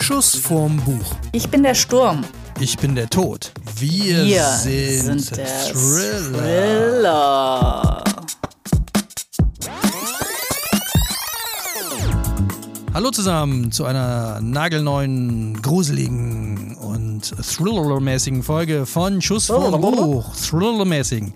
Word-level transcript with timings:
Schuss 0.00 0.36
vorm 0.36 0.76
Buch. 0.78 1.14
Ich 1.32 1.48
bin 1.48 1.62
der 1.62 1.74
Sturm. 1.74 2.24
Ich 2.58 2.76
bin 2.78 2.94
der 2.94 3.08
Tod. 3.08 3.52
Wir, 3.76 4.24
Wir 4.24 4.44
sind, 4.44 5.20
sind 5.20 5.36
der 5.36 5.46
Thriller. 5.72 6.38
Thriller. 6.38 8.04
Hallo 12.92 13.10
zusammen 13.10 13.70
zu 13.70 13.84
einer 13.84 14.40
nagelneuen, 14.40 15.62
gruseligen 15.62 16.76
und 16.76 17.22
Thriller-mäßigen 17.22 18.42
Folge 18.42 18.84
von 18.84 19.22
Schuss 19.22 19.46
vorm 19.46 19.80
Buch. 19.80 20.34
Thriller-mäßigen. 20.34 21.32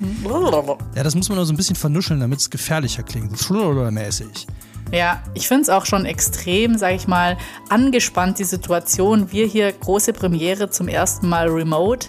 Ja, 0.95 1.03
das 1.03 1.15
muss 1.15 1.29
man 1.29 1.37
nur 1.37 1.47
so 1.47 1.53
ein 1.53 1.57
bisschen 1.57 1.77
vernuscheln, 1.77 2.21
damit 2.21 2.41
es 2.41 2.51
gefährlicher 2.51 3.03
klingt. 3.03 3.39
Thriller-mäßig. 3.39 4.47
Ja, 4.93 5.23
ich 5.35 5.49
finde 5.49 5.63
es 5.63 5.69
auch 5.71 5.87
schon 5.87 6.05
extrem, 6.05 6.79
sag 6.79 6.95
ich 6.95 7.09
mal, 7.09 7.37
angespannt, 7.69 8.39
die 8.39 8.45
Situation. 8.45 9.33
Wir 9.33 9.47
hier, 9.47 9.73
große 9.73 10.13
Premiere 10.13 10.71
zum 10.71 10.89
ersten 10.89 11.29
Mal 11.29 11.49
remote. 11.49 12.09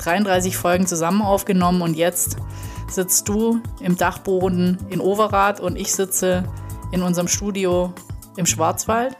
33 0.00 0.56
Folgen 0.56 0.86
zusammen 0.86 1.22
aufgenommen 1.22 1.82
und 1.82 1.94
jetzt 1.96 2.36
sitzt 2.88 3.28
du 3.28 3.60
im 3.80 3.96
Dachboden 3.96 4.78
in 4.90 5.00
Overath 5.00 5.60
und 5.60 5.76
ich 5.76 5.92
sitze 5.92 6.44
in 6.92 7.02
unserem 7.02 7.28
Studio 7.28 7.92
im 8.36 8.46
Schwarzwald. 8.46 9.16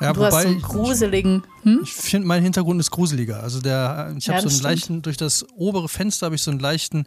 Ja, 0.00 0.12
du 0.12 0.22
hast 0.24 0.32
so 0.34 0.38
wobei 0.40 0.48
einen 0.50 0.62
gruseligen. 0.62 1.42
Hm? 1.62 1.80
ich 1.82 1.92
finde, 1.92 2.26
mein 2.26 2.42
Hintergrund 2.42 2.80
ist 2.80 2.90
gruseliger. 2.90 3.42
Also 3.42 3.60
der, 3.60 4.14
ich 4.16 4.26
Ja, 4.26 4.34
habe 4.34 4.42
so 4.42 4.48
das 4.48 4.52
einen 4.54 4.60
stimmt. 4.60 4.62
leichten, 4.62 5.02
durch 5.02 5.16
das 5.16 5.46
obere 5.56 5.88
Fenster 5.88 6.26
habe 6.26 6.36
ich 6.36 6.42
so 6.42 6.50
einen 6.50 6.60
leichten 6.60 7.04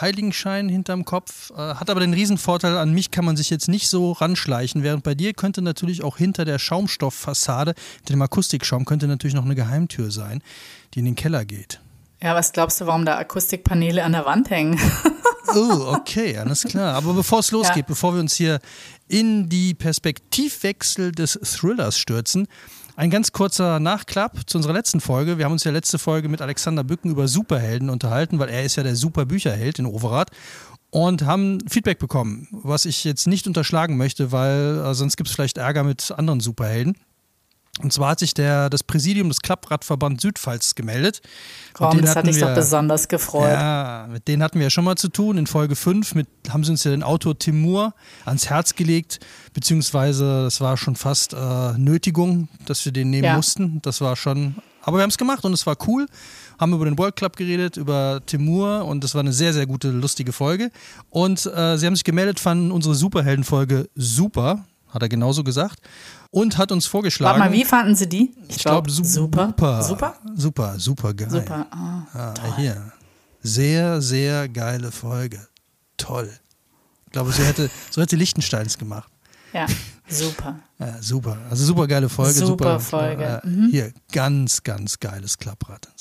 Heiligenschein 0.00 0.68
hinterm 0.68 1.04
Kopf. 1.04 1.50
Äh, 1.50 1.74
hat 1.74 1.90
aber 1.90 2.00
den 2.00 2.14
Riesenvorteil, 2.14 2.76
an 2.78 2.92
mich 2.92 3.10
kann 3.10 3.24
man 3.24 3.36
sich 3.36 3.50
jetzt 3.50 3.68
nicht 3.68 3.88
so 3.88 4.12
ranschleichen, 4.12 4.82
während 4.82 5.04
bei 5.04 5.14
dir 5.14 5.32
könnte 5.34 5.62
natürlich 5.62 6.02
auch 6.02 6.16
hinter 6.16 6.44
der 6.44 6.58
Schaumstofffassade, 6.58 7.74
hinter 7.98 8.14
dem 8.14 8.22
Akustikschaum, 8.22 8.84
könnte 8.84 9.06
natürlich 9.06 9.34
noch 9.34 9.44
eine 9.44 9.54
Geheimtür 9.54 10.10
sein, 10.10 10.42
die 10.94 11.00
in 11.00 11.04
den 11.04 11.14
Keller 11.16 11.44
geht. 11.44 11.80
Ja, 12.22 12.34
was 12.34 12.52
glaubst 12.52 12.80
du, 12.80 12.86
warum 12.86 13.04
da 13.04 13.16
Akustikpaneele 13.18 14.04
an 14.04 14.12
der 14.12 14.24
Wand 14.26 14.50
hängen? 14.50 14.78
Oh, 15.54 15.94
okay, 15.96 16.38
alles 16.38 16.62
klar. 16.62 16.94
Aber 16.94 17.12
bevor 17.14 17.40
es 17.40 17.50
losgeht, 17.50 17.78
Ja. 17.78 17.84
bevor 17.88 18.14
wir 18.14 18.20
uns 18.20 18.34
hier 18.34 18.60
in 19.08 19.48
die 19.48 19.74
Perspektivwechsel 19.74 21.12
des 21.12 21.32
Thrillers 21.42 21.98
stürzen, 21.98 22.46
ein 22.96 23.10
ganz 23.10 23.32
kurzer 23.32 23.80
Nachklapp 23.80 24.48
zu 24.48 24.58
unserer 24.58 24.72
letzten 24.72 25.00
Folge. 25.00 25.38
Wir 25.38 25.44
haben 25.44 25.52
uns 25.52 25.64
ja 25.64 25.72
letzte 25.72 25.98
Folge 25.98 26.28
mit 26.28 26.42
Alexander 26.42 26.84
Bücken 26.84 27.10
über 27.10 27.28
Superhelden 27.28 27.90
unterhalten, 27.90 28.38
weil 28.38 28.48
er 28.48 28.64
ist 28.64 28.76
ja 28.76 28.82
der 28.82 28.96
Superbücherheld 28.96 29.78
in 29.78 29.86
Overath 29.86 30.30
und 30.90 31.24
haben 31.24 31.58
Feedback 31.68 31.98
bekommen, 31.98 32.48
was 32.50 32.84
ich 32.84 33.04
jetzt 33.04 33.26
nicht 33.26 33.46
unterschlagen 33.46 33.96
möchte, 33.96 34.30
weil 34.30 34.78
äh, 34.84 34.94
sonst 34.94 35.16
gibt 35.16 35.28
es 35.28 35.34
vielleicht 35.34 35.58
Ärger 35.58 35.84
mit 35.84 36.12
anderen 36.12 36.40
Superhelden. 36.40 36.96
Und 37.80 37.90
zwar 37.92 38.10
hat 38.10 38.18
sich 38.18 38.34
der, 38.34 38.68
das 38.68 38.82
Präsidium 38.84 39.28
des 39.30 39.40
Klappradverband 39.40 40.20
Südpfalz 40.20 40.74
gemeldet. 40.74 41.22
Denen 41.78 42.02
das 42.02 42.10
hat 42.10 42.16
hatten 42.18 42.26
dich 42.28 42.38
doch 42.38 42.48
wir- 42.48 42.54
besonders 42.54 43.08
gefreut. 43.08 43.48
ja, 43.50 44.06
mit 44.12 44.28
denen 44.28 44.42
hatten 44.42 44.58
wir 44.58 44.64
ja 44.66 44.70
schon 44.70 44.84
mal 44.84 44.96
zu 44.96 45.08
tun. 45.08 45.38
In 45.38 45.46
Folge 45.46 45.74
5 45.74 46.14
mit, 46.14 46.28
haben 46.50 46.64
sie 46.64 46.70
uns 46.70 46.84
ja 46.84 46.90
den 46.90 47.02
Autor 47.02 47.38
Timur 47.38 47.94
ans 48.26 48.50
Herz 48.50 48.74
gelegt, 48.74 49.20
beziehungsweise 49.54 50.42
das 50.44 50.60
war 50.60 50.76
schon 50.76 50.96
fast 50.96 51.32
äh, 51.32 51.72
Nötigung, 51.78 52.48
dass 52.66 52.84
wir 52.84 52.92
den 52.92 53.08
nehmen 53.08 53.24
Ja. 53.24 53.36
mussten. 53.36 53.80
Das 53.82 54.02
war 54.02 54.16
schon, 54.16 54.56
aber 54.82 54.98
wir 54.98 55.02
haben 55.02 55.10
es 55.10 55.16
gemacht 55.18 55.42
und 55.46 55.54
es 55.54 55.64
war 55.66 55.76
cool. 55.86 56.06
Haben 56.60 56.74
über 56.74 56.84
den 56.84 56.98
World 56.98 57.16
Club 57.16 57.36
geredet, 57.36 57.78
über 57.78 58.20
Timur 58.26 58.84
und 58.84 59.02
das 59.02 59.14
war 59.14 59.20
eine 59.20 59.32
sehr, 59.32 59.54
sehr 59.54 59.66
gute, 59.66 59.90
lustige 59.90 60.32
Folge. 60.32 60.70
Und 61.08 61.46
äh, 61.46 61.78
sie 61.78 61.86
haben 61.86 61.96
sich 61.96 62.04
gemeldet, 62.04 62.38
fanden 62.38 62.70
unsere 62.70 62.94
Superheldenfolge 62.94 63.88
super, 63.96 64.66
hat 64.92 65.02
er 65.02 65.08
genauso 65.08 65.42
gesagt. 65.44 65.80
Und 66.30 66.56
hat 66.58 66.72
uns 66.72 66.86
vorgeschlagen. 66.86 67.40
Warte 67.40 67.50
mal, 67.50 67.56
wie 67.58 67.64
fanden 67.64 67.94
sie 67.96 68.08
die? 68.08 68.34
Ich 68.48 68.58
glaube, 68.58 68.88
glaub, 68.90 69.04
super. 69.04 69.54
super. 69.82 70.14
Super? 70.36 70.78
Super, 70.78 71.14
geil. 71.14 71.30
Super. 71.30 71.66
Ah, 71.70 72.02
Ah, 72.14 72.32
toll. 72.34 72.52
hier. 72.56 72.92
Sehr, 73.42 74.00
sehr 74.00 74.48
geile 74.48 74.92
Folge. 74.92 75.46
Toll. 75.96 76.30
Ich 77.06 77.12
glaube, 77.12 77.32
so 77.32 77.42
hätte, 77.42 77.68
so 77.90 78.00
hätte 78.00 78.16
Lichtensteins 78.16 78.78
gemacht. 78.78 79.10
Ja, 79.52 79.66
super. 80.08 80.60
Ja, 80.78 80.96
super. 81.02 81.36
Also 81.50 81.64
super 81.66 81.86
geile 81.86 82.08
Folge. 82.08 82.32
Super 82.32 82.78
Super, 82.78 82.80
Folge. 82.80 83.40
Mhm. 83.44 83.64
Äh, 83.66 83.70
Hier, 83.70 83.92
ganz, 84.12 84.62
ganz 84.62 84.98
geiles 84.98 85.36
Klapprad. 85.36 85.88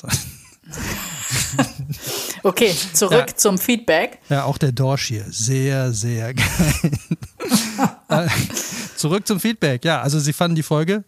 Okay, 2.43 2.73
zurück 2.93 3.25
Ja. 3.29 3.35
zum 3.35 3.57
Feedback. 3.59 4.19
Ja, 4.29 4.45
auch 4.45 4.57
der 4.57 4.71
Dorsch 4.71 5.07
hier. 5.09 5.25
Sehr, 5.29 5.91
sehr 5.91 6.33
geil. 6.33 6.91
Äh, 8.11 8.27
Zurück 8.95 9.25
zum 9.27 9.39
Feedback. 9.39 9.83
Ja, 9.83 10.01
also 10.01 10.19
sie 10.19 10.33
fanden 10.33 10.55
die 10.55 10.63
Folge 10.63 11.03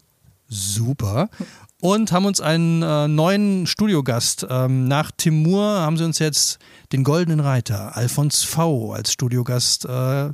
super 0.47 1.30
und 1.81 2.12
haben 2.12 2.25
uns 2.25 2.41
einen 2.41 2.81
äh, 2.81 3.08
neuen 3.08 3.68
Studiogast. 3.68 4.47
Ähm, 4.50 4.88
nach 4.88 5.12
Timur 5.16 5.64
haben 5.64 5.97
sie 5.97 6.06
uns 6.06 6.19
jetzt 6.19 6.59
den 6.91 7.03
Goldenen 7.03 7.40
Reiter, 7.40 7.96
Alfons 7.96 8.44
V, 8.44 8.94
als 8.94 9.12
Studiogast 9.12 9.86
äh, 9.86 10.31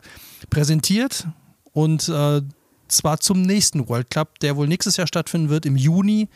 präsentiert. 0.49 1.27
Und 1.73 2.07
äh, 2.09 2.41
zwar 2.87 3.19
zum 3.19 3.41
nächsten 3.41 3.87
World 3.89 4.09
Cup, 4.09 4.39
der 4.39 4.55
wohl 4.55 4.67
nächstes 4.67 4.97
Jahr 4.97 5.07
stattfinden 5.07 5.49
wird, 5.49 5.65
im 5.65 5.75
Juni, 5.75 6.27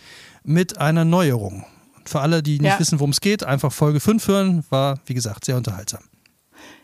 mit 0.44 0.78
einer 0.78 1.06
Neuerung. 1.06 1.66
Für 2.06 2.20
alle, 2.22 2.44
die 2.44 2.60
nicht 2.60 2.72
Ja. 2.74 2.80
wissen, 2.80 3.00
worum 3.00 3.12
es 3.12 3.22
geht, 3.22 3.44
einfach 3.44 3.72
Folge 3.72 4.00
5 4.00 4.28
hören. 4.28 4.66
War, 4.70 5.00
wie 5.06 5.14
gesagt, 5.14 5.46
sehr 5.46 5.58
unterhaltsam. 5.58 6.02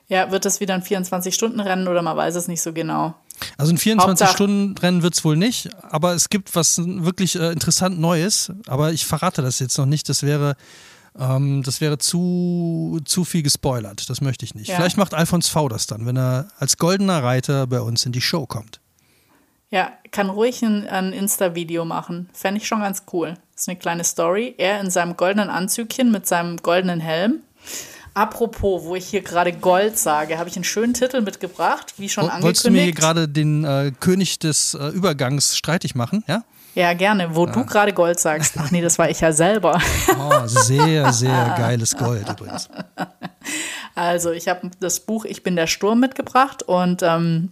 Ja, 0.07 0.31
wird 0.31 0.45
das 0.45 0.59
wieder 0.59 0.73
ein 0.73 0.81
24-Stunden-Rennen 0.81 1.87
oder 1.87 2.01
man 2.01 2.17
weiß 2.17 2.35
es 2.35 2.47
nicht 2.47 2.61
so 2.61 2.73
genau? 2.73 3.15
Also 3.57 3.71
ein 3.73 3.77
Hauptsache- 3.77 4.31
24-Stunden-Rennen 4.31 5.03
wird 5.03 5.13
es 5.13 5.23
wohl 5.23 5.37
nicht, 5.37 5.69
aber 5.83 6.13
es 6.13 6.29
gibt 6.29 6.55
was 6.55 6.79
wirklich 6.83 7.35
äh, 7.39 7.51
interessant 7.51 7.99
Neues. 7.99 8.51
Aber 8.67 8.91
ich 8.91 9.05
verrate 9.05 9.41
das 9.41 9.59
jetzt 9.59 9.77
noch 9.77 9.85
nicht. 9.85 10.09
Das 10.09 10.23
wäre, 10.23 10.55
ähm, 11.17 11.63
das 11.63 11.81
wäre 11.81 11.97
zu, 11.97 12.99
zu 13.05 13.25
viel 13.25 13.43
gespoilert. 13.43 14.09
Das 14.09 14.21
möchte 14.21 14.45
ich 14.45 14.55
nicht. 14.55 14.67
Ja. 14.67 14.75
Vielleicht 14.75 14.97
macht 14.97 15.13
Alfons 15.13 15.47
V 15.49 15.69
das 15.69 15.87
dann, 15.87 16.05
wenn 16.05 16.17
er 16.17 16.47
als 16.57 16.77
goldener 16.77 17.23
Reiter 17.23 17.67
bei 17.67 17.81
uns 17.81 18.05
in 18.05 18.11
die 18.11 18.21
Show 18.21 18.45
kommt. 18.45 18.79
Ja, 19.71 19.91
kann 20.11 20.29
ruhig 20.29 20.63
ein, 20.63 20.87
ein 20.87 21.13
Insta-Video 21.13 21.85
machen. 21.85 22.29
Fände 22.33 22.59
ich 22.59 22.67
schon 22.67 22.79
ganz 22.79 23.03
cool. 23.13 23.35
Das 23.53 23.61
ist 23.63 23.69
eine 23.69 23.77
kleine 23.77 24.03
Story. 24.03 24.55
Er 24.57 24.79
in 24.81 24.89
seinem 24.89 25.15
goldenen 25.15 25.49
Anzügchen 25.49 26.11
mit 26.11 26.25
seinem 26.25 26.57
goldenen 26.57 26.99
Helm. 26.99 27.41
Apropos, 28.19 28.83
wo 28.83 28.95
ich 28.97 29.07
hier 29.07 29.21
gerade 29.21 29.53
Gold 29.53 29.97
sage, 29.97 30.37
habe 30.37 30.49
ich 30.49 30.55
einen 30.57 30.65
schönen 30.65 30.93
Titel 30.93 31.21
mitgebracht, 31.21 31.93
wie 31.95 32.09
schon 32.09 32.25
Wo- 32.25 32.27
angekündigt. 32.27 32.43
Wolltest 32.43 32.65
du 32.65 32.71
mir 32.71 32.81
hier 32.83 32.91
gerade 32.93 33.29
den 33.29 33.63
äh, 33.63 33.93
König 33.97 34.39
des 34.39 34.73
äh, 34.73 34.87
Übergangs 34.89 35.55
streitig 35.55 35.95
machen? 35.95 36.25
Ja? 36.27 36.43
Ja, 36.75 36.91
gerne. 36.93 37.33
Wo 37.37 37.45
du 37.45 37.65
gerade 37.65 37.93
Gold 37.93 38.19
sagst. 38.19 38.55
Ach 38.57 38.71
nee, 38.71 38.81
das 38.81 38.99
war 38.99 39.09
ich 39.09 39.21
ja 39.21 39.31
selber. 39.31 39.81
Oh, 40.19 40.41
sehr, 40.47 41.13
sehr 41.13 41.55
geiles 41.57 41.95
Gold 41.95 42.29
übrigens. 42.29 42.69
Also, 43.95 44.31
ich 44.31 44.47
habe 44.47 44.69
das 44.79 45.01
Buch 45.01 45.25
Ich 45.25 45.43
bin 45.43 45.55
der 45.57 45.67
Sturm 45.67 45.99
mitgebracht 45.99 46.63
und 46.63 47.01
ähm, 47.03 47.51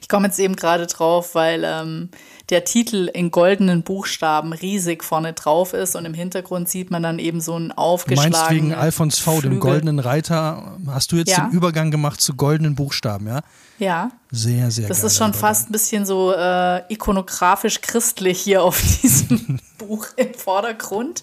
ich 0.00 0.08
komme 0.08 0.26
jetzt 0.26 0.38
eben 0.40 0.56
gerade 0.56 0.86
drauf, 0.86 1.34
weil 1.34 1.62
ähm, 1.64 2.10
der 2.50 2.64
Titel 2.64 3.08
in 3.12 3.30
goldenen 3.30 3.82
Buchstaben 3.82 4.52
riesig 4.52 5.04
vorne 5.04 5.32
drauf 5.32 5.72
ist 5.72 5.94
und 5.96 6.04
im 6.04 6.14
Hintergrund 6.14 6.68
sieht 6.68 6.90
man 6.90 7.02
dann 7.02 7.18
eben 7.18 7.40
so 7.40 7.54
einen 7.54 7.68
Du 7.70 7.74
aufgeschlagenen 7.78 8.32
meinst 8.32 8.50
wegen 8.50 8.74
Alfons 8.74 9.18
V, 9.20 9.32
dem 9.34 9.40
Flügel. 9.52 9.58
goldenen 9.60 9.98
Reiter, 10.00 10.76
hast 10.88 11.12
du 11.12 11.16
jetzt 11.16 11.30
Ja. 11.30 11.44
den 11.46 11.52
Übergang 11.52 11.90
gemacht 11.90 12.20
zu 12.20 12.34
goldenen 12.34 12.74
Buchstaben, 12.74 13.26
ja? 13.28 13.40
Ja, 13.78 14.10
Sehr, 14.30 14.70
sehr 14.70 14.88
das 14.88 15.04
ist 15.04 15.16
schon 15.16 15.28
Übergang. 15.30 15.40
fast 15.48 15.68
ein 15.70 15.72
bisschen 15.72 16.04
so 16.04 16.32
äh, 16.34 16.82
ikonografisch 16.92 17.80
christlich 17.80 18.40
hier 18.40 18.62
auf 18.62 18.80
diesem 19.02 19.58
Buch 19.78 20.06
im 20.16 20.34
Vordergrund, 20.34 21.22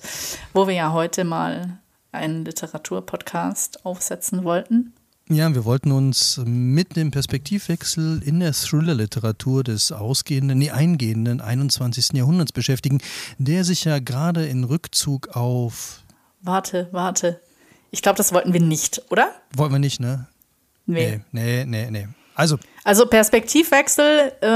wo 0.54 0.66
wir 0.68 0.74
ja 0.74 0.92
heute 0.94 1.24
mal 1.24 1.78
einen 2.12 2.46
Literaturpodcast 2.46 3.86
aufsetzen 3.86 4.44
wollten. 4.44 4.94
Ja, 5.30 5.54
wir 5.54 5.66
wollten 5.66 5.92
uns 5.92 6.40
mit 6.46 6.96
dem 6.96 7.12
Perspektivwechsel 7.12 8.22
in 8.24 8.40
der 8.40 8.54
Thriller-Literatur 8.54 9.64
des 9.66 9.92
ausgehenden, 9.92 10.58
nee, 10.58 10.72
eingehenden 10.72 11.42
21. 11.42 12.14
Jahrhunderts 12.14 12.54
beschäftigen, 12.54 13.00
der 13.38 13.66
sich 13.66 13.84
ja 13.84 14.00
gerade 14.00 14.46
in 14.46 14.64
Rückzug 14.64 15.36
auf. 15.36 16.02
Warte, 16.42 16.88
warte. 16.94 17.42
Ich 17.92 18.02
glaube, 18.02 18.16
das 18.16 18.32
wollten 18.32 18.54
wir 18.54 18.62
nicht, 18.62 19.02
oder? 19.10 19.32
Wollten 19.54 19.74
wir 19.76 19.80
nicht, 19.80 20.00
ne? 20.00 20.28
Nee. 20.86 21.20
Nee, 21.34 21.66
nee, 21.66 21.90
nee, 21.90 21.92
nee. 21.92 22.08
Also, 22.34 22.58
Also 22.86 23.06
Perspektivwechsel 23.06 24.32
äh, 24.40 24.48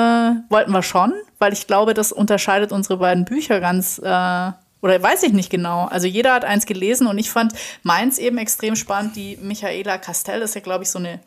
wollten 0.50 0.71
wir 0.71 0.83
schon, 0.83 1.13
weil 1.39 1.51
ich 1.51 1.67
glaube, 1.67 1.94
das 1.94 2.13
unterscheidet 2.13 2.71
unsere 2.71 2.97
beiden 2.97 3.25
Bücher 3.25 3.59
ganz, 3.59 3.97
äh, 3.97 4.51
oder 4.81 5.01
weiß 5.01 5.23
ich 5.23 5.33
nicht 5.33 5.49
genau. 5.49 5.85
Also 5.85 6.07
jeder 6.07 6.33
hat 6.33 6.45
eins 6.45 6.65
gelesen 6.65 7.07
und 7.07 7.17
ich 7.17 7.29
fand 7.29 7.53
meins 7.83 8.17
eben 8.17 8.37
extrem 8.37 8.75
spannend. 8.75 9.15
Die 9.15 9.37
Michaela 9.37 9.97
Castell 9.97 10.41
ist 10.41 10.55
ja, 10.55 10.61
glaube 10.61 10.83
ich, 10.83 10.89
so 10.89 10.99
eine 10.99 11.19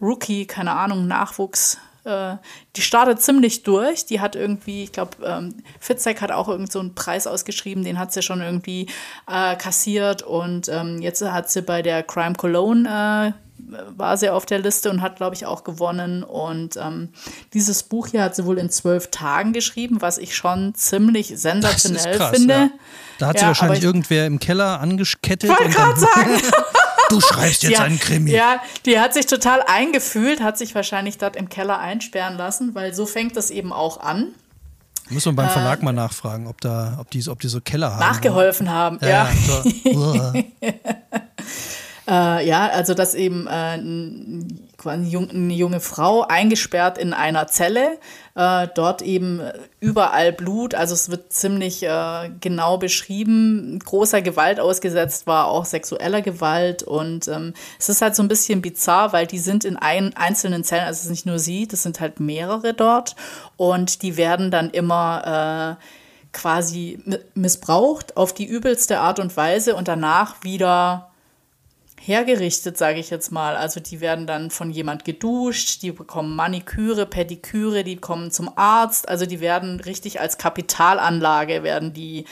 Rookie, 0.00 0.46
keine 0.46 0.72
Ahnung, 0.72 1.06
Nachwuchs. 1.06 1.78
Äh, 2.04 2.36
die 2.76 2.82
startet 2.82 3.20
ziemlich 3.20 3.62
durch. 3.62 4.06
Die 4.06 4.20
hat 4.20 4.36
irgendwie, 4.36 4.84
ich 4.84 4.92
glaube, 4.92 5.16
ähm, 5.24 5.56
Fitzek 5.80 6.20
hat 6.20 6.30
auch 6.30 6.48
irgend 6.48 6.70
so 6.70 6.80
einen 6.80 6.94
Preis 6.94 7.26
ausgeschrieben, 7.26 7.84
den 7.84 7.98
hat 7.98 8.12
sie 8.12 8.22
schon 8.22 8.40
irgendwie 8.40 8.86
äh, 9.28 9.56
kassiert 9.56 10.22
und 10.22 10.68
ähm, 10.68 11.02
jetzt 11.02 11.22
hat 11.22 11.50
sie 11.50 11.62
bei 11.62 11.82
der 11.82 12.02
Crime 12.02 12.34
Cologne 12.34 13.34
äh, 13.34 13.45
war 13.96 14.16
sie 14.16 14.30
auf 14.30 14.46
der 14.46 14.58
Liste 14.58 14.90
und 14.90 15.02
hat, 15.02 15.16
glaube 15.16 15.34
ich, 15.34 15.46
auch 15.46 15.64
gewonnen. 15.64 16.22
Und 16.22 16.76
ähm, 16.76 17.10
dieses 17.52 17.82
Buch 17.82 18.08
hier 18.08 18.22
hat 18.22 18.36
sie 18.36 18.44
wohl 18.46 18.58
in 18.58 18.70
zwölf 18.70 19.10
Tagen 19.10 19.52
geschrieben, 19.52 20.00
was 20.00 20.18
ich 20.18 20.36
schon 20.36 20.74
ziemlich 20.74 21.32
sensationell 21.36 22.16
krass, 22.16 22.36
finde. 22.36 22.54
Ja. 22.54 22.70
Da 23.18 23.26
hat 23.28 23.38
sie 23.38 23.46
wahrscheinlich 23.46 23.82
irgendwer 23.82 24.26
im 24.26 24.38
Keller 24.38 24.80
angekettet. 24.80 25.50
Wollte 25.50 25.70
gerade 25.70 26.00
sagen. 26.00 26.40
Du 27.08 27.20
schreibst 27.20 27.62
jetzt 27.62 27.80
einen 27.80 28.00
Krimi. 28.00 28.32
Ja, 28.32 28.60
die 28.84 28.98
hat 28.98 29.14
sich 29.14 29.26
total 29.26 29.62
eingefühlt, 29.62 30.42
hat 30.42 30.58
sich 30.58 30.74
wahrscheinlich 30.74 31.18
dort 31.18 31.36
im 31.36 31.48
Keller 31.48 31.78
einsperren 31.78 32.36
lassen, 32.36 32.74
weil 32.74 32.94
so 32.94 33.06
fängt 33.06 33.36
das 33.36 33.52
eben 33.52 33.72
auch 33.72 34.00
an. 34.00 34.34
Muss 35.08 35.24
man 35.24 35.36
beim 35.36 35.50
Verlag 35.50 35.82
äh, 35.82 35.84
mal 35.84 35.92
nachfragen, 35.92 36.48
ob, 36.48 36.60
da, 36.60 36.96
ob, 36.98 37.10
die, 37.10 37.26
ob 37.28 37.38
die 37.38 37.46
so 37.46 37.60
Keller 37.60 37.92
haben. 37.92 38.00
Nachgeholfen 38.00 38.70
haben, 38.70 38.98
ja. 39.02 39.08
ja. 39.08 39.62
So. 39.84 40.32
äh, 42.08 42.46
ja, 42.46 42.68
also 42.68 42.94
dass 42.94 43.14
eben 43.14 43.46
äh, 43.46 43.50
eine 43.50 45.54
junge 45.54 45.80
Frau 45.80 46.22
eingesperrt 46.22 46.98
in 46.98 47.12
einer 47.12 47.48
Zelle, 47.48 47.98
äh, 48.36 48.68
dort 48.74 49.02
eben 49.02 49.40
überall 49.80 50.32
Blut, 50.32 50.74
also 50.74 50.94
es 50.94 51.10
wird 51.10 51.32
ziemlich 51.32 51.82
äh, 51.82 52.30
genau 52.40 52.78
beschrieben, 52.78 53.78
großer 53.84 54.22
Gewalt 54.22 54.60
ausgesetzt 54.60 55.26
war, 55.26 55.46
auch 55.46 55.64
sexueller 55.64 56.22
Gewalt 56.22 56.82
und 56.82 57.26
ähm, 57.28 57.54
es 57.78 57.88
ist 57.88 58.02
halt 58.02 58.14
so 58.14 58.22
ein 58.22 58.28
bisschen 58.28 58.62
bizarr, 58.62 59.12
weil 59.12 59.26
die 59.26 59.38
sind 59.38 59.64
in 59.64 59.76
ein, 59.76 60.14
einzelnen 60.16 60.62
Zellen, 60.62 60.84
also 60.84 60.98
es 60.98 61.04
ist 61.04 61.10
nicht 61.10 61.26
nur 61.26 61.38
sie, 61.38 61.66
das 61.66 61.82
sind 61.82 62.00
halt 62.00 62.20
mehrere 62.20 62.72
dort 62.72 63.16
und 63.56 64.02
die 64.02 64.16
werden 64.16 64.50
dann 64.50 64.70
immer 64.70 65.78
äh, 65.78 65.82
quasi 66.32 67.00
missbraucht 67.34 68.16
auf 68.16 68.34
die 68.34 68.44
übelste 68.44 69.00
Art 69.00 69.18
und 69.18 69.36
Weise 69.36 69.74
und 69.74 69.88
danach 69.88 70.44
wieder 70.44 71.08
hergerichtet, 72.06 72.78
sage 72.78 73.00
ich 73.00 73.10
jetzt 73.10 73.32
mal. 73.32 73.56
Also 73.56 73.80
die 73.80 74.00
werden 74.00 74.26
dann 74.26 74.50
von 74.50 74.70
jemand 74.70 75.04
geduscht, 75.04 75.82
die 75.82 75.92
bekommen 75.92 76.36
Maniküre, 76.36 77.06
Pediküre, 77.06 77.84
die 77.84 77.96
kommen 77.96 78.30
zum 78.30 78.50
Arzt. 78.56 79.08
Also 79.08 79.26
die 79.26 79.40
werden 79.40 79.80
richtig 79.80 80.20
als 80.20 80.38
Kapitalanlage 80.38 81.62
werden 81.62 81.92
die 81.92 82.24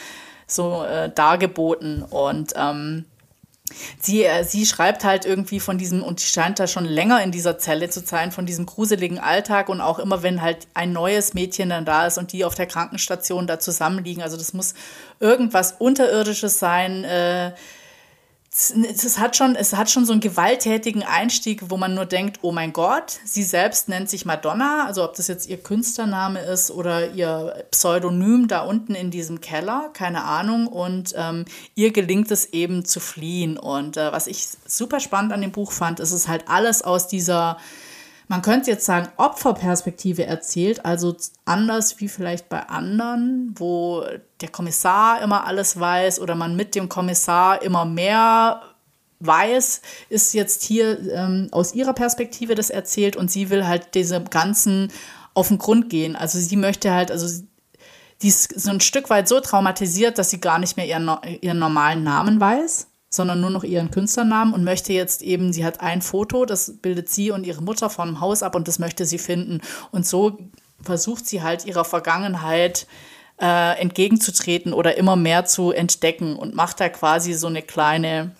so 0.47 0.85
äh, 0.85 1.11
dargeboten 1.11 2.03
und 2.03 2.53
ähm, 2.56 3.06
Sie, 3.99 4.25
äh, 4.25 4.44
sie 4.44 4.67
schreibt 4.67 5.05
halt 5.05 5.25
irgendwie 5.25 5.59
von 5.59 5.79
diesem, 5.79 6.03
und 6.03 6.20
sie 6.20 6.27
scheint 6.27 6.59
da 6.59 6.67
schon 6.67 6.85
länger 6.85 7.23
in 7.23 7.32
dieser 7.32 7.59
Zelle 7.59 7.88
zu 7.88 8.00
sein, 8.00 8.31
von 8.31 8.44
diesem 8.44 8.67
gruseligen 8.67 9.19
Alltag 9.19 9.70
und 9.70 9.81
auch 9.81 9.99
immer, 9.99 10.23
wenn 10.23 10.43
halt 10.43 10.69
ein 10.75 10.93
neues 10.93 11.32
Mädchen 11.32 11.70
dann 11.70 11.87
da 11.87 12.06
ist 12.06 12.19
und 12.19 12.32
die 12.32 12.44
auf 12.44 12.55
der 12.55 12.67
Krankenstation 12.67 13.47
da 13.47 13.59
zusammenliegen. 13.59 14.23
Also 14.23 14.37
das 14.37 14.53
muss 14.53 14.75
irgendwas 15.19 15.73
Unterirdisches 15.79 16.59
sein. 16.59 17.05
Äh, 17.05 17.53
es 18.56 19.19
hat 19.19 19.37
schon, 19.37 19.56
es 19.56 19.75
hat 19.75 19.91
schon 19.91 20.05
so 20.05 20.12
einen 20.12 20.21
gewalttätigen 20.21 21.03
Einstieg, 21.03 21.71
wo 21.71 21.77
man 21.77 21.95
nur 21.95 22.06
denkt, 22.06 22.39
oh 22.43 22.53
mein 22.53 22.73
Gott, 22.73 23.19
sie 23.25 23.43
selbst 23.43 23.89
nennt 23.89 24.09
sich 24.09 24.27
Madonna, 24.27 24.87
also 24.87 25.03
ob 25.03 25.17
das 25.17 25.27
jetzt 25.27 25.49
ihr 25.49 25.56
Künstlername 25.56 26.39
ist 26.39 26.71
oder 26.71 27.11
ihr 27.15 27.65
Pseudonym 27.73 28.47
da 28.47 28.61
unten 28.61 28.95
in 28.95 29.11
diesem 29.11 29.41
Keller, 29.41 29.91
keine 29.93 30.23
Ahnung. 30.23 30.69
Und 30.69 31.15
ähm, 31.17 31.47
ihr 31.75 31.91
gelingt 31.91 32.31
es 32.31 32.53
eben 32.53 32.85
zu 32.85 33.01
fliehen. 33.01 33.59
Und 33.59 33.97
äh, 33.97 34.12
was 34.12 34.29
ich 34.29 34.47
super 34.67 35.01
spannend 35.01 35.33
an 35.33 35.41
dem 35.41 35.51
Buch 35.51 35.73
fand, 35.73 35.99
ist 35.99 36.12
es 36.12 36.29
halt 36.29 36.45
alles 36.47 36.83
aus 36.83 37.09
dieser 37.09 37.59
man 38.29 38.43
könnte 38.43 38.71
jetzt 38.71 38.87
sagen, 38.87 39.09
Opferperspektive 39.17 40.25
erzählt, 40.26 40.85
also 40.85 41.15
anders 41.44 42.00
wie 42.00 42.09
vielleicht 42.09 42.49
bei 42.49 42.61
anderen, 42.61 43.55
wo 43.56 44.05
der 44.41 44.49
Kommissar 44.49 45.21
immer 45.23 45.47
alles 45.47 45.79
weiß 45.79 46.21
oder 46.21 46.35
man 46.35 46.56
mit 46.56 46.75
dem 46.75 46.88
Kommissar 46.88 47.62
immer 47.62 47.85
mehr 47.85 48.62
weiß, 49.21 49.82
ist 50.09 50.35
jetzt 50.35 50.62
hier 50.62 50.99
ähm, 51.12 51.49
aus 51.50 51.75
ihrer 51.75 51.93
Perspektive 51.93 52.55
das 52.55 52.71
erzählt 52.71 53.17
und 53.17 53.31
sie 53.31 53.50
will 53.50 53.67
halt 53.67 53.94
diese 53.94 54.23
ganzen 54.23 54.91
auf 55.35 55.49
den 55.49 55.59
Grund 55.59 55.91
gehen. 55.91 56.17
Also 56.17 56.38
sie 56.38 56.56
möchte 56.56 56.93
halt, 56.93 57.11
also 57.11 57.43
die 58.23 58.29
ist 58.29 58.59
so 58.59 58.70
ein 58.70 58.81
Stück 58.81 59.11
weit 59.11 59.29
so 59.29 59.41
traumatisiert, 59.41 60.19
dass 60.19 60.31
sie 60.31 60.41
gar 60.41 60.59
nicht 60.59 60.77
mehr 60.77 60.87
ihren, 60.87 61.11
ihren 61.41 61.59
normalen 61.59 62.05
Namen 62.05 62.41
weiß 62.41 62.88
sondern 63.15 63.41
nur 63.41 63.51
noch 63.51 63.65
ihren 63.65 63.91
Künstlernamen 63.91 64.55
und 64.55 64.65
möchte 64.65 64.93
jetzt 64.93 65.23
eben, 65.23 65.53
sie 65.53 65.65
hat 65.65 65.81
ein 65.81 66.03
Foto, 66.03 66.45
das 66.45 66.79
bildet 66.81 67.09
sie 67.09 67.31
und 67.31 67.47
ihre 67.47 67.63
Mutter 67.63 67.91
vom 67.91 68.21
Haus 68.21 68.43
ab 68.43 68.55
und 68.55 68.69
das 68.69 68.79
möchte 68.79 69.07
sie 69.07 69.19
finden. 69.19 69.61
Und 69.91 70.07
so 70.07 70.39
versucht 70.83 71.27
sie 71.27 71.43
halt 71.43 71.65
ihrer 71.65 71.85
Vergangenheit 71.85 72.87
äh, 73.41 73.81
entgegenzutreten 73.81 74.73
oder 74.73 74.97
immer 74.97 75.17
mehr 75.17 75.45
zu 75.45 75.73
entdecken 75.73 76.37
und 76.37 76.55
macht 76.55 76.81
da 76.81 76.89
quasi 76.89 77.35
so 77.35 77.47
eine 77.47 77.63
kleine 77.63 78.33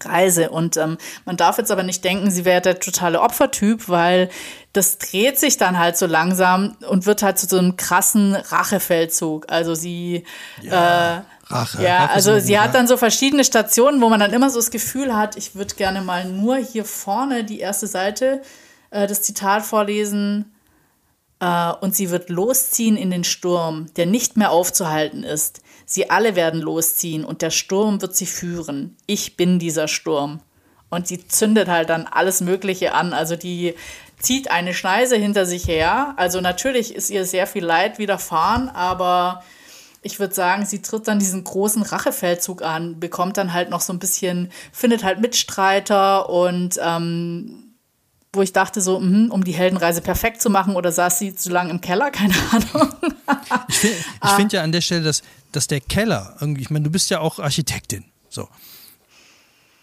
Reise. 0.00 0.50
Und 0.50 0.76
ähm, 0.76 0.98
man 1.24 1.36
darf 1.36 1.58
jetzt 1.58 1.70
aber 1.70 1.82
nicht 1.82 2.04
denken, 2.04 2.30
sie 2.30 2.44
wäre 2.44 2.60
der 2.60 2.80
totale 2.80 3.20
Opfertyp, 3.20 3.88
weil 3.88 4.30
das 4.72 4.98
dreht 4.98 5.38
sich 5.38 5.58
dann 5.58 5.78
halt 5.78 5.96
so 5.96 6.06
langsam 6.06 6.76
und 6.88 7.04
wird 7.06 7.22
halt 7.22 7.38
zu 7.38 7.46
so 7.46 7.58
einem 7.58 7.76
krassen 7.76 8.34
Rachefeldzug. 8.34 9.50
Also 9.50 9.74
sie 9.74 10.24
ja. 10.62 11.18
äh, 11.18 11.22
Rache. 11.52 11.82
Ja, 11.82 12.06
also 12.06 12.38
sie 12.38 12.58
hat 12.58 12.74
dann 12.74 12.86
so 12.86 12.96
verschiedene 12.96 13.44
Stationen, 13.44 14.00
wo 14.00 14.08
man 14.08 14.20
dann 14.20 14.32
immer 14.32 14.50
so 14.50 14.58
das 14.58 14.70
Gefühl 14.70 15.14
hat, 15.16 15.36
ich 15.36 15.54
würde 15.54 15.74
gerne 15.74 16.00
mal 16.00 16.24
nur 16.24 16.56
hier 16.56 16.84
vorne 16.84 17.44
die 17.44 17.60
erste 17.60 17.86
Seite 17.86 18.42
äh, 18.90 19.06
das 19.06 19.22
Zitat 19.22 19.62
vorlesen. 19.64 20.52
Äh, 21.40 21.72
und 21.80 21.96
sie 21.96 22.10
wird 22.10 22.30
losziehen 22.30 22.96
in 22.96 23.10
den 23.10 23.24
Sturm, 23.24 23.86
der 23.96 24.06
nicht 24.06 24.36
mehr 24.36 24.50
aufzuhalten 24.50 25.24
ist. 25.24 25.60
Sie 25.84 26.08
alle 26.08 26.36
werden 26.36 26.60
losziehen 26.60 27.24
und 27.24 27.42
der 27.42 27.50
Sturm 27.50 28.00
wird 28.00 28.14
sie 28.14 28.26
führen. 28.26 28.96
Ich 29.06 29.36
bin 29.36 29.58
dieser 29.58 29.88
Sturm. 29.88 30.40
Und 30.88 31.08
sie 31.08 31.26
zündet 31.26 31.68
halt 31.68 31.88
dann 31.88 32.06
alles 32.06 32.42
Mögliche 32.42 32.92
an. 32.92 33.12
Also 33.14 33.34
die 33.34 33.74
zieht 34.18 34.50
eine 34.50 34.74
Schneise 34.74 35.16
hinter 35.16 35.46
sich 35.46 35.66
her. 35.66 36.14
Also 36.16 36.40
natürlich 36.40 36.94
ist 36.94 37.10
ihr 37.10 37.24
sehr 37.24 37.46
viel 37.46 37.64
Leid 37.64 37.98
widerfahren, 37.98 38.68
aber 38.68 39.42
ich 40.02 40.18
würde 40.18 40.34
sagen, 40.34 40.66
sie 40.66 40.82
tritt 40.82 41.06
dann 41.06 41.20
diesen 41.20 41.44
großen 41.44 41.82
Rachefeldzug 41.82 42.62
an, 42.62 42.98
bekommt 42.98 43.36
dann 43.36 43.52
halt 43.52 43.70
noch 43.70 43.80
so 43.80 43.92
ein 43.92 44.00
bisschen, 44.00 44.50
findet 44.72 45.04
halt 45.04 45.20
Mitstreiter 45.20 46.28
und 46.28 46.78
ähm, 46.82 47.72
wo 48.32 48.42
ich 48.42 48.52
dachte 48.52 48.80
so, 48.80 48.98
mh, 48.98 49.32
um 49.32 49.44
die 49.44 49.52
Heldenreise 49.52 50.00
perfekt 50.00 50.40
zu 50.40 50.50
machen 50.50 50.74
oder 50.74 50.90
saß 50.90 51.18
sie 51.18 51.34
zu 51.34 51.50
lange 51.50 51.70
im 51.70 51.80
Keller, 51.80 52.10
keine 52.12 52.34
Ahnung. 52.50 52.92
ich 53.68 53.76
finde 53.76 53.96
ah. 54.20 54.36
find 54.36 54.52
ja 54.52 54.62
an 54.62 54.72
der 54.72 54.80
Stelle, 54.80 55.02
dass, 55.02 55.22
dass 55.52 55.68
der 55.68 55.80
Keller, 55.80 56.36
irgendwie, 56.40 56.62
ich 56.62 56.70
meine, 56.70 56.84
du 56.84 56.90
bist 56.90 57.10
ja 57.10 57.20
auch 57.20 57.38
Architektin, 57.38 58.04
so. 58.28 58.48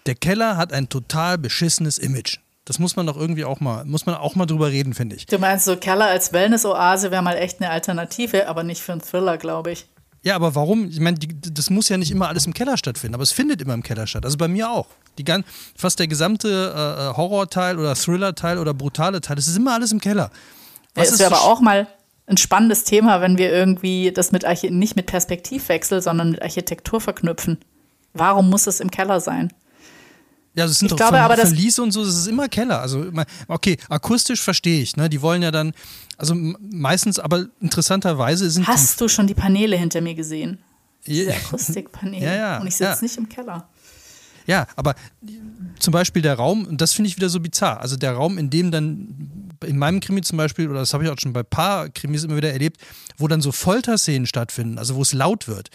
Der 0.06 0.16
Keller 0.16 0.58
hat 0.58 0.74
ein 0.74 0.90
total 0.90 1.38
beschissenes 1.38 1.98
Image. 1.98 2.40
Das 2.66 2.80
muss 2.80 2.96
man 2.96 3.06
doch 3.06 3.18
irgendwie 3.18 3.46
auch 3.46 3.60
mal, 3.60 3.86
muss 3.86 4.06
man 4.06 4.16
auch 4.16 4.36
mal 4.36 4.46
drüber 4.46 4.70
reden, 4.70 4.94
finde 4.94 5.16
ich. 5.16 5.26
Du 5.26 5.38
meinst 5.38 5.66
so 5.66 5.76
Keller 5.76 6.06
als 6.06 6.34
Wellness-Oase 6.34 7.12
wäre 7.12 7.22
mal 7.22 7.36
echt 7.36 7.62
eine 7.62 7.70
Alternative, 7.70 8.48
aber 8.48 8.64
nicht 8.64 8.82
für 8.82 8.92
einen 8.92 9.02
Thriller, 9.02 9.38
glaube 9.38 9.72
ich. 9.72 9.88
Ja, 10.22 10.36
aber 10.36 10.56
warum? 10.56 10.90
Ich 10.90 11.00
meine, 11.00 11.18
das 11.18 11.70
muss 11.70 11.90
ja 11.90 11.98
nicht 11.98 12.12
immer 12.12 12.28
alles 12.28 12.46
im 12.46 12.54
Keller 12.54 12.78
stattfinden, 12.78 13.16
aber 13.16 13.24
es 13.24 13.32
findet 13.32 13.62
immer 13.62 13.74
im 13.74 13.84
Keller 13.84 14.06
statt. 14.06 14.26
Also 14.26 14.38
bei 14.38 14.48
mir 14.48 14.70
auch. 14.70 14.88
Die 15.18 15.24
gan 15.24 15.44
fast 15.76 16.00
der 16.00 16.08
gesamte 16.08 16.48
äh, 16.48 17.10
äh 17.10 17.18
Horrorteil 17.18 17.78
oder 17.78 17.96
Thriller-Teil 17.96 18.58
oder 18.58 18.74
brutale 18.74 19.22
Teil, 19.22 19.36
das 19.36 19.48
ist 19.48 19.58
immer 19.58 19.74
alles 19.74 19.92
im 19.92 20.00
Keller. 20.00 20.32
Was 20.96 21.10
ja, 21.10 21.16
ist 21.16 21.22
aber 21.22 21.42
auch 21.42 21.62
mal 21.62 21.88
ein 22.28 22.38
spannendes 22.38 22.84
Thema, 22.84 23.22
wenn 23.22 23.38
wir 23.38 23.52
irgendwie 23.52 24.12
das 24.12 24.32
mit 24.32 24.46
Archi 24.46 24.70
nicht 24.70 24.96
mit 24.96 25.08
Perspektivwechsel, 25.08 26.02
sondern 26.02 26.32
mit 26.32 26.42
Architektur 26.42 27.02
verknüpfen. 27.02 27.58
Warum 28.14 28.50
muss 28.50 28.68
es 28.68 28.80
im 28.80 28.92
Keller 28.92 29.20
sein? 29.20 29.52
Ja, 30.56 30.64
also 30.64 30.72
es 30.72 30.80
sind 30.80 30.88
ich 30.88 30.98
doch 30.98 31.10
glaube, 31.10 31.18
Ver 31.18 31.48
Verliese 31.48 31.82
und 31.82 31.92
so, 31.92 32.02
es 32.02 32.16
ist 32.16 32.28
immer 32.28 32.48
Keller. 32.48 32.82
Also, 32.82 33.06
okay, 33.48 33.78
akustisch 33.88 34.42
verstehe 34.42 34.82
ich, 34.82 34.98
ne? 34.98 35.10
Die 35.10 35.22
wollen 35.22 35.42
ja 35.42 35.52
dann, 35.52 35.74
also 36.20 36.36
meistens, 36.36 37.18
aber 37.18 37.48
interessanterweise 37.62 38.50
sind. 38.50 38.68
Hast 38.68 39.00
du 39.00 39.08
schon 39.08 39.26
die 39.26 39.34
Paneele 39.34 39.78
hinter 39.78 40.02
mir 40.02 40.16
gesehen? 40.16 40.60
Diese 41.08 41.34
Akustikpaneele. 41.34 42.26
Ja, 42.26 42.36
ja, 42.36 42.58
und 42.60 42.68
ich 42.68 42.76
sitze 42.76 42.92
ja. 42.92 42.98
nicht 43.02 43.18
im 43.18 43.30
Keller. 43.30 43.70
Ja, 44.46 44.68
aber 44.76 44.96
zum 45.80 45.92
Beispiel 45.92 46.22
der 46.22 46.36
Raum, 46.36 46.66
und 46.66 46.82
das 46.82 46.94
finde 46.94 47.10
ich 47.10 47.16
wieder 47.16 47.30
so 47.30 47.40
bizarr. 47.40 47.80
Also 47.80 47.96
der 47.96 48.14
Raum, 48.14 48.38
in 48.38 48.50
dem 48.50 48.72
dann, 48.72 49.56
in 49.66 49.78
meinem 49.78 50.00
Krimi 50.02 50.22
zum 50.22 50.38
Beispiel, 50.38 50.70
oder 50.70 50.80
das 50.80 50.94
habe 50.94 51.06
ich 51.06 51.10
auch 51.10 51.16
schon 51.20 51.34
bei 51.34 51.42
ein 51.42 51.46
paar 51.46 51.90
Krimis 51.90 52.24
immer 52.24 52.36
wieder 52.36 52.52
erlebt, 52.52 52.82
wo 53.18 53.28
dann 53.28 53.42
so 53.42 53.52
Folterszenen 53.52 54.26
stattfinden, 54.26 54.78
also 54.78 54.96
wo 54.96 55.02
es 55.02 55.14
laut 55.14 55.48
wird 55.48 55.70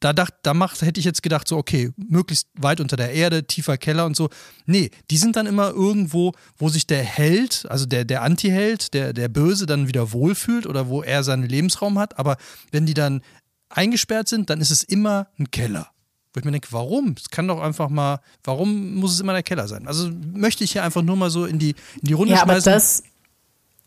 da, 0.00 0.12
dacht, 0.12 0.34
da 0.42 0.54
macht, 0.54 0.82
hätte 0.82 1.00
ich 1.00 1.06
jetzt 1.06 1.22
gedacht, 1.22 1.48
so, 1.48 1.56
okay, 1.56 1.90
möglichst 1.96 2.48
weit 2.54 2.80
unter 2.80 2.96
der 2.96 3.12
Erde, 3.12 3.46
tiefer 3.46 3.76
Keller 3.76 4.06
und 4.06 4.16
so. 4.16 4.28
Nee, 4.66 4.90
die 5.10 5.16
sind 5.16 5.36
dann 5.36 5.46
immer 5.46 5.70
irgendwo, 5.70 6.32
wo 6.56 6.68
sich 6.68 6.86
der 6.86 7.02
Held, 7.02 7.66
also 7.68 7.84
der, 7.84 8.04
der 8.04 8.22
Anti-Held, 8.22 8.94
der, 8.94 9.12
der 9.12 9.28
Böse 9.28 9.66
dann 9.66 9.88
wieder 9.88 10.12
wohlfühlt 10.12 10.66
oder 10.66 10.88
wo 10.88 11.02
er 11.02 11.24
seinen 11.24 11.48
Lebensraum 11.48 11.98
hat. 11.98 12.18
Aber 12.18 12.36
wenn 12.70 12.86
die 12.86 12.94
dann 12.94 13.22
eingesperrt 13.70 14.28
sind, 14.28 14.50
dann 14.50 14.60
ist 14.60 14.70
es 14.70 14.82
immer 14.82 15.28
ein 15.38 15.50
Keller. 15.50 15.90
Wo 16.32 16.38
ich 16.38 16.44
mir 16.44 16.52
denke, 16.52 16.68
warum? 16.70 17.14
Es 17.18 17.30
kann 17.30 17.48
doch 17.48 17.60
einfach 17.60 17.88
mal, 17.88 18.20
warum 18.44 18.94
muss 18.94 19.14
es 19.14 19.20
immer 19.20 19.32
der 19.32 19.42
Keller 19.42 19.66
sein? 19.66 19.88
Also 19.88 20.10
möchte 20.32 20.62
ich 20.62 20.72
hier 20.72 20.84
einfach 20.84 21.02
nur 21.02 21.16
mal 21.16 21.30
so 21.30 21.44
in 21.44 21.58
die, 21.58 21.70
in 21.70 22.04
die 22.04 22.12
Runde 22.12 22.34
ja, 22.34 22.40
schmeißen. 22.42 22.70
Aber 22.70 22.76
das, 22.76 23.02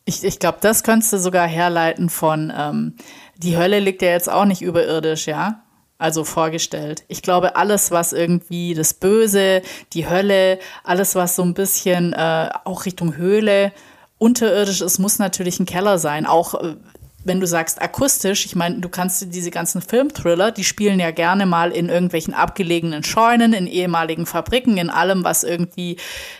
ich, 0.03 0.23
ich 0.23 0.39
glaube, 0.39 0.57
das 0.59 0.83
könntest 0.83 1.13
du 1.13 1.19
sogar 1.19 1.47
herleiten 1.47 2.09
von, 2.09 2.51
ähm, 2.55 2.95
die 3.37 3.55
Hölle 3.55 3.79
liegt 3.79 4.01
ja 4.01 4.09
jetzt 4.09 4.29
auch 4.29 4.45
nicht 4.45 4.61
überirdisch, 4.61 5.27
ja? 5.27 5.63
Also 6.01 6.23
vorgestellt. 6.23 7.03
Ich 7.07 7.21
glaube, 7.21 7.55
alles, 7.55 7.91
was 7.91 8.11
irgendwie 8.11 8.73
das 8.73 8.93
Böse, 8.95 9.61
die 9.93 10.09
Hölle, 10.09 10.59
alles, 10.83 11.15
was 11.15 11.35
so 11.35 11.43
ein 11.43 11.53
bisschen 11.53 12.13
äh, 12.13 12.49
auch 12.63 12.85
Richtung 12.85 13.15
Höhle 13.15 13.71
unterirdisch 14.17 14.81
ist, 14.81 14.99
muss 14.99 15.19
natürlich 15.19 15.59
ein 15.59 15.65
Keller 15.65 15.99
sein. 15.99 16.25
Auch 16.25 16.55
äh, 16.55 16.75
wenn 17.23 17.39
du 17.39 17.47
sagst 17.47 17.81
akustisch, 17.81 18.45
ich 18.45 18.55
meine, 18.55 18.79
du 18.79 18.89
kannst 18.89 19.33
diese 19.33 19.51
ganzen 19.51 19.81
Filmthriller, 19.81 20.51
die 20.51 20.63
spielen 20.63 20.99
ja 20.99 21.11
gerne 21.11 21.45
mal 21.45 21.71
in 21.71 21.89
irgendwelchen 21.89 22.33
abgelegenen 22.33 23.03
Scheunen, 23.03 23.53
in 23.53 23.67
ehemaligen 23.67 24.25
Fabriken, 24.25 24.77
in 24.77 24.89
allem, 24.89 25.23
was 25.23 25.43
irgendwie 25.43 25.97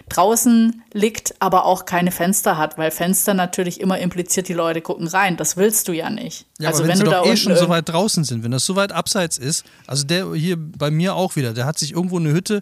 draußen 0.10 0.84
liegt, 0.94 1.36
aber 1.40 1.66
auch 1.66 1.86
keine 1.86 2.12
Fenster 2.12 2.58
hat, 2.58 2.78
weil 2.78 2.92
Fenster 2.92 3.34
natürlich 3.34 3.80
immer 3.80 4.00
impliziert, 4.00 4.48
die 4.48 4.54
Leute 4.54 4.82
gucken 4.82 5.08
rein. 5.08 5.38
Das 5.38 5.58
willst 5.58 5.88
du 5.88 5.92
ja 5.92 6.10
nicht. 6.10 6.46
Ja, 6.60 6.70
also 6.70 6.84
wenn, 6.84 6.90
wenn 6.90 6.98
sie 6.98 7.04
doch 7.04 7.26
eh 7.26 7.38
schon 7.38 7.56
so 7.56 7.70
weit 7.70 7.90
draußen 7.90 8.24
sind, 8.24 8.44
wenn 8.44 8.52
das 8.52 8.66
so 8.66 8.76
weit 8.76 8.92
abseits 8.92 9.38
ist, 9.38 9.66
also 9.88 10.06
der 10.06 10.34
hier 10.34 10.58
bei 10.58 10.90
mir 10.90 11.16
auch 11.16 11.36
wieder, 11.36 11.54
der 11.54 11.66
hat 11.66 11.78
sich 11.78 11.94
irgendwo 11.94 12.18
eine 12.18 12.32
Hütte 12.32 12.62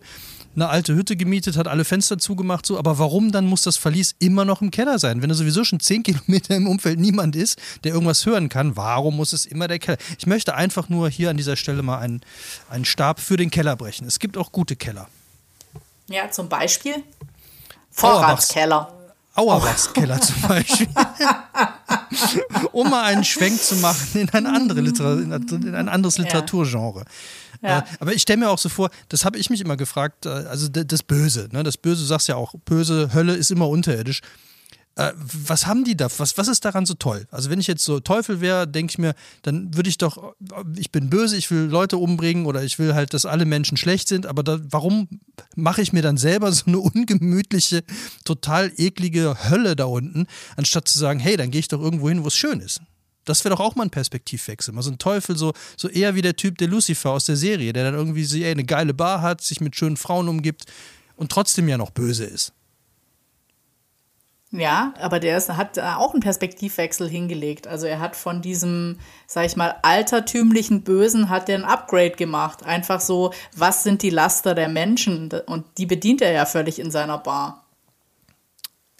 eine 0.55 0.69
alte 0.69 0.95
Hütte 0.95 1.15
gemietet, 1.15 1.57
hat 1.57 1.67
alle 1.67 1.85
Fenster 1.85 2.17
zugemacht, 2.17 2.65
so, 2.65 2.77
aber 2.77 2.99
warum 2.99 3.31
dann 3.31 3.45
muss 3.45 3.61
das 3.61 3.77
Verlies 3.77 4.15
immer 4.19 4.45
noch 4.45 4.61
im 4.61 4.71
Keller 4.71 4.99
sein? 4.99 5.21
Wenn 5.21 5.29
da 5.29 5.35
sowieso 5.35 5.63
schon 5.63 5.79
zehn 5.79 6.03
Kilometer 6.09 6.55
im 6.55 6.67
Umfeld 6.67 6.99
niemand 6.99 7.35
ist, 7.35 7.59
der 7.83 7.93
irgendwas 7.93 8.25
hören 8.25 8.49
kann, 8.49 8.75
warum 8.75 9.15
muss 9.15 9.33
es 9.33 9.45
immer 9.45 9.67
der 9.67 9.79
Keller? 9.79 9.97
Ich 10.17 10.27
möchte 10.27 10.55
einfach 10.55 10.89
nur 10.89 11.09
hier 11.09 11.29
an 11.29 11.37
dieser 11.37 11.55
Stelle 11.55 11.83
mal 11.83 11.99
einen, 11.99 12.21
einen 12.69 12.85
Stab 12.85 13.19
für 13.19 13.37
den 13.37 13.51
Keller 13.51 13.75
brechen. 13.75 14.07
Es 14.07 14.19
gibt 14.19 14.37
auch 14.37 14.51
gute 14.51 14.75
Keller. 14.75 15.07
Ja, 16.07 16.29
zum 16.31 16.49
Beispiel 16.49 16.95
Vorratskeller. 17.91 18.93
Auerbachskeller 19.35 20.19
zum 20.19 20.41
Beispiel. 20.47 20.87
um 22.71 22.89
mal 22.89 23.03
einen 23.03 23.23
Schwenk 23.23 23.61
zu 23.61 23.75
machen 23.75 24.21
in 24.21 24.29
ein, 24.31 24.45
andere 24.45 24.81
Liter 24.81 25.13
in 25.13 25.75
ein 25.75 25.87
anderes 25.87 26.17
Literaturgenre. 26.17 27.05
Ja. 27.61 27.79
Äh, 27.79 27.83
aber 27.99 28.13
ich 28.13 28.21
stelle 28.21 28.39
mir 28.39 28.49
auch 28.49 28.57
so 28.57 28.69
vor, 28.69 28.89
das 29.09 29.25
habe 29.25 29.37
ich 29.37 29.49
mich 29.49 29.61
immer 29.61 29.77
gefragt, 29.77 30.25
äh, 30.25 30.29
also 30.29 30.67
das 30.69 31.03
Böse, 31.03 31.49
ne? 31.51 31.63
das 31.63 31.77
Böse, 31.77 32.01
du 32.01 32.07
sagst 32.07 32.27
ja 32.27 32.35
auch, 32.35 32.53
böse 32.65 33.13
Hölle 33.13 33.33
ist 33.33 33.51
immer 33.51 33.67
unterirdisch. 33.67 34.21
Äh, 34.99 35.13
was 35.15 35.65
haben 35.65 35.85
die 35.85 35.95
da? 35.95 36.09
Was, 36.17 36.37
was 36.37 36.49
ist 36.49 36.65
daran 36.65 36.85
so 36.85 36.93
toll? 36.93 37.25
Also, 37.31 37.49
wenn 37.49 37.59
ich 37.59 37.67
jetzt 37.67 37.85
so 37.85 38.01
Teufel 38.01 38.41
wäre, 38.41 38.67
denke 38.67 38.91
ich 38.91 38.97
mir, 38.97 39.13
dann 39.43 39.73
würde 39.73 39.89
ich 39.89 39.97
doch, 39.97 40.35
ich 40.75 40.91
bin 40.91 41.09
böse, 41.09 41.37
ich 41.37 41.49
will 41.51 41.61
Leute 41.61 41.97
umbringen 41.97 42.45
oder 42.45 42.63
ich 42.63 42.79
will 42.79 42.93
halt, 42.93 43.13
dass 43.13 43.25
alle 43.25 43.45
Menschen 43.45 43.77
schlecht 43.77 44.09
sind, 44.09 44.25
aber 44.25 44.43
da, 44.43 44.59
warum 44.69 45.07
mache 45.55 45.81
ich 45.81 45.93
mir 45.93 46.01
dann 46.01 46.17
selber 46.17 46.51
so 46.51 46.65
eine 46.65 46.79
ungemütliche, 46.79 47.83
total 48.25 48.73
eklige 48.75 49.37
Hölle 49.49 49.77
da 49.77 49.85
unten, 49.85 50.27
anstatt 50.57 50.89
zu 50.89 50.99
sagen, 50.99 51.19
hey, 51.19 51.37
dann 51.37 51.51
gehe 51.51 51.59
ich 51.59 51.69
doch 51.69 51.79
irgendwo 51.79 52.09
hin, 52.09 52.23
wo 52.23 52.27
es 52.27 52.35
schön 52.35 52.59
ist? 52.59 52.81
Das 53.25 53.43
wäre 53.43 53.55
doch 53.55 53.63
auch 53.63 53.75
mal 53.75 53.83
ein 53.83 53.89
Perspektivwechsel. 53.89 54.73
Mal 54.73 54.81
so 54.81 54.91
ein 54.91 54.97
Teufel, 54.97 55.37
so, 55.37 55.53
so 55.77 55.87
eher 55.87 56.15
wie 56.15 56.21
der 56.21 56.35
Typ 56.35 56.57
der 56.57 56.67
Lucifer 56.67 57.11
aus 57.11 57.25
der 57.25 57.35
Serie, 57.35 57.73
der 57.73 57.83
dann 57.83 57.93
irgendwie 57.93 58.23
so, 58.23 58.37
ey, 58.37 58.51
eine 58.51 58.63
geile 58.63 58.93
Bar 58.93 59.21
hat, 59.21 59.41
sich 59.41 59.61
mit 59.61 59.75
schönen 59.75 59.97
Frauen 59.97 60.27
umgibt 60.27 60.65
und 61.15 61.31
trotzdem 61.31 61.67
ja 61.67 61.77
noch 61.77 61.91
böse 61.91 62.25
ist. 62.25 62.53
Ja, 64.51 64.95
aber 64.99 65.19
der 65.19 65.37
ist, 65.37 65.49
hat 65.49 65.77
auch 65.77 66.13
einen 66.13 66.23
Perspektivwechsel 66.23 67.07
hingelegt. 67.07 67.67
Also 67.67 67.85
er 67.85 67.99
hat 67.99 68.15
von 68.15 68.41
diesem, 68.41 68.97
sag 69.27 69.45
ich 69.45 69.55
mal, 69.55 69.75
altertümlichen 69.83 70.81
Bösen 70.81 71.29
hat 71.29 71.49
er 71.49 71.59
ein 71.59 71.65
Upgrade 71.65 72.11
gemacht. 72.11 72.63
Einfach 72.63 72.99
so, 72.99 73.31
was 73.55 73.83
sind 73.83 74.01
die 74.01 74.09
Laster 74.09 74.55
der 74.55 74.67
Menschen? 74.67 75.29
Und 75.45 75.65
die 75.77 75.85
bedient 75.85 76.23
er 76.23 76.31
ja 76.31 76.47
völlig 76.47 76.79
in 76.79 76.89
seiner 76.89 77.19
Bar. 77.19 77.63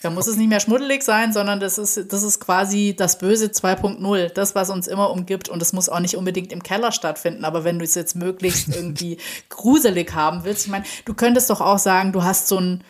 Da 0.01 0.09
muss 0.09 0.27
es 0.27 0.37
nicht 0.37 0.47
mehr 0.47 0.61
schmuddelig 0.61 1.03
sein, 1.03 1.33
sondern 1.33 1.59
das 1.59 1.77
ist, 1.77 2.11
das 2.11 2.23
ist 2.23 2.39
quasi 2.39 2.95
das 2.97 3.17
Böse 3.17 3.47
2.0, 3.47 4.29
das, 4.29 4.55
was 4.55 4.69
uns 4.69 4.87
immer 4.87 5.11
umgibt. 5.11 5.49
Und 5.49 5.61
es 5.61 5.73
muss 5.73 5.89
auch 5.89 5.99
nicht 5.99 6.15
unbedingt 6.15 6.53
im 6.53 6.63
Keller 6.63 6.91
stattfinden. 6.91 7.43
Aber 7.43 7.65
wenn 7.65 7.79
du 7.79 7.85
es 7.85 7.95
jetzt 7.95 8.15
möglichst 8.15 8.67
irgendwie 8.75 9.17
gruselig 9.49 10.13
haben 10.13 10.43
willst, 10.45 10.65
ich 10.65 10.71
meine, 10.71 10.85
du 11.05 11.13
könntest 11.13 11.49
doch 11.49 11.59
auch 11.59 11.79
sagen, 11.79 12.13
du 12.13 12.23
hast 12.23 12.47
so 12.47 12.59
ein 12.59 12.83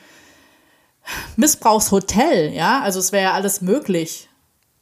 Missbrauchshotel, 1.35 2.53
ja? 2.53 2.81
Also 2.81 2.99
es 2.99 3.11
wäre 3.11 3.23
ja 3.23 3.33
alles 3.33 3.61
möglich. 3.61 4.29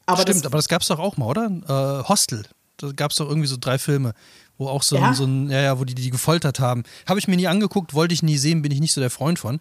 Aber 0.05 0.21
Stimmt, 0.21 0.39
das, 0.39 0.45
aber 0.45 0.57
das 0.57 0.67
gab 0.67 0.81
es 0.81 0.87
doch 0.87 0.99
auch 0.99 1.17
mal, 1.17 1.27
oder? 1.27 1.45
Äh, 1.45 2.07
Hostel. 2.09 2.43
Da 2.77 2.91
gab 2.91 3.11
es 3.11 3.17
doch 3.17 3.27
irgendwie 3.27 3.47
so 3.47 3.57
drei 3.59 3.77
Filme, 3.77 4.13
wo 4.57 4.67
auch 4.67 4.83
so, 4.83 4.95
ja? 4.95 5.09
ein, 5.09 5.13
so 5.13 5.25
ein, 5.25 5.49
ja, 5.49 5.61
ja, 5.61 5.79
wo 5.79 5.83
die 5.83 5.95
die 5.95 6.09
gefoltert 6.09 6.59
haben. 6.59 6.83
Habe 7.07 7.19
ich 7.19 7.27
mir 7.27 7.35
nie 7.35 7.47
angeguckt, 7.47 7.93
wollte 7.93 8.13
ich 8.13 8.23
nie 8.23 8.37
sehen, 8.37 8.61
bin 8.61 8.71
ich 8.71 8.79
nicht 8.79 8.93
so 8.93 9.01
der 9.01 9.09
Freund 9.09 9.39
von. 9.39 9.59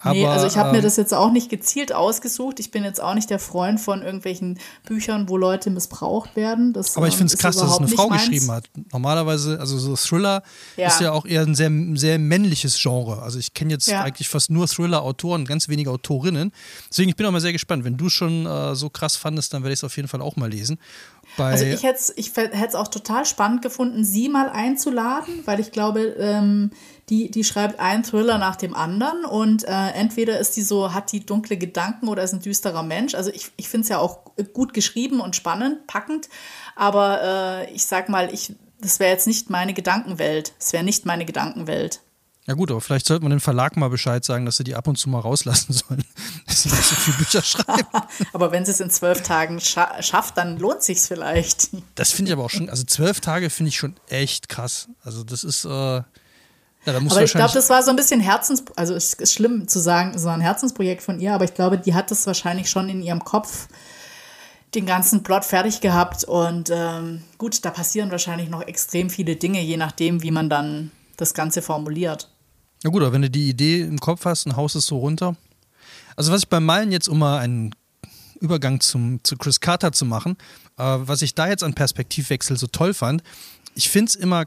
Aber, 0.00 0.14
nee, 0.14 0.26
also 0.26 0.46
ich 0.46 0.56
habe 0.56 0.68
ähm, 0.68 0.76
mir 0.76 0.82
das 0.82 0.96
jetzt 0.96 1.12
auch 1.12 1.32
nicht 1.32 1.50
gezielt 1.50 1.92
ausgesucht. 1.92 2.60
Ich 2.60 2.70
bin 2.70 2.84
jetzt 2.84 3.02
auch 3.02 3.14
nicht 3.14 3.30
der 3.30 3.40
Freund 3.40 3.80
von 3.80 4.02
irgendwelchen 4.02 4.58
Büchern, 4.86 5.28
wo 5.28 5.36
Leute 5.36 5.70
missbraucht 5.70 6.36
werden. 6.36 6.72
Das, 6.72 6.96
aber 6.96 7.08
ich 7.08 7.14
ähm, 7.14 7.18
finde 7.18 7.34
es 7.34 7.38
krass, 7.38 7.56
dass 7.56 7.72
es 7.72 7.78
eine 7.78 7.88
Frau 7.88 8.08
meins. 8.08 8.22
geschrieben 8.22 8.50
hat. 8.52 8.64
Normalerweise, 8.92 9.58
also 9.58 9.76
so 9.76 9.96
Thriller 9.96 10.42
ja. 10.76 10.86
ist 10.86 11.00
ja 11.00 11.12
auch 11.12 11.26
eher 11.26 11.42
ein 11.42 11.56
sehr, 11.56 11.70
sehr 11.94 12.18
männliches 12.18 12.80
Genre. 12.80 13.22
Also 13.22 13.40
ich 13.40 13.54
kenne 13.54 13.72
jetzt 13.72 13.88
ja. 13.88 14.02
eigentlich 14.02 14.28
fast 14.28 14.50
nur 14.50 14.68
Thriller-Autoren, 14.68 15.44
ganz 15.44 15.68
wenige 15.68 15.90
Autorinnen. 15.90 16.52
Deswegen 16.88 17.08
ich 17.08 17.16
bin 17.16 17.26
auch 17.26 17.32
mal 17.32 17.40
sehr 17.40 17.52
gespannt. 17.52 17.84
Wenn 17.84 17.96
du 17.96 18.08
schon 18.08 18.46
äh, 18.46 18.76
so 18.76 18.90
krass 18.90 19.16
fandest, 19.16 19.52
dann 19.52 19.62
werde 19.64 19.72
ich 19.72 19.80
es 19.80 19.84
auf 19.84 19.96
jeden 19.96 20.08
Fall 20.08 20.22
auch 20.22 20.36
mal 20.36 20.48
lesen. 20.48 20.78
Bei 21.38 21.52
also 21.52 21.64
ich 21.64 21.84
hätte 21.84 22.00
es 22.00 22.12
ich 22.16 22.32
auch 22.74 22.88
total 22.88 23.24
spannend 23.24 23.62
gefunden, 23.62 24.04
sie 24.04 24.28
mal 24.28 24.50
einzuladen, 24.50 25.42
weil 25.44 25.60
ich 25.60 25.70
glaube, 25.70 26.00
ähm, 26.18 26.72
die, 27.08 27.30
die 27.30 27.44
schreibt 27.44 27.78
einen 27.78 28.02
Thriller 28.02 28.38
nach 28.38 28.56
dem 28.56 28.74
anderen 28.74 29.24
und 29.24 29.62
äh, 29.62 29.90
entweder 29.94 30.40
ist 30.40 30.56
die 30.56 30.62
so, 30.62 30.92
hat 30.92 31.12
die 31.12 31.24
dunkle 31.24 31.56
Gedanken 31.56 32.08
oder 32.08 32.24
ist 32.24 32.34
ein 32.34 32.40
düsterer 32.40 32.82
Mensch. 32.82 33.14
Also 33.14 33.30
ich, 33.30 33.52
ich 33.56 33.68
finde 33.68 33.84
es 33.84 33.88
ja 33.88 33.98
auch 33.98 34.18
gut 34.52 34.74
geschrieben 34.74 35.20
und 35.20 35.36
spannend, 35.36 35.86
packend, 35.86 36.28
aber 36.74 37.22
äh, 37.22 37.72
ich 37.72 37.86
sag 37.86 38.08
mal, 38.08 38.34
ich, 38.34 38.52
das 38.80 38.98
wäre 38.98 39.12
jetzt 39.12 39.28
nicht 39.28 39.48
meine 39.48 39.74
Gedankenwelt. 39.74 40.54
Es 40.58 40.72
wäre 40.72 40.84
nicht 40.84 41.06
meine 41.06 41.24
Gedankenwelt. 41.24 42.00
Ja 42.48 42.54
gut, 42.54 42.70
aber 42.70 42.80
vielleicht 42.80 43.04
sollte 43.04 43.24
man 43.24 43.30
dem 43.30 43.40
Verlag 43.40 43.76
mal 43.76 43.90
Bescheid 43.90 44.24
sagen, 44.24 44.46
dass 44.46 44.56
sie 44.56 44.64
die 44.64 44.74
ab 44.74 44.88
und 44.88 44.96
zu 44.96 45.10
mal 45.10 45.20
rauslassen 45.20 45.72
sollen, 45.74 46.02
dass 46.46 46.62
sie 46.62 46.70
nicht 46.70 46.82
so 46.82 46.96
viele 46.96 47.18
Bücher 47.18 47.42
schreiben. 47.42 47.86
aber 48.32 48.50
wenn 48.52 48.64
sie 48.64 48.70
es 48.70 48.80
in 48.80 48.88
zwölf 48.88 49.22
Tagen 49.22 49.60
scha 49.60 50.02
schafft, 50.02 50.38
dann 50.38 50.58
lohnt 50.58 50.82
sich 50.82 50.98
vielleicht. 50.98 51.68
Das 51.94 52.10
finde 52.10 52.30
ich 52.30 52.32
aber 52.32 52.46
auch 52.46 52.50
schon, 52.50 52.70
also 52.70 52.84
zwölf 52.84 53.20
Tage 53.20 53.50
finde 53.50 53.68
ich 53.68 53.76
schon 53.76 53.96
echt 54.08 54.48
krass. 54.48 54.88
Also 55.04 55.24
das 55.24 55.44
ist, 55.44 55.66
äh, 55.66 55.68
ja, 55.68 56.04
da 56.86 57.00
muss 57.00 57.12
aber 57.12 57.22
ich 57.22 57.32
glaube, 57.32 57.52
das 57.52 57.68
war 57.68 57.82
so 57.82 57.90
ein 57.90 57.96
bisschen 57.96 58.20
Herzens, 58.20 58.64
also 58.76 58.94
es 58.94 59.12
ist 59.12 59.34
schlimm 59.34 59.68
zu 59.68 59.78
sagen, 59.78 60.18
so 60.18 60.30
ein 60.30 60.40
Herzensprojekt 60.40 61.02
von 61.02 61.20
ihr, 61.20 61.34
aber 61.34 61.44
ich 61.44 61.52
glaube, 61.52 61.76
die 61.76 61.92
hat 61.92 62.10
das 62.10 62.26
wahrscheinlich 62.26 62.70
schon 62.70 62.88
in 62.88 63.02
ihrem 63.02 63.24
Kopf 63.24 63.68
den 64.74 64.86
ganzen 64.86 65.22
Plot 65.22 65.44
fertig 65.44 65.82
gehabt 65.82 66.24
und 66.24 66.70
ähm, 66.72 67.24
gut, 67.36 67.62
da 67.66 67.70
passieren 67.70 68.10
wahrscheinlich 68.10 68.48
noch 68.48 68.62
extrem 68.62 69.10
viele 69.10 69.36
Dinge, 69.36 69.60
je 69.60 69.76
nachdem, 69.76 70.22
wie 70.22 70.30
man 70.30 70.48
dann 70.48 70.92
das 71.18 71.34
Ganze 71.34 71.60
formuliert. 71.60 72.30
Na 72.82 72.90
gut, 72.90 73.02
aber 73.02 73.12
wenn 73.12 73.22
du 73.22 73.30
die 73.30 73.48
Idee 73.48 73.82
im 73.82 73.98
Kopf 73.98 74.24
hast, 74.24 74.46
ein 74.46 74.56
Haus 74.56 74.74
ist 74.74 74.86
so 74.86 74.98
runter. 74.98 75.36
Also 76.16 76.32
was 76.32 76.42
ich 76.42 76.48
beim 76.48 76.64
Malen 76.64 76.92
jetzt, 76.92 77.08
um 77.08 77.18
mal 77.18 77.38
einen 77.38 77.74
Übergang 78.40 78.80
zum, 78.80 79.22
zu 79.24 79.36
Chris 79.36 79.60
Carter 79.60 79.92
zu 79.92 80.04
machen, 80.04 80.36
äh, 80.76 80.82
was 80.82 81.22
ich 81.22 81.34
da 81.34 81.48
jetzt 81.48 81.64
an 81.64 81.74
Perspektivwechsel 81.74 82.56
so 82.56 82.66
toll 82.68 82.94
fand, 82.94 83.22
ich 83.74 83.88
finde 83.88 84.10
es 84.10 84.14
immer 84.14 84.46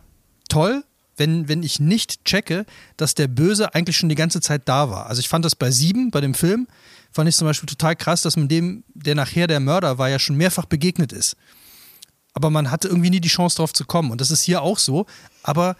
toll, 0.50 0.84
wenn, 1.18 1.48
wenn 1.48 1.62
ich 1.62 1.80
nicht 1.80 2.24
checke, 2.26 2.66
dass 2.98 3.16
der 3.16 3.28
Böse 3.28 3.76
eigentlich 3.76 3.98
schon 3.98 4.10
die 4.10 4.16
ganze 4.16 4.42
Zeit 4.42 4.64
da 4.66 4.90
war. 4.90 5.08
Also 5.08 5.20
ich 5.20 5.30
fand 5.30 5.46
das 5.46 5.56
bei 5.56 5.70
Sieben, 5.70 6.10
bei 6.10 6.22
dem 6.22 6.34
Film, 6.34 6.68
fand 7.12 7.30
ich 7.30 7.36
zum 7.36 7.48
Beispiel 7.48 7.68
total 7.68 7.96
krass, 7.96 8.22
dass 8.22 8.38
man 8.38 8.48
dem, 8.48 8.84
der 8.94 9.16
nachher 9.16 9.48
der 9.48 9.60
Mörder 9.60 9.98
war, 9.98 10.10
ja 10.10 10.20
schon 10.20 10.38
mehrfach 10.38 10.66
begegnet 10.66 11.12
ist. 11.12 11.36
Aber 12.34 12.50
man 12.50 12.72
hatte 12.72 12.88
irgendwie 12.88 13.10
nie 13.10 13.20
die 13.20 13.28
Chance 13.28 13.58
drauf 13.58 13.74
zu 13.74 13.86
kommen. 13.86 14.10
Und 14.10 14.22
das 14.22 14.32
ist 14.32 14.42
hier 14.44 14.62
auch 14.62 14.78
so. 14.78 15.06
Aber 15.44 15.76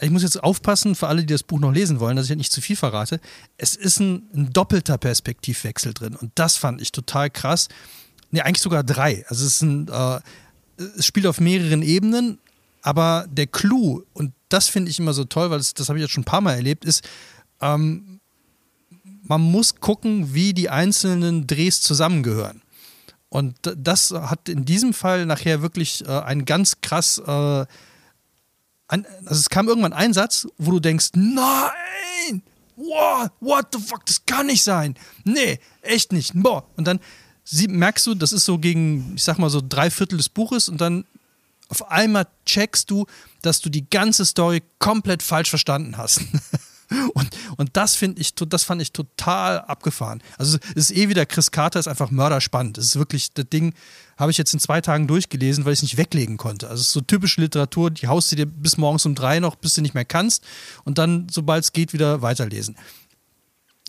ich 0.00 0.10
muss 0.10 0.22
jetzt 0.22 0.42
aufpassen 0.42 0.94
für 0.94 1.08
alle, 1.08 1.22
die 1.22 1.32
das 1.32 1.42
Buch 1.42 1.58
noch 1.58 1.72
lesen 1.72 2.00
wollen, 2.00 2.16
dass 2.16 2.30
ich 2.30 2.36
nicht 2.36 2.52
zu 2.52 2.60
viel 2.60 2.76
verrate. 2.76 3.20
Es 3.56 3.76
ist 3.76 4.00
ein, 4.00 4.28
ein 4.34 4.52
doppelter 4.52 4.98
Perspektivwechsel 4.98 5.94
drin 5.94 6.16
und 6.16 6.32
das 6.34 6.56
fand 6.56 6.80
ich 6.80 6.92
total 6.92 7.30
krass. 7.30 7.68
Ne, 8.30 8.44
eigentlich 8.44 8.62
sogar 8.62 8.84
drei. 8.84 9.24
Also 9.28 9.46
es, 9.46 9.62
ein, 9.62 9.88
äh, 9.88 10.20
es 10.96 11.06
spielt 11.06 11.26
auf 11.26 11.40
mehreren 11.40 11.82
Ebenen, 11.82 12.38
aber 12.82 13.26
der 13.30 13.46
Clou, 13.46 14.02
und 14.12 14.32
das 14.48 14.68
finde 14.68 14.90
ich 14.90 14.98
immer 14.98 15.12
so 15.12 15.24
toll, 15.24 15.50
weil 15.50 15.58
das, 15.58 15.74
das 15.74 15.88
habe 15.88 15.98
ich 15.98 16.02
jetzt 16.02 16.12
schon 16.12 16.22
ein 16.22 16.26
paar 16.26 16.40
Mal 16.40 16.54
erlebt, 16.54 16.84
ist, 16.84 17.08
ähm, 17.60 18.20
man 19.22 19.40
muss 19.40 19.76
gucken, 19.76 20.34
wie 20.34 20.54
die 20.54 20.70
einzelnen 20.70 21.46
Drehs 21.46 21.80
zusammengehören. 21.82 22.62
Und 23.28 23.56
das 23.76 24.10
hat 24.10 24.48
in 24.48 24.64
diesem 24.64 24.94
Fall 24.94 25.26
nachher 25.26 25.60
wirklich 25.60 26.04
äh, 26.06 26.08
einen 26.08 26.46
ganz 26.46 26.80
krass 26.80 27.18
äh, 27.18 27.66
also 28.88 29.04
es 29.30 29.48
kam 29.50 29.68
irgendwann 29.68 29.92
ein 29.92 30.12
Satz, 30.12 30.46
wo 30.56 30.72
du 30.72 30.80
denkst, 30.80 31.10
nein, 31.14 32.42
what, 32.76 33.32
what 33.40 33.66
the 33.72 33.78
fuck, 33.80 34.04
das 34.06 34.24
kann 34.24 34.46
nicht 34.46 34.62
sein. 34.62 34.94
Nee, 35.24 35.60
echt 35.82 36.12
nicht. 36.12 36.32
Boah. 36.34 36.64
Und 36.76 36.86
dann 36.86 37.00
sie, 37.44 37.68
merkst 37.68 38.06
du, 38.06 38.14
das 38.14 38.32
ist 38.32 38.44
so 38.44 38.58
gegen, 38.58 39.14
ich 39.16 39.22
sag 39.22 39.38
mal 39.38 39.50
so 39.50 39.62
drei 39.66 39.90
Viertel 39.90 40.16
des 40.16 40.28
Buches 40.28 40.68
und 40.68 40.80
dann 40.80 41.04
auf 41.68 41.90
einmal 41.90 42.26
checkst 42.46 42.90
du, 42.90 43.06
dass 43.42 43.60
du 43.60 43.68
die 43.68 43.88
ganze 43.88 44.24
Story 44.24 44.62
komplett 44.78 45.22
falsch 45.22 45.50
verstanden 45.50 45.98
hast. 45.98 46.20
Und, 47.14 47.28
und 47.56 47.76
das 47.76 47.96
finde 47.96 48.20
ich, 48.20 48.34
das 48.34 48.64
fand 48.64 48.80
ich 48.80 48.92
total 48.92 49.60
abgefahren. 49.60 50.22
Also 50.38 50.58
es 50.74 50.90
ist 50.90 50.96
eh 50.96 51.08
wieder, 51.08 51.26
Chris 51.26 51.50
Carter 51.50 51.78
ist 51.78 51.88
einfach 51.88 52.10
mörderspannend. 52.10 52.78
Das 52.78 52.86
ist 52.86 52.96
wirklich, 52.96 53.32
das 53.34 53.46
Ding 53.50 53.74
habe 54.16 54.30
ich 54.30 54.38
jetzt 54.38 54.54
in 54.54 54.60
zwei 54.60 54.80
Tagen 54.80 55.06
durchgelesen, 55.06 55.64
weil 55.64 55.74
ich 55.74 55.80
es 55.80 55.82
nicht 55.82 55.98
weglegen 55.98 56.38
konnte. 56.38 56.68
Also 56.68 56.80
es 56.80 56.88
ist 56.88 56.92
so 56.92 57.00
typische 57.00 57.40
Literatur, 57.40 57.90
die 57.90 58.08
haust 58.08 58.32
du 58.32 58.36
dir 58.36 58.46
bis 58.46 58.78
morgens 58.78 59.04
um 59.04 59.14
drei 59.14 59.38
noch, 59.38 59.56
bis 59.56 59.74
du 59.74 59.82
nicht 59.82 59.94
mehr 59.94 60.04
kannst 60.04 60.44
und 60.84 60.98
dann, 60.98 61.26
sobald 61.30 61.64
es 61.64 61.72
geht, 61.72 61.92
wieder 61.92 62.22
weiterlesen. 62.22 62.76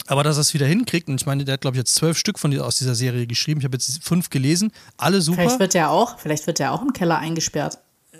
Aber 0.07 0.23
dass 0.23 0.37
er 0.37 0.41
es 0.41 0.53
wieder 0.53 0.65
hinkriegt, 0.65 1.07
und 1.07 1.21
ich 1.21 1.27
meine, 1.27 1.45
der 1.45 1.53
hat, 1.53 1.61
glaube 1.61 1.77
ich, 1.77 1.79
jetzt 1.79 1.95
zwölf 1.95 2.17
Stück 2.17 2.39
von, 2.39 2.57
aus 2.59 2.79
dieser 2.79 2.95
Serie 2.95 3.27
geschrieben. 3.27 3.59
Ich 3.59 3.65
habe 3.65 3.75
jetzt 3.75 4.03
fünf 4.03 4.29
gelesen, 4.29 4.71
alle 4.97 5.21
super. 5.21 5.41
Vielleicht 5.41 5.59
wird 5.59 5.75
er 5.75 5.91
auch, 5.91 6.17
vielleicht 6.17 6.47
wird 6.47 6.59
er 6.59 6.73
auch 6.73 6.81
im 6.81 6.93
Keller 6.93 7.19
eingesperrt. 7.19 7.77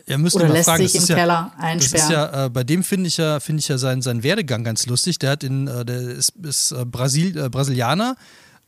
Ja, 0.09 0.17
müsste 0.17 0.39
Oder 0.39 0.49
lässt 0.49 0.65
fragen. 0.67 0.83
sich 0.83 0.95
im 0.95 1.01
ist 1.03 1.07
Keller 1.07 1.51
ja, 1.57 1.63
einsperren. 1.63 2.11
Ja, 2.11 2.45
äh, 2.45 2.49
bei 2.49 2.63
dem 2.63 2.83
finde 2.83 3.07
ich 3.07 3.17
ja, 3.17 3.39
finde 3.39 3.59
ich 3.61 3.67
ja 3.67 3.77
seinen, 3.77 4.01
seinen 4.01 4.23
Werdegang 4.23 4.63
ganz 4.63 4.85
lustig. 4.87 5.19
Der 5.19 5.31
hat 5.31 5.43
in, 5.43 5.67
äh, 5.67 5.85
der 5.85 6.01
ist, 6.01 6.33
ist 6.43 6.71
äh, 6.71 6.83
Brasil, 6.85 7.37
äh, 7.37 7.49
Brasilianer, 7.49 8.15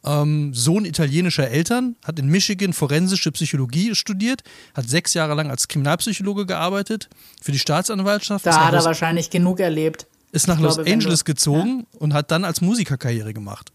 ähm, 0.03 0.53
Sohn 0.53 0.86
italienischer 0.86 1.48
Eltern, 1.50 1.95
hat 2.05 2.19
in 2.19 2.27
Michigan 2.27 2.74
forensische 2.74 3.31
Psychologie 3.31 3.93
studiert, 3.95 4.43
hat 4.75 4.88
sechs 4.88 5.13
Jahre 5.13 5.33
lang 5.36 5.50
als 5.50 5.67
Kriminalpsychologe 5.67 6.45
gearbeitet 6.45 7.10
für 7.41 7.51
die 7.51 7.60
Staatsanwaltschaft. 7.60 8.45
Da 8.45 8.65
hat 8.65 8.74
er 8.74 8.77
Los- 8.77 8.86
wahrscheinlich 8.86 9.29
genug 9.29 9.60
erlebt. 9.60 10.07
ist 10.31 10.48
nach 10.48 10.60
Los 10.60 10.75
glaube, 10.75 10.86
wenn 10.89 10.93
Angeles 10.93 11.25
gezogen 11.25 11.86
und 12.00 12.13
hat 12.13 12.31
dann 12.31 12.45
als 12.45 12.62
Musiker 12.62 12.98
Karriere 12.98 13.33
gemacht. 13.33 13.71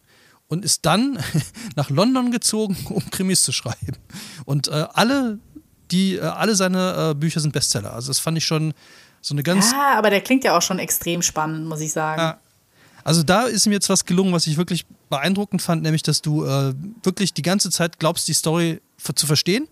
Und 0.49 0.65
ist 0.65 0.87
dann 0.87 1.19
nach 1.77 1.91
London 1.91 2.31
gezogen, 2.31 2.77
um 2.91 3.11
Krimis 3.11 3.43
zu 3.43 3.51
schreiben. 3.53 3.97
Und 4.45 4.69
äh, 4.69 4.85
alle, 4.95 5.39
die, 5.91 6.17
äh, 6.17 6.21
alle 6.21 6.55
seine 6.55 7.11
äh, 7.11 7.15
Bücher 7.15 7.41
sind 7.41 7.53
Bestseller. 7.53 7.93
Also 7.93 8.09
das 8.09 8.19
fand 8.19 8.39
ich 8.39 8.45
schon 8.45 8.75
so 9.21 9.35
eine 9.35 9.43
ganz. 9.43 9.73
Ja, 9.73 9.99
aber 9.99 10.11
der 10.11 10.21
klingt 10.21 10.45
ja 10.45 10.57
auch 10.57 10.63
schon 10.63 10.79
extrem 10.79 11.23
spannend, 11.23 11.67
muss 11.67 11.81
ich 11.81 11.93
sagen. 11.93 12.21
Ja. 12.21 12.39
Also 13.05 13.23
da 13.23 13.45
ist 13.45 13.67
mir 13.67 13.75
jetzt 13.75 13.89
was 13.89 14.05
gelungen, 14.05 14.33
was 14.33 14.47
ich 14.49 14.57
wirklich 14.57 14.85
beeindruckend 15.11 15.63
fand, 15.63 15.83
nämlich 15.83 16.03
dass 16.03 16.23
du 16.23 16.45
äh, 16.45 16.75
wirklich 17.05 17.33
die 17.33 17.43
ganze 17.43 17.71
Zeit 17.71 18.01
glaubst, 18.01 18.27
die 18.27 18.33
Story 18.33 18.81
zu 19.15 19.27
verstehen. 19.27 19.69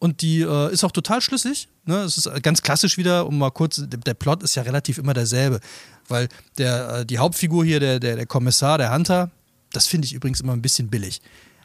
Und 0.00 0.22
die 0.22 0.40
äh, 0.40 0.72
ist 0.72 0.82
auch 0.82 0.92
total 0.92 1.20
schlüssig. 1.20 1.68
Ne? 1.84 1.98
Es 1.98 2.16
ist 2.16 2.42
ganz 2.42 2.62
klassisch 2.62 2.96
wieder, 2.96 3.26
um 3.26 3.38
mal 3.38 3.50
kurz, 3.50 3.76
der, 3.76 4.00
der 4.00 4.14
Plot 4.14 4.42
ist 4.42 4.54
ja 4.54 4.62
relativ 4.62 4.98
immer 4.98 5.12
derselbe. 5.12 5.60
Weil 6.08 6.28
der, 6.58 7.00
äh, 7.00 7.06
die 7.06 7.18
Hauptfigur 7.18 7.64
hier, 7.64 7.80
der, 7.80 8.00
der, 8.00 8.16
der 8.16 8.26
Kommissar, 8.26 8.78
der 8.78 8.92
Hunter, 8.92 9.30
das 9.72 9.86
finde 9.86 10.06
ich 10.06 10.14
übrigens 10.14 10.40
immer 10.40 10.54
ein 10.54 10.62
bisschen 10.62 10.88
billig. 10.88 11.20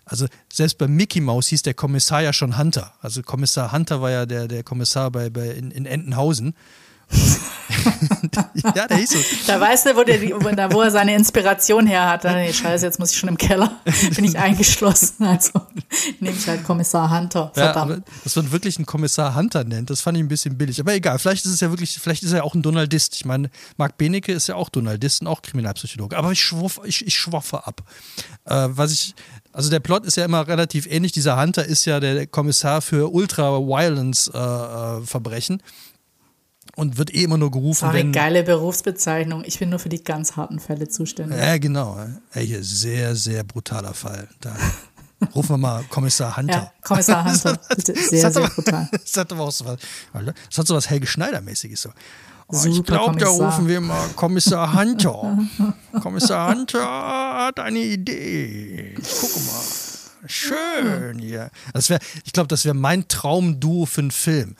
Also 0.05 0.27
selbst 0.51 0.77
bei 0.77 0.87
Mickey 0.87 1.19
Mouse 1.19 1.47
hieß 1.47 1.63
der 1.63 1.73
Kommissar 1.73 2.21
ja 2.21 2.31
schon 2.31 2.57
Hunter. 2.57 2.93
Also 3.01 3.23
Kommissar 3.23 3.71
Hunter 3.71 4.01
war 4.01 4.11
ja 4.11 4.25
der, 4.25 4.47
der 4.47 4.63
Kommissar 4.63 5.11
bei, 5.11 5.29
bei 5.29 5.49
in, 5.49 5.71
in 5.71 5.85
Entenhausen. 5.85 6.55
ja, 8.75 8.87
der 8.87 8.97
hieß 8.97 9.11
so. 9.11 9.19
Da 9.47 9.59
weißt 9.59 9.85
du, 9.85 9.95
wo, 9.95 10.03
der, 10.03 10.21
wo, 10.21 10.49
da, 10.49 10.71
wo 10.71 10.81
er 10.81 10.91
seine 10.91 11.15
Inspiration 11.15 11.85
her 11.85 12.09
hat. 12.09 12.23
Nee, 12.23 12.51
scheiße, 12.51 12.85
jetzt 12.85 12.99
muss 12.99 13.11
ich 13.11 13.17
schon 13.17 13.29
im 13.29 13.37
Keller. 13.37 13.79
Bin 14.15 14.25
ich 14.25 14.37
eingeschlossen. 14.37 15.25
Also 15.25 15.61
nehme 16.19 16.35
ich 16.35 16.47
halt 16.47 16.63
Kommissar 16.63 17.15
Hunter. 17.15 17.51
Ja, 17.55 17.65
Verdammt. 17.65 17.91
aber 17.91 18.01
dass 18.23 18.35
man 18.35 18.51
wirklich 18.51 18.77
einen 18.77 18.85
Kommissar 18.85 19.35
Hunter 19.35 19.63
nennt, 19.63 19.89
das 19.89 20.01
fand 20.01 20.17
ich 20.17 20.23
ein 20.23 20.27
bisschen 20.27 20.57
billig. 20.57 20.79
Aber 20.79 20.93
egal, 20.93 21.19
vielleicht 21.19 21.45
ist 21.45 21.51
es 21.51 21.59
ja 21.59 21.69
wirklich, 21.69 21.97
vielleicht 21.99 22.23
ist 22.23 22.31
er 22.31 22.37
ja 22.37 22.43
auch 22.43 22.55
ein 22.55 22.61
Donaldist. 22.61 23.15
Ich 23.15 23.25
meine, 23.25 23.49
Marc 23.77 23.97
Benecke 23.97 24.33
ist 24.33 24.47
ja 24.47 24.55
auch 24.55 24.69
Donaldist 24.69 25.21
und 25.21 25.27
auch 25.27 25.41
Kriminalpsychologe. 25.41 26.17
Aber 26.17 26.31
ich, 26.31 26.41
schwuff, 26.41 26.81
ich, 26.83 27.05
ich 27.05 27.15
schwaffe 27.15 27.67
ab. 27.67 27.83
Äh, 28.45 28.67
was 28.69 28.91
ich, 28.91 29.15
also 29.55 29.69
der 29.69 29.79
Plot 29.79 30.05
ist 30.05 30.17
ja 30.17 30.25
immer 30.25 30.47
relativ 30.47 30.85
ähnlich. 30.85 31.11
Dieser 31.13 31.41
Hunter 31.41 31.65
ist 31.65 31.85
ja 31.85 31.99
der 31.99 32.27
Kommissar 32.27 32.81
für 32.81 33.11
Ultra-Violence-Verbrechen. 33.13 35.61
und 36.75 36.97
wird 36.97 37.13
eh 37.13 37.23
immer 37.23 37.37
nur 37.37 37.49
das 37.51 37.59
gerufen, 37.59 37.85
war 37.87 37.93
eine 37.93 38.11
geile 38.11 38.43
Berufsbezeichnung. 38.43 39.43
Ich 39.45 39.59
bin 39.59 39.69
nur 39.69 39.79
für 39.79 39.87
die 39.89 40.03
ganz 40.03 40.35
harten 40.35 40.59
Fälle 40.59 40.89
zuständig. 40.89 41.37
Ja, 41.37 41.57
genau. 41.57 41.97
Ey, 42.33 42.45
hier, 42.47 42.61
sehr, 42.63 43.15
sehr 43.15 43.43
brutaler 43.45 43.93
Fall. 43.93 44.27
Da 44.41 44.53
rufen 45.35 45.51
wir 45.51 45.57
mal 45.57 45.83
Kommissar 45.89 46.35
Hunter. 46.35 46.53
Ja, 46.53 46.71
Kommissar 46.81 47.23
Hunter. 47.23 47.57
Bitte, 47.75 47.93
Das 47.93 48.09
Sehr, 48.09 48.25
hat 48.25 48.33
sehr 48.33 48.43
aber- 48.43 48.53
brutal. 48.53 48.89
Das 48.91 49.15
hat 49.17 49.31
aber 49.31 49.43
auch 49.43 49.51
so 49.51 49.63
was, 49.65 49.77
das 50.49 50.57
hat 50.57 50.67
so 50.67 50.75
was 50.75 50.89
Helge 50.89 51.07
Schneider-mäßiges. 51.07 51.81
So. 51.83 51.89
Oh, 52.47 52.55
ich 52.65 52.75
Super 52.75 52.97
glaube, 52.97 53.19
da 53.19 53.27
rufen 53.27 53.67
wir 53.67 53.81
mal 53.81 54.07
Kommissar 54.15 54.73
Hunter. 54.79 55.37
Kommissar 56.01 56.51
Hunter 56.53 57.45
hat 57.45 57.59
eine 57.59 57.79
Idee. 57.79 58.95
Ich 58.99 59.19
gucke 59.19 59.39
mal. 59.39 59.63
Schön 60.27 61.19
hier. 61.19 61.49
Das 61.73 61.89
wär, 61.89 61.99
ich 62.23 62.33
glaube, 62.33 62.47
das 62.47 62.65
wäre 62.65 62.75
mein 62.75 63.07
Traumduo 63.07 63.85
für 63.85 64.01
einen 64.01 64.11
Film. 64.11 64.55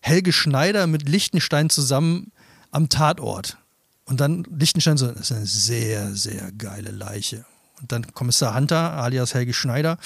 Helge 0.00 0.32
Schneider 0.32 0.86
mit 0.86 1.08
Lichtenstein 1.08 1.70
zusammen 1.70 2.32
am 2.70 2.88
Tatort. 2.88 3.58
Und 4.04 4.20
dann 4.20 4.44
Lichtenstein 4.50 4.96
so, 4.96 5.08
das 5.08 5.30
ist 5.30 5.32
eine 5.32 5.46
sehr, 5.46 6.14
sehr 6.14 6.52
geile 6.52 6.90
Leiche. 6.90 7.44
Und 7.80 7.92
dann 7.92 8.14
Kommissar 8.14 8.54
Hunter, 8.54 8.92
alias 8.92 9.34
Helge 9.34 9.52
Schneider. 9.52 9.98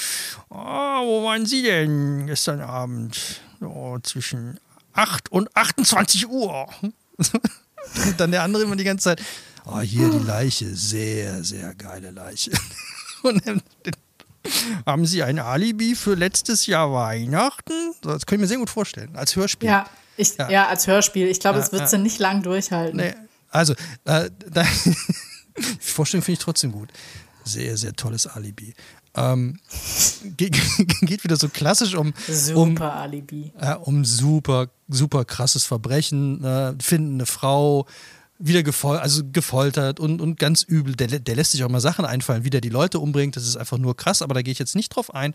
Oh, 0.48 0.56
wo 0.56 1.24
waren 1.24 1.46
Sie 1.46 1.62
denn 1.62 2.26
gestern 2.26 2.60
Abend? 2.60 3.40
Oh, 3.60 3.98
zwischen 4.02 4.58
8 4.94 5.30
und 5.30 5.54
28 5.56 6.28
Uhr. 6.28 6.68
Und 6.80 6.94
dann 8.18 8.30
der 8.30 8.42
andere 8.42 8.62
immer 8.62 8.76
die 8.76 8.84
ganze 8.84 9.04
Zeit. 9.04 9.22
Oh, 9.64 9.80
hier 9.80 10.08
die 10.10 10.18
Leiche. 10.24 10.74
Sehr, 10.74 11.44
sehr 11.44 11.74
geile 11.74 12.10
Leiche. 12.10 12.50
Und 13.22 13.46
dann, 13.46 13.62
haben 14.84 15.06
Sie 15.06 15.22
ein 15.22 15.38
Alibi 15.38 15.94
für 15.94 16.14
letztes 16.14 16.66
Jahr 16.66 16.92
Weihnachten? 16.92 17.94
Das 18.02 18.26
kann 18.26 18.36
ich 18.36 18.40
mir 18.40 18.48
sehr 18.48 18.58
gut 18.58 18.70
vorstellen. 18.70 19.14
Als 19.14 19.36
Hörspiel. 19.36 19.68
Ja, 19.68 19.86
ich, 20.16 20.36
Ja. 20.36 20.50
ja. 20.50 20.68
als 20.68 20.88
Hörspiel. 20.88 21.28
Ich 21.28 21.38
glaube, 21.38 21.58
Ja, 21.58 21.62
das 21.62 21.70
wird 21.70 21.82
ja. 21.82 21.86
sie 21.86 21.98
nicht 21.98 22.18
lang 22.18 22.42
durchhalten. 22.42 22.96
Nee, 22.96 23.14
also, 23.50 23.74
äh, 24.04 24.30
da, 24.50 24.64
die 25.56 25.64
Vorstellung 25.78 26.24
finde 26.24 26.38
ich 26.38 26.44
trotzdem 26.44 26.72
gut. 26.72 26.90
Sehr, 27.44 27.76
sehr 27.76 27.92
tolles 27.92 28.26
Alibi. 28.26 28.74
Ähm, 29.14 29.58
geht, 30.36 30.58
geht 31.02 31.24
wieder 31.24 31.36
so 31.36 31.48
klassisch 31.48 31.94
um, 31.94 32.08
um, 32.08 32.14
Super 32.34 32.94
Alibi. 32.94 33.52
äh, 33.60 33.74
um 33.74 34.04
super, 34.04 34.68
super 34.88 35.24
krasses 35.24 35.64
Verbrechen, 35.64 36.42
äh, 36.44 36.74
finden 36.80 37.14
eine 37.14 37.26
Frau, 37.26 37.86
wieder 38.44 38.62
gefol 38.62 38.96
also 38.96 39.22
gefoltert 39.30 40.00
und, 40.00 40.20
und 40.20 40.38
ganz 40.38 40.62
übel. 40.62 40.96
Der, 40.96 41.06
der 41.06 41.36
lässt 41.36 41.52
sich 41.52 41.62
auch 41.62 41.68
mal 41.68 41.80
Sachen 41.80 42.04
einfallen, 42.04 42.44
wie 42.44 42.50
der 42.50 42.60
die 42.60 42.68
Leute 42.68 42.98
umbringt. 42.98 43.36
Das 43.36 43.46
ist 43.46 43.56
einfach 43.56 43.78
nur 43.78 43.96
krass, 43.96 44.20
aber 44.20 44.34
da 44.34 44.42
gehe 44.42 44.52
ich 44.52 44.58
jetzt 44.58 44.74
nicht 44.74 44.88
drauf 44.90 45.14
ein. 45.14 45.34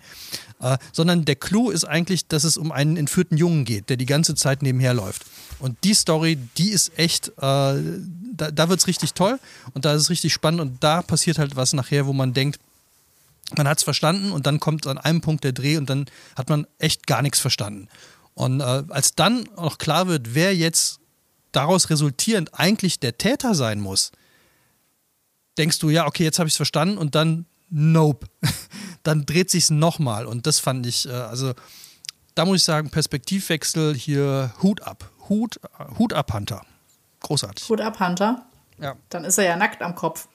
Äh, 0.59 0.77
sondern 0.91 1.23
der 1.23 1.35
Clou 1.35 1.69
ist 1.69 1.85
eigentlich, 1.85 2.27
dass 2.27 2.43
es 2.43 2.57
um 2.57 2.71
einen 2.71 2.97
entführten 2.97 3.37
Jungen 3.37 3.63
geht, 3.63 3.89
der 3.89 3.97
die 3.97 4.05
ganze 4.05 4.35
Zeit 4.35 4.61
nebenher 4.61 4.93
läuft. 4.93 5.25
Und 5.59 5.77
die 5.83 5.93
Story, 5.93 6.37
die 6.57 6.69
ist 6.69 6.97
echt, 6.97 7.29
äh, 7.29 7.31
da, 7.41 8.51
da 8.51 8.69
wird 8.69 8.79
es 8.79 8.87
richtig 8.87 9.13
toll 9.13 9.39
und 9.73 9.85
da 9.85 9.93
ist 9.93 10.03
es 10.03 10.09
richtig 10.09 10.33
spannend 10.33 10.61
und 10.61 10.83
da 10.83 11.01
passiert 11.01 11.39
halt 11.39 11.55
was 11.55 11.73
nachher, 11.73 12.07
wo 12.07 12.13
man 12.13 12.33
denkt, 12.33 12.59
man 13.55 13.67
hat 13.67 13.77
es 13.77 13.83
verstanden 13.83 14.31
und 14.31 14.45
dann 14.45 14.59
kommt 14.59 14.87
an 14.87 14.97
einem 14.97 15.21
Punkt 15.21 15.43
der 15.43 15.53
Dreh 15.53 15.77
und 15.77 15.89
dann 15.89 16.05
hat 16.35 16.49
man 16.49 16.67
echt 16.79 17.07
gar 17.07 17.21
nichts 17.21 17.39
verstanden. 17.39 17.87
Und 18.33 18.59
äh, 18.59 18.83
als 18.89 19.15
dann 19.15 19.47
auch 19.55 19.77
klar 19.77 20.07
wird, 20.07 20.35
wer 20.35 20.55
jetzt 20.55 20.99
daraus 21.51 21.89
resultierend 21.89 22.53
eigentlich 22.53 22.99
der 22.99 23.17
Täter 23.17 23.55
sein 23.55 23.79
muss, 23.79 24.11
denkst 25.57 25.79
du, 25.79 25.89
ja, 25.89 26.05
okay, 26.05 26.23
jetzt 26.23 26.39
habe 26.39 26.47
ich 26.47 26.53
es 26.53 26.57
verstanden 26.57 26.97
und 26.97 27.15
dann 27.15 27.45
nope. 27.69 28.27
dann 29.03 29.25
dreht 29.25 29.49
sich's 29.49 29.69
nochmal 29.69 30.25
und 30.25 30.45
das 30.45 30.59
fand 30.59 30.85
ich, 30.85 31.07
äh, 31.07 31.11
also 31.11 31.53
da 32.35 32.45
muss 32.45 32.57
ich 32.57 32.63
sagen, 32.63 32.91
Perspektivwechsel 32.91 33.95
hier 33.95 34.53
Hut 34.61 34.81
ab. 34.81 35.09
Hut, 35.29 35.59
Hut 35.97 36.13
ab, 36.13 36.31
Hunter. 36.33 36.63
Großartig. 37.21 37.67
Hut 37.67 37.81
ab, 37.81 37.99
Hunter. 37.99 38.45
Ja. 38.79 38.95
Dann 39.09 39.25
ist 39.25 39.39
er 39.39 39.45
ja 39.45 39.55
nackt 39.55 39.81
am 39.81 39.95
Kopf. 39.95 40.27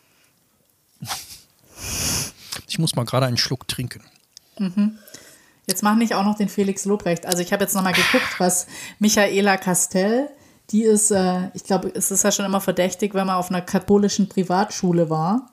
Ich 2.69 2.79
muss 2.79 2.95
mal 2.97 3.05
gerade 3.05 3.27
einen 3.27 3.37
Schluck 3.37 3.69
trinken. 3.69 4.03
Jetzt 5.67 5.83
mach 5.83 5.95
nicht 5.95 6.15
auch 6.15 6.25
noch 6.25 6.37
den 6.37 6.49
Felix 6.49 6.85
Lobrecht. 6.85 7.27
Also 7.27 7.41
ich 7.41 7.53
habe 7.53 7.65
jetzt 7.65 7.75
nochmal 7.75 7.93
geguckt, 7.93 8.39
was 8.39 8.67
Michaela 8.99 9.57
Castell, 9.57 10.29
die 10.71 10.83
ist, 10.83 11.11
äh, 11.11 11.51
ich 11.55 11.65
glaube, 11.65 11.93
es 11.95 12.11
ist 12.11 12.25
ja 12.25 12.33
schon 12.33 12.45
immer 12.45 12.61
verdächtig, 12.61 13.15
wenn 13.15 13.27
man 13.27 13.37
auf 13.37 13.51
einer 13.51 13.61
katholischen 13.61 14.29
Privatschule 14.29 15.09
war, 15.11 15.51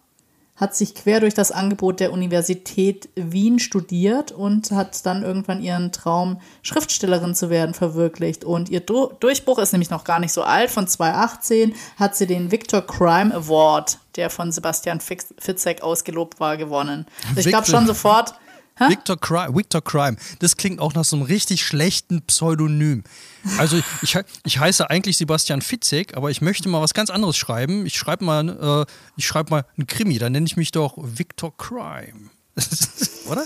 hat 0.60 0.76
sich 0.76 0.94
quer 0.94 1.20
durch 1.22 1.34
das 1.34 1.52
Angebot 1.52 2.00
der 2.00 2.12
Universität 2.12 3.08
Wien 3.16 3.60
studiert 3.60 4.32
und 4.32 4.72
hat 4.72 5.06
dann 5.06 5.24
irgendwann 5.24 5.62
ihren 5.62 5.92
Traum, 5.92 6.42
Schriftstellerin 6.64 7.34
zu 7.36 7.50
werden, 7.50 7.74
verwirklicht. 7.74 8.44
Und 8.44 8.70
ihr 8.70 8.82
Du- 8.82 9.12
Durchbruch 9.20 9.58
ist 9.60 9.72
nämlich 9.72 9.90
noch 9.90 10.04
gar 10.04 10.20
nicht 10.20 10.34
so 10.34 10.44
alt. 10.44 10.70
Von 10.70 10.88
2018 10.88 11.74
hat 11.98 12.16
sie 12.16 12.28
den 12.28 12.52
Victor 12.52 12.82
Crime 12.86 13.34
Award, 13.34 14.00
der 14.16 14.30
von 14.30 14.52
Sebastian 14.52 15.00
Fitzek 15.00 15.82
ausgelobt 15.82 16.40
war, 16.40 16.58
gewonnen. 16.58 17.06
Also 17.30 17.42
ich 17.42 17.48
glaube 17.48 17.68
schon 17.68 17.88
sofort, 17.88 18.34
Victor 18.88 19.20
Crime, 19.20 19.56
Victor 19.56 19.84
Crime. 19.84 20.18
Das 20.40 20.56
klingt 20.58 20.80
auch 20.80 20.94
nach 20.94 21.04
so 21.04 21.16
einem 21.16 21.26
richtig 21.26 21.64
schlechten 21.66 22.22
Pseudonym. 22.24 23.04
Also 23.58 23.82
ich, 24.02 24.18
ich 24.46 24.60
heiße 24.60 24.90
eigentlich 24.90 25.18
Sebastian 25.18 25.62
Fitzek, 25.62 26.16
aber 26.16 26.30
ich 26.32 26.42
möchte 26.42 26.70
mal 26.70 26.82
was 26.82 26.94
ganz 26.94 27.10
anderes 27.10 27.38
schreiben. 27.38 27.86
Ich 27.86 27.98
schreibe 27.98 28.24
mal, 28.26 28.86
äh, 28.88 28.92
ich 29.18 29.26
schreibe 29.28 29.50
mal 29.52 29.66
einen 29.78 29.88
Krimi. 29.88 30.18
Dann 30.18 30.32
nenne 30.32 30.46
ich 30.46 30.58
mich 30.58 30.72
doch 30.72 30.96
Victor 30.98 31.56
Crime. 31.58 32.30
Oder? 33.30 33.44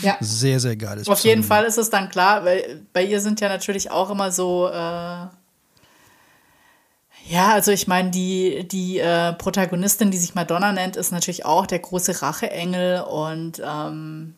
ja. 0.00 0.16
Sehr, 0.20 0.60
sehr 0.60 0.76
geiles 0.76 1.08
Auf 1.08 1.20
jeden 1.20 1.42
Pseudonym. 1.42 1.44
Fall 1.44 1.64
ist 1.64 1.78
es 1.78 1.90
dann 1.90 2.08
klar, 2.08 2.44
weil 2.44 2.82
bei 2.92 3.04
ihr 3.04 3.20
sind 3.20 3.40
ja 3.40 3.48
natürlich 3.48 3.90
auch 3.90 4.10
immer 4.10 4.30
so, 4.32 4.68
äh, 4.68 4.72
Ja, 4.72 5.30
also 7.52 7.70
ich 7.70 7.86
meine, 7.86 8.10
die, 8.10 8.66
die 8.66 8.98
äh, 8.98 9.32
Protagonistin, 9.34 10.10
die 10.10 10.18
sich 10.18 10.34
Madonna 10.34 10.72
nennt, 10.72 10.96
ist 10.96 11.12
natürlich 11.12 11.44
auch 11.44 11.66
der 11.66 11.78
große 11.78 12.20
Racheengel 12.22 13.02
und 13.02 13.62
ähm, 13.64 14.34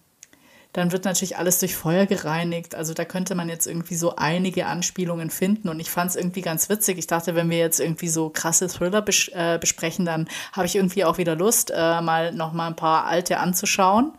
dann 0.75 0.91
wird 0.91 1.05
natürlich 1.05 1.39
alles 1.39 1.61
durch 1.61 1.77
Feuer 1.77 2.05
gereinigt. 2.05 2.75
Also 2.75 2.95
da 2.95 3.05
könnte 3.05 3.37
man 3.37 3.49
jetzt 3.49 3.67
irgendwie 3.67 3.95
so 3.95 4.17
einige 4.17 4.67
Anspielungen 4.67 5.31
finden 5.31 5.69
und 5.69 5.79
ich 5.79 5.89
fand 5.89 6.11
es 6.11 6.17
irgendwie 6.17 6.43
ganz 6.43 6.69
witzig. 6.69 6.99
Ich 6.99 7.07
dachte, 7.07 7.37
wenn 7.37 7.49
wir 7.49 7.59
jetzt 7.59 7.79
irgendwie 7.79 8.09
so 8.09 8.29
krasse 8.29 8.67
Thriller 8.67 9.01
bes 9.01 9.29
äh, 9.29 9.57
besprechen, 9.61 10.05
dann 10.05 10.29
habe 10.53 10.67
ich 10.67 10.75
irgendwie 10.75 11.05
auch 11.05 11.17
wieder 11.17 11.37
Lust, 11.37 11.71
äh, 11.75 12.01
mal 12.01 12.33
noch 12.33 12.53
mal 12.53 12.67
ein 12.67 12.77
paar 12.77 13.07
alte 13.07 13.39
anzuschauen. 13.39 14.13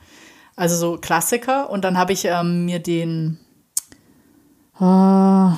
Also 0.55 0.77
so 0.77 0.97
Klassiker 0.97 1.69
und 1.69 1.83
dann 1.83 1.97
habe 1.97 2.13
ich 2.13 2.23
ähm, 2.23 2.63
mir 2.63 2.79
den 2.79 3.37
äh, 4.79 5.51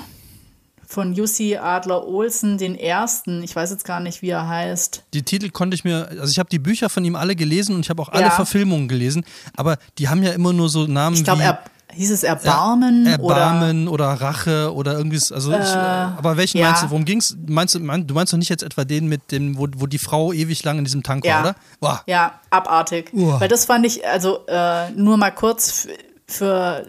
von 0.88 1.13
Jussi 1.13 1.58
Adler 1.58 2.08
Olsen, 2.08 2.58
den 2.58 2.76
ersten. 2.76 3.43
Ich 3.43 3.56
weiß 3.56 3.71
jetzt 3.71 3.84
gar 3.84 4.00
nicht, 4.00 4.21
wie 4.21 4.30
er 4.30 4.47
heißt. 4.47 5.04
Die 5.13 5.21
Titel 5.21 5.50
konnte 5.50 5.76
ich 5.76 5.84
mir, 5.84 6.08
also 6.08 6.32
ich 6.32 6.39
habe 6.39 6.50
die 6.50 6.60
Bücher 6.60 6.89
von 6.89 7.04
ihm 7.04 7.17
alle 7.17 7.36
gelesen 7.36 7.76
und 7.76 7.82
ich 7.82 7.89
habe 7.89 8.02
auch 8.02 8.10
alle 8.10 8.23
ja. 8.23 8.32
Verfilmungen 8.32 8.88
gelesen, 8.88 9.26
aber 9.56 9.78
die 9.97 10.08
haben 10.08 10.23
ja 10.23 10.32
immer 10.32 10.54
nur 10.54 10.69
so 10.69 10.88
Namen 10.88 11.17
ich 11.17 11.23
glaub, 11.26 11.39
wie. 11.39 11.43
Er 11.43 11.95
hieß 11.95 12.12
es 12.12 12.23
Erbarmen? 12.23 13.06
Ja, 13.06 13.12
Erbarmen 13.13 13.88
oder, 13.88 14.12
oder, 14.12 14.21
Rache 14.21 14.73
oder 14.73 14.97
irgendwie. 14.97 15.19
Also 15.34 15.52
äh, 15.52 15.62
ich, 15.62 15.69
aber 15.69 16.38
welchen 16.38 16.60
ja. 16.60 16.67
meinst 16.67 16.84
du? 16.84 16.89
Worum 16.89 17.06
ging's? 17.06 17.38
Meinst 17.47 17.76
du, 17.76 17.80
mein, 17.80 18.08
du 18.08 18.13
meinst 18.13 18.32
doch 18.32 18.38
nicht 18.38 18.50
jetzt 18.50 18.63
etwa 18.63 18.86
den 18.86 19.08
mit 19.08 19.32
dem, 19.32 19.58
wo, 19.58 19.67
wo 19.76 19.88
die 19.88 19.97
Frau 19.97 20.32
ewig 20.32 20.63
lang 20.63 20.78
in 20.80 20.86
diesem 20.86 21.04
Tank 21.04 21.26
ja. 21.26 21.36
war, 21.36 21.41
oder? 21.41 21.56
Boah. 21.80 22.04
Ja, 22.06 22.39
abartig. 22.50 23.12
Uah. 23.13 23.39
Weil 23.39 23.47
das 23.47 23.65
fand 23.65 23.86
ich, 23.86 24.06
also 24.08 24.45
äh, 24.47 24.91
nur 24.91 25.17
mal 25.17 25.32
kurz 25.32 25.88
für 26.28 26.86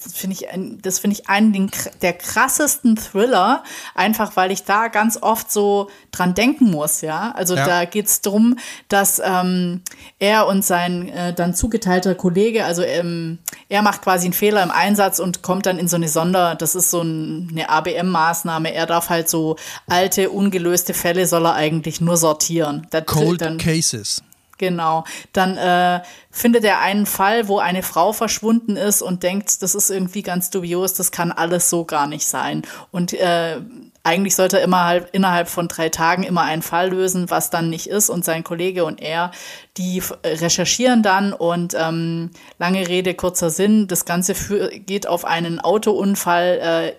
finde 0.00 0.36
ich, 0.38 0.48
das 0.82 0.98
finde 0.98 1.16
ich 1.18 1.28
einen 1.28 1.70
der 2.02 2.12
krassesten 2.12 2.96
Thriller, 2.96 3.62
einfach 3.94 4.36
weil 4.36 4.50
ich 4.50 4.64
da 4.64 4.88
ganz 4.88 5.18
oft 5.20 5.50
so 5.50 5.88
dran 6.10 6.34
denken 6.34 6.70
muss, 6.70 7.00
ja. 7.00 7.32
Also 7.36 7.54
ja. 7.54 7.66
da 7.66 7.84
geht 7.84 8.06
es 8.06 8.20
darum, 8.20 8.58
dass 8.88 9.20
ähm, 9.24 9.82
er 10.18 10.46
und 10.46 10.64
sein 10.64 11.08
äh, 11.08 11.32
dann 11.32 11.54
zugeteilter 11.54 12.14
Kollege, 12.14 12.64
also 12.64 12.82
ähm, 12.82 13.38
er 13.68 13.82
macht 13.82 14.02
quasi 14.02 14.26
einen 14.26 14.34
Fehler 14.34 14.62
im 14.62 14.70
Einsatz 14.70 15.18
und 15.18 15.42
kommt 15.42 15.66
dann 15.66 15.78
in 15.78 15.88
so 15.88 15.96
eine 15.96 16.08
Sonder, 16.08 16.54
das 16.54 16.74
ist 16.74 16.90
so 16.90 17.02
ein, 17.02 17.48
eine 17.50 17.68
ABM-Maßnahme. 17.68 18.72
Er 18.72 18.86
darf 18.86 19.08
halt 19.08 19.28
so 19.28 19.56
alte, 19.86 20.30
ungelöste 20.30 20.94
Fälle 20.94 21.26
soll 21.26 21.46
er 21.46 21.54
eigentlich 21.54 22.00
nur 22.00 22.16
sortieren. 22.16 22.86
Das, 22.90 23.06
Cold 23.06 23.40
Cases. 23.58 24.22
Genau. 24.58 25.04
Dann 25.32 25.56
äh, 25.56 26.02
findet 26.30 26.64
er 26.64 26.80
einen 26.80 27.06
Fall, 27.06 27.48
wo 27.48 27.58
eine 27.58 27.82
Frau 27.82 28.12
verschwunden 28.12 28.76
ist 28.76 29.02
und 29.02 29.22
denkt, 29.22 29.62
das 29.62 29.74
ist 29.74 29.90
irgendwie 29.90 30.22
ganz 30.22 30.50
dubios, 30.50 30.94
das 30.94 31.10
kann 31.10 31.32
alles 31.32 31.70
so 31.70 31.84
gar 31.84 32.06
nicht 32.06 32.26
sein. 32.26 32.62
Und 32.92 33.12
äh, 33.14 33.60
eigentlich 34.04 34.36
sollte 34.36 34.58
er 34.58 34.64
immer 34.64 34.84
halt 34.84 35.08
innerhalb 35.12 35.48
von 35.48 35.66
drei 35.66 35.88
Tagen 35.88 36.22
immer 36.22 36.42
einen 36.42 36.62
Fall 36.62 36.90
lösen, 36.90 37.30
was 37.30 37.50
dann 37.50 37.70
nicht 37.70 37.88
ist. 37.88 38.10
Und 38.10 38.24
sein 38.24 38.44
Kollege 38.44 38.84
und 38.84 39.00
er, 39.00 39.32
die 39.76 40.02
recherchieren 40.24 41.02
dann 41.02 41.32
und 41.32 41.74
ähm, 41.74 42.30
lange 42.58 42.86
Rede, 42.86 43.14
kurzer 43.14 43.50
Sinn, 43.50 43.88
das 43.88 44.04
Ganze 44.04 44.34
für, 44.34 44.68
geht 44.68 45.06
auf 45.06 45.24
einen 45.24 45.58
Autounfall 45.58 46.58
äh, 46.60 46.92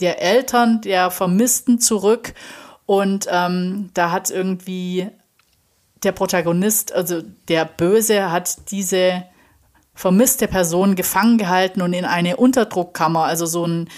der 0.00 0.20
Eltern 0.20 0.82
der 0.82 1.10
Vermissten 1.10 1.80
zurück. 1.80 2.34
Und 2.86 3.26
ähm, 3.30 3.90
da 3.94 4.10
hat 4.10 4.30
irgendwie 4.30 5.10
der 6.04 6.12
Protagonist, 6.12 6.92
also 6.92 7.22
der 7.48 7.64
Böse, 7.64 8.30
hat 8.30 8.70
diese 8.70 9.24
vermisste 9.94 10.48
Person 10.48 10.96
gefangen 10.96 11.38
gehalten 11.38 11.82
und 11.82 11.92
in 11.92 12.04
eine 12.04 12.36
Unterdruckkammer, 12.36 13.24
also 13.24 13.46
so, 13.46 13.64
ein, 13.64 13.88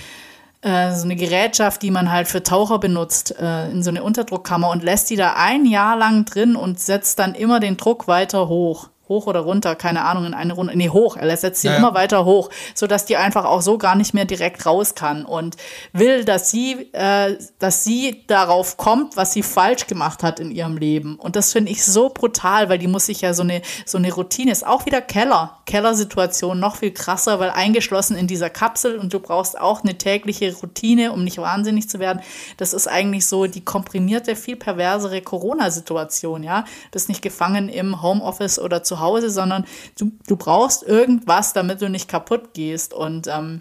äh, 0.61 0.95
so 0.95 1.05
eine 1.05 1.17
Gerätschaft, 1.17 1.83
die 1.83 1.91
man 1.91 2.11
halt 2.11 2.29
für 2.29 2.43
Taucher 2.43 2.79
benutzt, 2.79 3.35
äh, 3.39 3.71
in 3.71 3.83
so 3.83 3.91
eine 3.91 4.03
Unterdruckkammer 4.03 4.71
und 4.71 4.83
lässt 4.83 5.11
die 5.11 5.17
da 5.17 5.35
ein 5.37 5.65
Jahr 5.65 5.97
lang 5.97 6.25
drin 6.25 6.57
und 6.57 6.81
setzt 6.81 7.19
dann 7.19 7.35
immer 7.35 7.61
den 7.61 7.77
Druck 7.77 8.09
weiter 8.09 8.49
hoch 8.49 8.89
hoch 9.09 9.27
oder 9.27 9.41
runter, 9.41 9.75
keine 9.77 10.05
Ahnung, 10.05 10.25
in 10.27 10.35
eine 10.35 10.53
Runde, 10.53 10.77
nee, 10.77 10.89
hoch, 10.89 11.17
er 11.17 11.37
setzt 11.37 11.63
sie 11.63 11.69
ja, 11.69 11.77
immer 11.77 11.95
weiter 11.95 12.25
hoch, 12.25 12.51
sodass 12.75 13.05
die 13.05 13.17
einfach 13.17 13.45
auch 13.45 13.63
so 13.63 13.79
gar 13.79 13.95
nicht 13.95 14.15
mehr 14.15 14.25
direkt 14.25 14.67
raus 14.67 14.95
kann 14.95 15.25
und 15.25 15.57
will, 15.93 16.25
dass 16.25 16.51
sie, 16.51 16.89
äh, 16.93 17.37
dass 17.59 17.85
sie 17.85 18.25
darauf 18.27 18.77
kommt, 18.77 19.17
was 19.17 19.33
sie 19.33 19.43
falsch 19.43 19.87
gemacht 19.87 20.23
hat 20.23 20.41
in 20.41 20.51
ihrem 20.51 20.77
Leben. 20.77 21.17
Und 21.17 21.37
das 21.37 21.53
finde 21.53 21.71
ich 21.71 21.85
so 21.85 22.09
brutal, 22.09 22.69
weil 22.69 22.79
die 22.79 22.89
muss 22.89 23.07
sich 23.07 23.21
ja 23.21 23.35
so 23.35 23.43
eine, 23.43 23.63
so 23.85 23.99
eine 23.99 24.13
Routine, 24.13 24.51
ist 24.51 24.67
auch 24.67 24.87
wieder 24.87 25.01
Keller, 25.01 25.59
Kellersituation, 25.67 26.59
noch 26.59 26.77
viel 26.77 26.93
krasser, 26.93 27.39
weil 27.41 27.51
eingeschlossen 27.51 28.17
in 28.17 28.27
dieser 28.27 28.51
Kapsel 28.51 28.99
und 28.99 29.13
du 29.13 29.21
brauchst 29.21 29.59
auch 29.59 29.83
eine 29.83 29.99
tägliche 29.99 30.55
Routine, 30.55 31.13
um 31.13 31.25
nicht 31.25 31.39
wahnsinnig 31.39 31.89
zu 31.89 31.99
werden. 31.99 32.21
Das 32.57 32.73
ist 32.73 32.89
eigentlich 32.89 33.27
so 33.27 33.47
die 33.47 33.65
komprimierte, 33.65 34.37
viel 34.37 34.57
perversere 34.57 35.23
Corona-Situation, 35.23 36.43
ja. 36.43 36.65
Bist 36.91 37.09
nicht 37.09 37.23
gefangen 37.23 37.69
im 37.69 38.03
Homeoffice 38.03 38.59
oder 38.59 38.83
zu 38.83 38.96
Hause, 39.01 39.31
sondern 39.31 39.65
du, 39.99 40.13
du 40.27 40.37
brauchst 40.37 40.83
irgendwas, 40.83 41.53
damit 41.53 41.83
du 41.83 41.89
nicht 41.89 42.09
kaputt 42.09 42.55
gehst. 42.55 42.95
Und 42.95 43.27
ähm, 43.29 43.61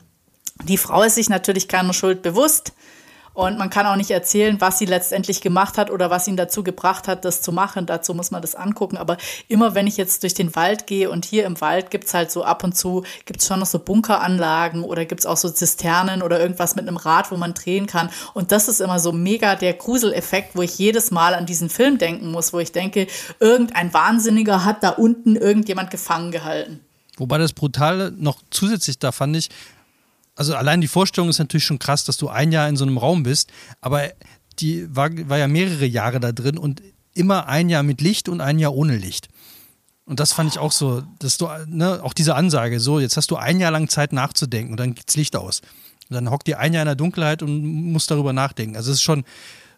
die 0.64 0.78
Frau 0.78 1.04
ist 1.04 1.16
sich 1.16 1.30
natürlich 1.30 1.68
keiner 1.68 1.94
Schuld 1.94 2.22
bewusst. 2.22 2.74
Und 3.36 3.58
man 3.58 3.70
kann 3.70 3.86
auch 3.86 3.98
nicht 3.98 4.12
erzählen, 4.12 4.60
was 4.62 4.80
sie 4.80 4.86
letztendlich 4.86 5.42
gemacht 5.42 5.78
hat 5.78 5.92
oder 5.92 6.10
was 6.10 6.28
ihn 6.28 6.38
dazu 6.38 6.64
gebracht 6.64 7.08
hat, 7.08 7.26
das 7.26 7.42
zu 7.42 7.52
machen. 7.52 7.86
Dazu 7.86 8.14
muss 8.14 8.32
man 8.32 8.42
das 8.42 8.56
angucken. 8.56 8.98
Aber 8.98 9.18
immer 9.50 9.76
wenn 9.76 9.88
ich 9.88 9.98
jetzt 9.98 10.24
durch 10.24 10.34
den 10.34 10.56
Wald 10.56 10.88
gehe 10.88 11.12
und 11.12 11.26
hier 11.26 11.46
im 11.46 11.60
Wald 11.60 11.92
gibt 11.92 12.06
es 12.06 12.14
halt 12.14 12.32
so 12.32 12.46
ab 12.46 12.64
und 12.64 12.78
zu, 12.78 13.04
gibt 13.26 13.42
es 13.42 13.48
schon 13.48 13.60
noch 13.60 13.66
so 13.68 13.78
Bunkeranlagen 13.78 14.84
oder 14.84 15.04
gibt 15.04 15.20
es 15.20 15.26
auch 15.26 15.36
so 15.36 15.50
Zisternen 15.50 16.22
oder 16.22 16.40
irgendwas 16.40 16.78
mit 16.78 16.88
einem 16.88 16.96
Rad, 16.96 17.30
wo 17.30 17.36
man 17.36 17.54
drehen 17.54 17.88
kann. 17.88 18.10
Und 18.34 18.54
das 18.54 18.70
ist 18.70 18.80
immer 18.80 19.00
so 19.00 19.12
mega 19.12 19.56
der 19.56 19.74
Gruseleffekt, 19.74 20.56
wo 20.56 20.62
ich 20.62 20.78
jedes 20.78 21.12
Mal 21.12 21.34
an 21.34 21.46
diesen 21.46 21.70
Film 21.70 21.98
denken 21.98 22.32
muss, 22.32 22.54
wo 22.54 22.60
ich 22.60 22.72
denke, 22.72 23.08
irgendein 23.42 23.94
Wahnsinniger 23.94 24.64
hat 24.64 24.82
da 24.82 24.90
unten 24.90 25.36
irgendjemand 25.36 25.92
gefangen 25.92 26.32
gehalten. 26.32 26.80
Wobei 27.18 27.38
das 27.38 27.52
Brutale 27.52 28.14
noch 28.16 28.40
zusätzlich 28.50 28.98
da 28.98 29.12
fand 29.12 29.36
ich, 29.36 29.50
also 30.36 30.56
allein 30.56 30.82
die 30.82 30.88
Vorstellung 30.88 31.30
ist 31.30 31.40
natürlich 31.40 31.64
schon 31.64 31.80
krass, 31.80 32.04
dass 32.04 32.18
du 32.18 32.28
ein 32.28 32.52
Jahr 32.52 32.68
in 32.68 32.76
so 32.76 32.84
einem 32.84 32.98
Raum 32.98 33.24
bist, 33.24 33.52
aber 33.82 34.12
die 34.60 34.94
war, 34.94 35.10
war 35.30 35.38
ja 35.38 35.48
mehrere 35.48 35.86
Jahre 35.86 36.20
da 36.20 36.32
drin 36.32 36.58
und 36.58 36.82
immer 37.14 37.48
ein 37.48 37.70
Jahr 37.70 37.84
mit 37.84 38.02
Licht 38.02 38.30
und 38.30 38.42
ein 38.42 38.60
Jahr 38.60 38.74
ohne 38.74 38.98
Licht. 38.98 39.30
Und 40.06 40.20
das 40.20 40.34
fand 40.34 40.52
ich 40.52 40.60
auch 40.60 40.72
so, 40.72 41.04
dass 41.20 41.38
du, 41.38 41.48
ne, 41.68 42.02
auch 42.04 42.14
diese 42.14 42.36
Ansage, 42.36 42.80
so, 42.80 43.00
jetzt 43.00 43.18
hast 43.18 43.32
du 43.32 43.38
ein 43.38 43.60
Jahr 43.60 43.72
lang 43.72 43.90
Zeit 43.90 44.14
nachzudenken 44.14 44.72
und 44.72 44.80
dann 44.80 44.94
geht's 44.94 45.16
Licht 45.16 45.36
aus. 45.36 45.62
Und 46.10 46.14
dann 46.14 46.30
hockt 46.30 46.46
dir 46.46 46.60
ein 46.60 46.74
Jahr 46.74 46.84
in 46.84 46.88
der 46.88 46.96
Dunkelheit 46.96 47.42
und 47.42 47.64
muss 47.64 48.06
darüber 48.06 48.32
nachdenken. 48.32 48.76
Also 48.76 48.92
es 48.92 48.98
ist 48.98 49.04
schon, 49.04 49.24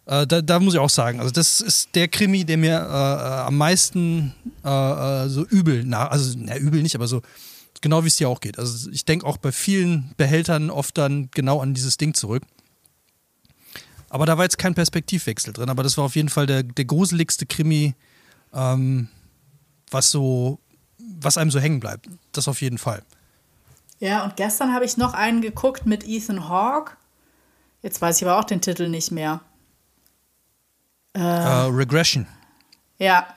äh, 0.06 0.28
da, 0.28 0.42
da, 0.42 0.60
muss 0.60 0.74
ich 0.74 0.80
auch 0.80 0.90
sagen, 0.90 1.22
also 1.22 1.32
das 1.32 1.62
ist 1.62 1.96
der 1.96 2.10
Krimi, 2.10 2.44
der 2.44 2.58
mir 2.58 2.76
äh, 2.76 2.82
äh 2.82 3.48
am 3.48 3.58
meisten 3.58 4.34
äh, 4.66 4.70
äh, 4.70 5.30
so 5.30 5.46
übel, 5.46 5.86
nach, 5.86 6.12
also 6.12 6.34
na, 6.38 6.58
übel 6.58 6.82
nicht, 6.82 6.96
aber 6.96 7.08
so 7.08 7.22
Genau 7.82 8.04
wie 8.04 8.08
es 8.08 8.16
dir 8.16 8.30
auch 8.30 8.40
geht. 8.40 8.58
Also 8.60 8.90
ich 8.90 9.06
denke 9.06 9.26
auch 9.26 9.38
bei 9.38 9.52
vielen 9.52 10.14
Behältern 10.18 10.70
oft 10.70 10.98
dann 10.98 11.30
genau 11.32 11.62
an 11.62 11.74
dieses 11.74 11.98
Ding 11.98 12.14
zurück. 12.14 12.44
Aber 14.10 14.26
da 14.26 14.38
war 14.38 14.46
jetzt 14.46 14.58
kein 14.58 14.74
Perspektivwechsel 14.74 15.54
drin, 15.54 15.70
aber 15.70 15.84
das 15.84 15.98
war 15.98 16.06
auf 16.06 16.16
jeden 16.16 16.30
Fall 16.30 16.46
der, 16.46 16.64
der 16.64 16.86
gruseligste 16.86 17.46
Krimi, 17.46 17.94
ähm, 18.54 19.10
was 19.92 20.12
so, 20.12 20.60
was 20.98 21.38
einem 21.38 21.52
so 21.52 21.60
hängen 21.60 21.80
bleibt. 21.80 22.08
Das 22.32 22.48
auf 22.48 22.62
jeden 22.62 22.78
Fall. 22.78 23.04
Ja, 24.00 24.24
und 24.24 24.36
gestern 24.36 24.74
habe 24.74 24.86
ich 24.86 24.98
noch 24.98 25.14
einen 25.14 25.42
geguckt 25.42 25.86
mit 25.86 26.08
Ethan 26.08 26.48
Hawke. 26.48 26.94
Jetzt 27.82 28.02
weiß 28.02 28.18
ich 28.18 28.28
aber 28.28 28.40
auch 28.40 28.44
den 28.44 28.62
Titel 28.62 28.90
nicht 28.90 29.12
mehr. 29.12 29.42
Äh, 31.14 31.20
uh, 31.20 31.68
Regression. 31.68 32.28
Ja, 33.00 33.28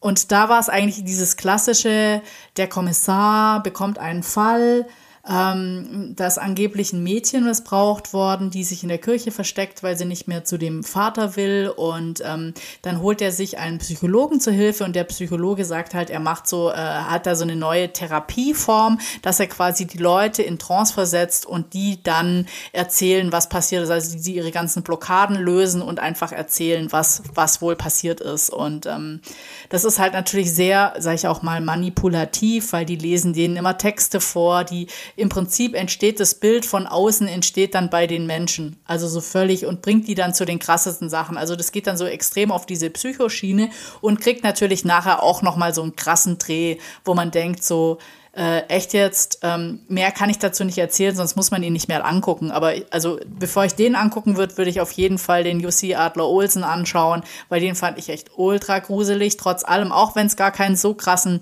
und 0.00 0.32
da 0.32 0.48
war 0.48 0.58
es 0.58 0.68
eigentlich 0.68 1.04
dieses 1.04 1.36
klassische, 1.36 2.22
der 2.56 2.68
Kommissar 2.68 3.62
bekommt 3.62 3.98
einen 3.98 4.22
Fall, 4.22 4.86
ähm, 5.28 6.14
dass 6.16 6.38
angeblich 6.38 6.92
ein 6.92 7.02
Mädchen 7.02 7.44
missbraucht 7.44 8.12
worden, 8.12 8.50
die 8.50 8.64
sich 8.64 8.82
in 8.82 8.88
der 8.88 8.98
Kirche 8.98 9.30
versteckt, 9.30 9.82
weil 9.82 9.96
sie 9.96 10.06
nicht 10.06 10.28
mehr 10.28 10.44
zu 10.44 10.58
dem 10.58 10.82
Vater 10.82 11.36
will. 11.36 11.72
Und 11.74 12.22
ähm, 12.24 12.54
dann 12.82 13.00
holt 13.00 13.20
er 13.20 13.30
sich 13.30 13.58
einen 13.58 13.78
Psychologen 13.78 14.40
zur 14.40 14.52
Hilfe 14.52 14.84
und 14.84 14.96
der 14.96 15.04
Psychologe 15.04 15.64
sagt 15.64 15.94
halt, 15.94 16.08
er 16.08 16.20
macht 16.20 16.48
so, 16.48 16.70
äh, 16.70 16.74
hat 16.74 17.26
da 17.26 17.36
so 17.36 17.44
eine 17.44 17.56
neue 17.56 17.92
Therapieform, 17.92 18.98
dass 19.20 19.40
er 19.40 19.46
quasi 19.48 19.86
die 19.86 19.98
Leute 19.98 20.42
in 20.42 20.58
Trance 20.58 20.94
versetzt 20.94 21.44
und 21.44 21.74
die 21.74 22.02
dann 22.02 22.46
erzählen, 22.72 23.30
was 23.30 23.48
passiert 23.48 23.82
ist. 23.82 23.90
Also 23.90 24.16
die 24.16 24.36
ihre 24.36 24.52
ganzen 24.52 24.82
Blockaden 24.82 25.36
lösen 25.36 25.82
und 25.82 26.00
einfach 26.00 26.32
erzählen, 26.32 26.90
was, 26.92 27.22
was 27.34 27.60
wohl 27.60 27.76
passiert 27.76 28.20
ist. 28.20 28.48
Und 28.48 28.86
ähm, 28.86 29.20
das 29.68 29.84
ist 29.84 29.98
halt 29.98 30.14
natürlich 30.14 30.52
sehr, 30.54 30.94
sage 30.98 31.16
ich 31.16 31.26
auch 31.28 31.42
mal, 31.42 31.60
manipulativ, 31.60 32.72
weil 32.72 32.86
die 32.86 32.96
lesen 32.96 33.34
denen 33.34 33.56
immer 33.56 33.76
Texte 33.76 34.20
vor, 34.20 34.64
die 34.64 34.86
im 35.20 35.28
Prinzip 35.28 35.74
entsteht 35.74 36.18
das 36.18 36.34
Bild 36.34 36.64
von 36.64 36.86
außen, 36.86 37.28
entsteht 37.28 37.74
dann 37.74 37.90
bei 37.90 38.06
den 38.06 38.26
Menschen. 38.26 38.76
Also 38.86 39.06
so 39.06 39.20
völlig 39.20 39.66
und 39.66 39.82
bringt 39.82 40.08
die 40.08 40.14
dann 40.14 40.34
zu 40.34 40.44
den 40.44 40.58
krassesten 40.58 41.10
Sachen. 41.10 41.36
Also 41.36 41.56
das 41.56 41.72
geht 41.72 41.86
dann 41.86 41.96
so 41.96 42.06
extrem 42.06 42.50
auf 42.50 42.66
diese 42.66 42.90
Psychoschiene 42.90 43.70
und 44.00 44.20
kriegt 44.20 44.42
natürlich 44.42 44.84
nachher 44.84 45.22
auch 45.22 45.42
nochmal 45.42 45.74
so 45.74 45.82
einen 45.82 45.94
krassen 45.94 46.38
Dreh, 46.38 46.78
wo 47.04 47.14
man 47.14 47.30
denkt 47.30 47.62
so, 47.62 47.98
äh, 48.32 48.60
echt 48.68 48.94
jetzt, 48.94 49.40
ähm, 49.42 49.80
mehr 49.88 50.12
kann 50.12 50.30
ich 50.30 50.38
dazu 50.38 50.64
nicht 50.64 50.78
erzählen, 50.78 51.16
sonst 51.16 51.34
muss 51.34 51.50
man 51.50 51.62
ihn 51.62 51.72
nicht 51.72 51.88
mehr 51.88 52.04
angucken. 52.04 52.52
Aber 52.52 52.74
also, 52.90 53.18
bevor 53.26 53.64
ich 53.64 53.74
den 53.74 53.96
angucken 53.96 54.36
würde, 54.36 54.56
würde 54.56 54.70
ich 54.70 54.80
auf 54.80 54.92
jeden 54.92 55.18
Fall 55.18 55.42
den 55.42 55.64
UC 55.64 55.96
Adler 55.96 56.28
Olsen 56.28 56.62
anschauen, 56.62 57.24
weil 57.48 57.60
den 57.60 57.74
fand 57.74 57.98
ich 57.98 58.08
echt 58.08 58.30
ultra 58.36 58.78
gruselig, 58.78 59.36
trotz 59.36 59.64
allem, 59.64 59.90
auch 59.90 60.14
wenn 60.14 60.28
es 60.28 60.36
gar 60.36 60.52
keinen 60.52 60.76
so 60.76 60.94
krassen 60.94 61.40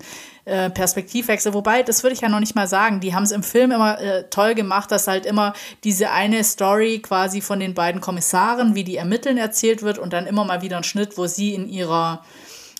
äh, 0.49 0.69
Perspektivwechsel. 0.69 1.53
Wobei, 1.53 1.83
das 1.83 2.03
würde 2.03 2.15
ich 2.15 2.21
ja 2.21 2.29
noch 2.29 2.39
nicht 2.39 2.55
mal 2.55 2.67
sagen. 2.67 2.99
Die 2.99 3.13
haben 3.13 3.23
es 3.23 3.31
im 3.31 3.43
Film 3.43 3.71
immer 3.71 4.01
äh, 4.01 4.23
toll 4.29 4.55
gemacht, 4.55 4.91
dass 4.91 5.07
halt 5.07 5.25
immer 5.25 5.53
diese 5.83 6.11
eine 6.11 6.43
Story 6.43 6.99
quasi 6.99 7.41
von 7.41 7.59
den 7.59 7.73
beiden 7.73 8.01
Kommissaren, 8.01 8.75
wie 8.75 8.83
die 8.83 8.97
ermitteln, 8.97 9.37
erzählt 9.37 9.83
wird 9.83 9.99
und 9.99 10.11
dann 10.11 10.25
immer 10.25 10.43
mal 10.45 10.61
wieder 10.61 10.77
ein 10.77 10.83
Schnitt, 10.83 11.17
wo 11.17 11.27
sie 11.27 11.53
in 11.53 11.69
ihrer 11.69 12.23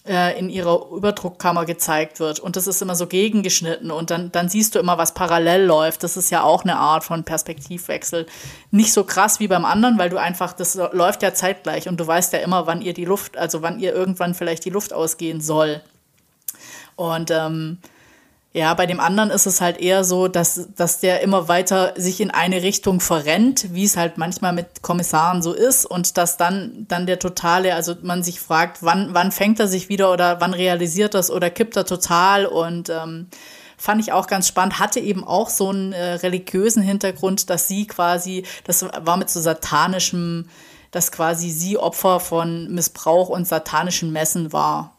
äh, 0.07 0.39
in 0.39 0.49
ihrer 0.49 0.89
Überdruckkammer 0.91 1.65
gezeigt 1.65 2.19
wird. 2.19 2.39
Und 2.39 2.55
das 2.55 2.67
ist 2.67 2.81
immer 2.81 2.95
so 2.95 3.05
gegengeschnitten 3.05 3.91
und 3.91 4.09
dann, 4.09 4.31
dann 4.31 4.49
siehst 4.49 4.73
du 4.73 4.79
immer, 4.79 4.97
was 4.97 5.13
parallel 5.13 5.65
läuft. 5.65 6.03
Das 6.03 6.17
ist 6.17 6.31
ja 6.31 6.41
auch 6.41 6.63
eine 6.63 6.77
Art 6.77 7.03
von 7.03 7.23
Perspektivwechsel. 7.23 8.25
Nicht 8.71 8.93
so 8.93 9.03
krass 9.03 9.39
wie 9.39 9.47
beim 9.47 9.65
anderen, 9.65 9.99
weil 9.99 10.09
du 10.09 10.17
einfach, 10.17 10.53
das 10.53 10.75
läuft 10.75 11.21
ja 11.21 11.33
zeitgleich 11.33 11.87
und 11.87 11.99
du 11.99 12.07
weißt 12.07 12.33
ja 12.33 12.39
immer, 12.39 12.65
wann 12.65 12.81
ihr 12.81 12.93
die 12.93 13.05
Luft, 13.05 13.37
also 13.37 13.61
wann 13.61 13.79
ihr 13.79 13.93
irgendwann 13.93 14.33
vielleicht 14.33 14.65
die 14.65 14.71
Luft 14.71 14.93
ausgehen 14.93 15.41
soll. 15.41 15.81
Und 16.99 17.31
ähm, 17.31 17.77
ja, 18.51 18.73
bei 18.73 18.85
dem 18.85 18.99
anderen 18.99 19.29
ist 19.29 19.45
es 19.45 19.61
halt 19.61 19.79
eher 19.79 20.03
so, 20.03 20.27
dass, 20.27 20.67
dass 20.75 20.99
der 20.99 21.21
immer 21.21 21.47
weiter 21.47 21.93
sich 21.95 22.19
in 22.19 22.29
eine 22.29 22.61
Richtung 22.61 22.99
verrennt, 22.99 23.73
wie 23.73 23.85
es 23.85 23.95
halt 23.95 24.17
manchmal 24.17 24.51
mit 24.51 24.81
Kommissaren 24.81 25.41
so 25.41 25.53
ist 25.53 25.85
und 25.85 26.17
dass 26.17 26.35
dann, 26.35 26.85
dann 26.89 27.05
der 27.05 27.17
totale, 27.17 27.73
also 27.73 27.95
man 28.01 28.21
sich 28.21 28.41
fragt, 28.41 28.79
wann, 28.83 29.13
wann 29.13 29.31
fängt 29.31 29.61
er 29.61 29.69
sich 29.69 29.87
wieder 29.87 30.11
oder 30.11 30.41
wann 30.41 30.53
realisiert 30.53 31.13
das 31.13 31.31
oder 31.31 31.49
kippt 31.49 31.77
er 31.77 31.85
total 31.85 32.45
und 32.45 32.89
ähm, 32.89 33.27
fand 33.77 34.01
ich 34.01 34.11
auch 34.11 34.27
ganz 34.27 34.49
spannend, 34.49 34.79
hatte 34.79 34.99
eben 34.99 35.23
auch 35.23 35.47
so 35.47 35.69
einen 35.69 35.93
äh, 35.93 36.15
religiösen 36.15 36.83
Hintergrund, 36.83 37.49
dass 37.49 37.69
sie 37.69 37.87
quasi, 37.87 38.43
das 38.65 38.83
war 38.83 39.15
mit 39.15 39.29
so 39.29 39.39
satanischem, 39.39 40.49
dass 40.91 41.13
quasi 41.13 41.49
sie 41.49 41.77
Opfer 41.77 42.19
von 42.19 42.69
Missbrauch 42.73 43.29
und 43.29 43.47
satanischen 43.47 44.11
Messen 44.11 44.51
war. 44.51 44.97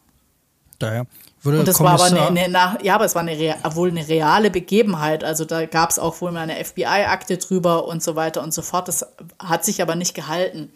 Daher. 0.78 1.06
Würde 1.42 1.60
und 1.60 1.68
das 1.68 1.80
war 1.80 1.94
aber 1.94 2.04
eine, 2.04 2.40
eine, 2.42 2.78
ja, 2.82 2.94
aber 2.94 3.06
es 3.06 3.14
war 3.14 3.22
eine, 3.22 3.56
wohl 3.72 3.88
eine 3.88 4.06
reale 4.06 4.50
Begebenheit. 4.50 5.24
Also 5.24 5.46
da 5.46 5.64
gab 5.64 5.90
es 5.90 5.98
auch 5.98 6.20
wohl 6.20 6.32
mal 6.32 6.40
eine 6.40 6.62
FBI-Akte 6.62 7.38
drüber 7.38 7.86
und 7.86 8.02
so 8.02 8.14
weiter 8.14 8.42
und 8.42 8.52
so 8.52 8.60
fort. 8.60 8.88
Das 8.88 9.06
hat 9.38 9.64
sich 9.64 9.80
aber 9.80 9.94
nicht 9.94 10.14
gehalten. 10.14 10.70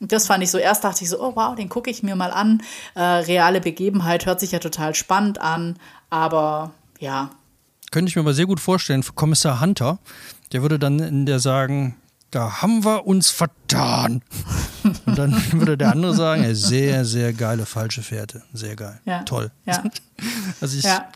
Und 0.00 0.12
das 0.12 0.26
fand 0.26 0.44
ich 0.44 0.50
so, 0.50 0.58
erst 0.58 0.84
dachte 0.84 1.04
ich 1.04 1.08
so, 1.08 1.20
oh 1.20 1.32
wow, 1.34 1.54
den 1.54 1.70
gucke 1.70 1.90
ich 1.90 2.02
mir 2.02 2.16
mal 2.16 2.32
an. 2.32 2.62
Äh, 2.94 3.00
reale 3.00 3.62
Begebenheit 3.62 4.26
hört 4.26 4.40
sich 4.40 4.52
ja 4.52 4.58
total 4.58 4.94
spannend 4.94 5.40
an, 5.40 5.76
aber 6.10 6.72
ja. 6.98 7.30
Könnte 7.90 8.10
ich 8.10 8.16
mir 8.16 8.22
aber 8.22 8.34
sehr 8.34 8.46
gut 8.46 8.60
vorstellen, 8.60 9.02
für 9.02 9.14
Kommissar 9.14 9.60
Hunter, 9.60 9.98
der 10.52 10.60
würde 10.60 10.78
dann 10.78 10.98
in 10.98 11.24
der 11.24 11.38
sagen, 11.38 11.96
da 12.30 12.60
haben 12.60 12.84
wir 12.84 13.06
uns 13.06 13.30
vertan. 13.30 14.22
Und 15.14 15.32
dann 15.32 15.52
würde 15.60 15.78
der 15.78 15.92
andere 15.92 16.14
sagen, 16.14 16.42
ey, 16.42 16.54
sehr, 16.54 17.04
sehr 17.04 17.32
geile 17.32 17.66
falsche 17.66 18.02
Fährte. 18.02 18.42
Sehr 18.52 18.74
geil. 18.74 19.00
Ja. 19.04 19.22
Toll. 19.22 19.50
Ja. 19.66 19.82
Also 20.60 20.78
ich, 20.78 20.84
ja. 20.84 21.08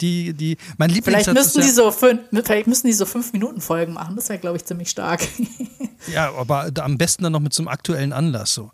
die, 0.00 0.32
die, 0.32 0.56
mein 0.78 0.88
Lieblingssatz 0.88 1.24
vielleicht 1.26 1.34
müssten 1.34 1.60
die 1.60 1.68
so 1.68 1.90
fünf, 1.90 2.22
vielleicht 2.42 2.66
müssen 2.66 2.86
die 2.86 2.94
so 2.94 3.04
fünf 3.04 3.34
Minuten 3.34 3.60
Folgen 3.60 3.92
machen. 3.92 4.16
Das 4.16 4.30
wäre, 4.30 4.38
glaube 4.38 4.56
ich, 4.56 4.64
ziemlich 4.64 4.88
stark. 4.88 5.20
ja, 6.12 6.32
aber 6.34 6.70
am 6.80 6.96
besten 6.96 7.22
dann 7.22 7.32
noch 7.32 7.40
mit 7.40 7.52
so 7.52 7.62
einem 7.62 7.68
aktuellen 7.68 8.14
Anlass 8.14 8.54
so. 8.54 8.70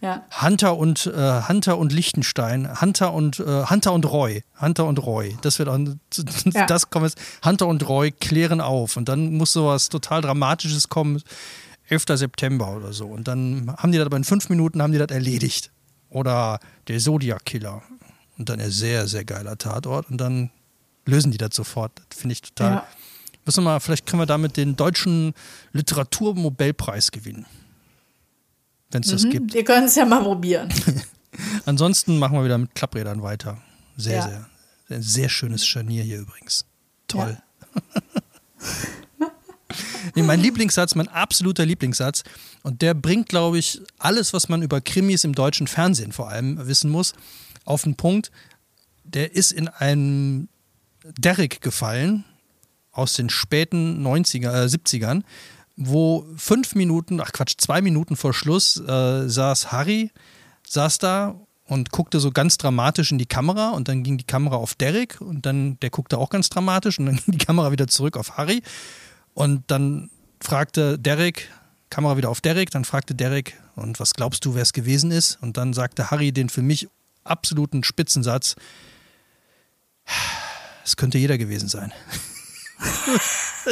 Ja. 0.00 0.24
Hunter 0.42 0.76
und 0.76 1.06
äh, 1.06 1.42
Hunter 1.48 1.78
und 1.78 1.92
Lichtenstein, 1.92 2.80
Hunter 2.80 3.14
und 3.14 3.38
äh, 3.38 3.66
Hunter 3.66 3.92
und 3.92 4.04
Roy, 4.10 4.42
Hunter 4.60 4.86
und 4.86 4.98
Roy. 4.98 5.36
Das 5.42 5.60
wird 5.60 5.68
auch 5.68 5.78
ja. 6.52 6.66
das 6.66 6.90
kommt 6.90 7.14
Hunter 7.44 7.68
und 7.68 7.88
Roy 7.88 8.10
klären 8.10 8.60
auf 8.60 8.96
und 8.96 9.08
dann 9.08 9.32
muss 9.34 9.52
sowas 9.52 9.90
total 9.90 10.22
dramatisches 10.22 10.88
kommen. 10.88 11.22
11. 11.90 12.04
September 12.14 12.76
oder 12.76 12.92
so 12.92 13.06
und 13.06 13.28
dann 13.28 13.74
haben 13.76 13.92
die 13.92 13.98
das 13.98 14.06
aber 14.06 14.16
in 14.16 14.24
fünf 14.24 14.48
Minuten 14.48 14.80
haben 14.82 14.92
die 14.92 14.98
das 14.98 15.10
erledigt 15.10 15.70
oder 16.08 16.60
der 16.88 16.98
Zodiac 16.98 17.44
Killer 17.44 17.82
und 18.38 18.48
dann 18.48 18.60
ein 18.60 18.70
sehr 18.70 19.06
sehr 19.06 19.24
geiler 19.24 19.58
Tatort 19.58 20.10
und 20.10 20.18
dann 20.18 20.50
lösen 21.04 21.32
die 21.32 21.38
das 21.38 21.54
sofort. 21.54 21.92
Das 22.08 22.18
finde 22.18 22.34
ich 22.34 22.42
total. 22.42 22.72
Ja. 22.72 22.86
Müssen 23.44 23.64
wir 23.64 23.70
mal, 23.70 23.80
vielleicht 23.80 24.06
können 24.06 24.20
wir 24.20 24.26
damit 24.26 24.56
den 24.56 24.76
deutschen 24.76 25.32
Literaturnobelpreis 25.72 27.10
gewinnen 27.10 27.46
wenn 28.90 29.02
es 29.02 29.08
mhm, 29.08 29.12
das 29.12 29.28
gibt. 29.28 29.54
Wir 29.54 29.64
können 29.64 29.86
es 29.86 29.94
ja 29.94 30.04
mal 30.04 30.22
probieren. 30.22 30.72
Ansonsten 31.64 32.18
machen 32.18 32.36
wir 32.36 32.44
wieder 32.44 32.58
mit 32.58 32.74
Klapprädern 32.74 33.22
weiter. 33.22 33.58
Sehr, 33.96 34.18
ja. 34.18 34.22
sehr, 34.22 34.46
sehr, 34.88 35.02
sehr 35.02 35.28
schönes 35.28 35.66
Scharnier 35.66 36.02
hier 36.02 36.20
übrigens. 36.20 36.64
Toll. 37.06 37.38
Ja. 37.74 38.02
nee, 40.14 40.22
mein 40.22 40.40
Lieblingssatz, 40.40 40.94
mein 40.94 41.08
absoluter 41.08 41.66
Lieblingssatz, 41.66 42.22
und 42.62 42.82
der 42.82 42.94
bringt, 42.94 43.28
glaube 43.28 43.58
ich, 43.58 43.80
alles, 43.98 44.32
was 44.32 44.48
man 44.48 44.62
über 44.62 44.80
Krimis 44.80 45.24
im 45.24 45.34
deutschen 45.34 45.66
Fernsehen 45.66 46.12
vor 46.12 46.28
allem 46.28 46.66
wissen 46.66 46.90
muss, 46.90 47.14
auf 47.64 47.82
den 47.82 47.96
Punkt. 47.96 48.30
Der 49.04 49.34
ist 49.34 49.52
in 49.52 49.68
einem 49.68 50.48
Derrick 51.04 51.60
gefallen 51.60 52.24
aus 52.92 53.14
den 53.14 53.30
späten 53.30 54.06
90er, 54.06 54.64
äh, 54.64 54.66
70ern 54.66 55.22
wo 55.80 56.26
fünf 56.36 56.74
Minuten, 56.74 57.20
ach 57.20 57.32
Quatsch, 57.32 57.54
zwei 57.56 57.80
Minuten 57.80 58.14
vor 58.14 58.34
Schluss 58.34 58.76
äh, 58.76 59.28
saß 59.28 59.72
Harry, 59.72 60.10
saß 60.66 60.98
da 60.98 61.34
und 61.64 61.90
guckte 61.90 62.20
so 62.20 62.30
ganz 62.30 62.58
dramatisch 62.58 63.10
in 63.10 63.18
die 63.18 63.26
Kamera 63.26 63.70
und 63.70 63.88
dann 63.88 64.02
ging 64.02 64.18
die 64.18 64.26
Kamera 64.26 64.56
auf 64.56 64.74
Derek 64.74 65.20
und 65.22 65.46
dann 65.46 65.80
der 65.80 65.88
guckte 65.88 66.18
auch 66.18 66.28
ganz 66.28 66.50
dramatisch 66.50 66.98
und 66.98 67.06
dann 67.06 67.16
ging 67.24 67.38
die 67.38 67.44
Kamera 67.44 67.72
wieder 67.72 67.88
zurück 67.88 68.18
auf 68.18 68.36
Harry 68.36 68.62
und 69.40 69.62
dann 69.68 70.10
fragte 70.42 70.98
Derek, 70.98 71.50
Kamera 71.88 72.18
wieder 72.18 72.28
auf 72.28 72.42
Derek, 72.42 72.70
dann 72.70 72.84
fragte 72.84 73.14
Derek, 73.14 73.58
und 73.74 73.98
was 73.98 74.12
glaubst 74.12 74.44
du, 74.44 74.54
wer 74.54 74.60
es 74.60 74.74
gewesen 74.74 75.10
ist? 75.10 75.38
Und 75.40 75.56
dann 75.56 75.72
sagte 75.72 76.10
Harry 76.10 76.30
den 76.30 76.50
für 76.50 76.60
mich 76.60 76.88
absoluten 77.24 77.82
Spitzensatz, 77.82 78.56
es 80.84 80.96
könnte 80.96 81.16
jeder 81.16 81.38
gewesen 81.38 81.70
sein. 81.70 81.90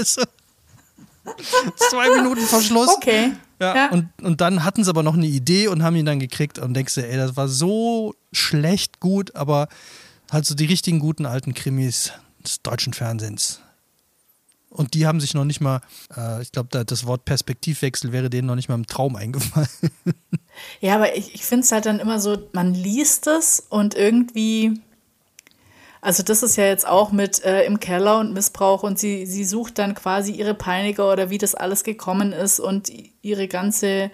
Zwei 1.76 2.16
Minuten 2.16 2.46
Verschluss. 2.46 2.88
Okay. 2.96 3.33
Ja, 3.61 3.76
ja. 3.76 3.90
Und, 3.90 4.09
und 4.22 4.40
dann 4.40 4.64
hatten 4.64 4.85
sie 4.85 4.88
aber 4.88 5.02
noch 5.02 5.14
eine 5.14 5.26
Idee 5.26 5.68
und 5.68 5.83
haben 5.83 5.96
ihn 5.96 6.07
dann 6.07 6.18
gekriegt 6.18 6.59
und 6.59 6.72
denkst 6.72 6.94
dir, 6.94 7.07
ey, 7.11 7.18
das 7.18 7.37
war 7.37 7.48
so 7.48 8.14
schlecht 8.33 9.00
gut, 9.00 9.37
aber 9.37 9.68
halt 10.33 10.46
so 10.46 10.54
die 10.54 10.64
richtigen 10.64 10.98
guten 10.98 11.26
alten 11.26 11.52
Krimis 11.52 12.12
des 12.42 12.62
deutschen 12.62 12.94
Fernsehens. 12.94 13.61
Und 14.70 14.94
die 14.94 15.07
haben 15.07 15.20
sich 15.20 15.35
noch 15.35 15.44
nicht 15.44 15.61
mal, 15.61 15.81
äh, 16.16 16.42
ich 16.42 16.52
glaube, 16.52 16.85
das 16.85 17.07
Wort 17.07 17.24
Perspektivwechsel 17.24 18.12
wäre 18.12 18.28
denen 18.28 18.46
noch 18.46 18.54
nicht 18.54 18.68
mal 18.68 18.74
im 18.74 18.87
Traum 18.87 19.16
eingefallen. 19.16 19.68
Ja, 20.81 20.96
aber 20.96 21.16
ich, 21.16 21.37
ich 21.37 21.44
finde 21.44 21.62
es 21.62 21.70
halt 21.70 21.87
dann 21.87 22.00
immer 22.00 22.18
so, 22.18 22.37
man 22.52 22.74
liest 22.74 23.28
es 23.28 23.64
und 23.68 23.94
irgendwie 23.94 24.81
also 26.00 26.22
das 26.22 26.42
ist 26.42 26.57
ja 26.57 26.64
jetzt 26.64 26.87
auch 26.87 27.11
mit 27.11 27.44
äh, 27.44 27.64
im 27.64 27.81
Keller 27.81 28.18
und 28.18 28.33
Missbrauch 28.33 28.83
und 28.83 28.98
sie, 28.98 29.26
sie 29.26 29.44
sucht 29.44 29.78
dann 29.78 29.94
quasi 29.94 30.33
ihre 30.33 30.54
Peiniger 30.54 31.12
oder 31.12 31.31
wie 31.31 31.38
das 31.38 31.54
alles 31.54 31.83
gekommen 31.83 32.33
ist 32.33 32.61
und 32.61 32.90
ihre 33.22 33.48
ganze 33.48 34.11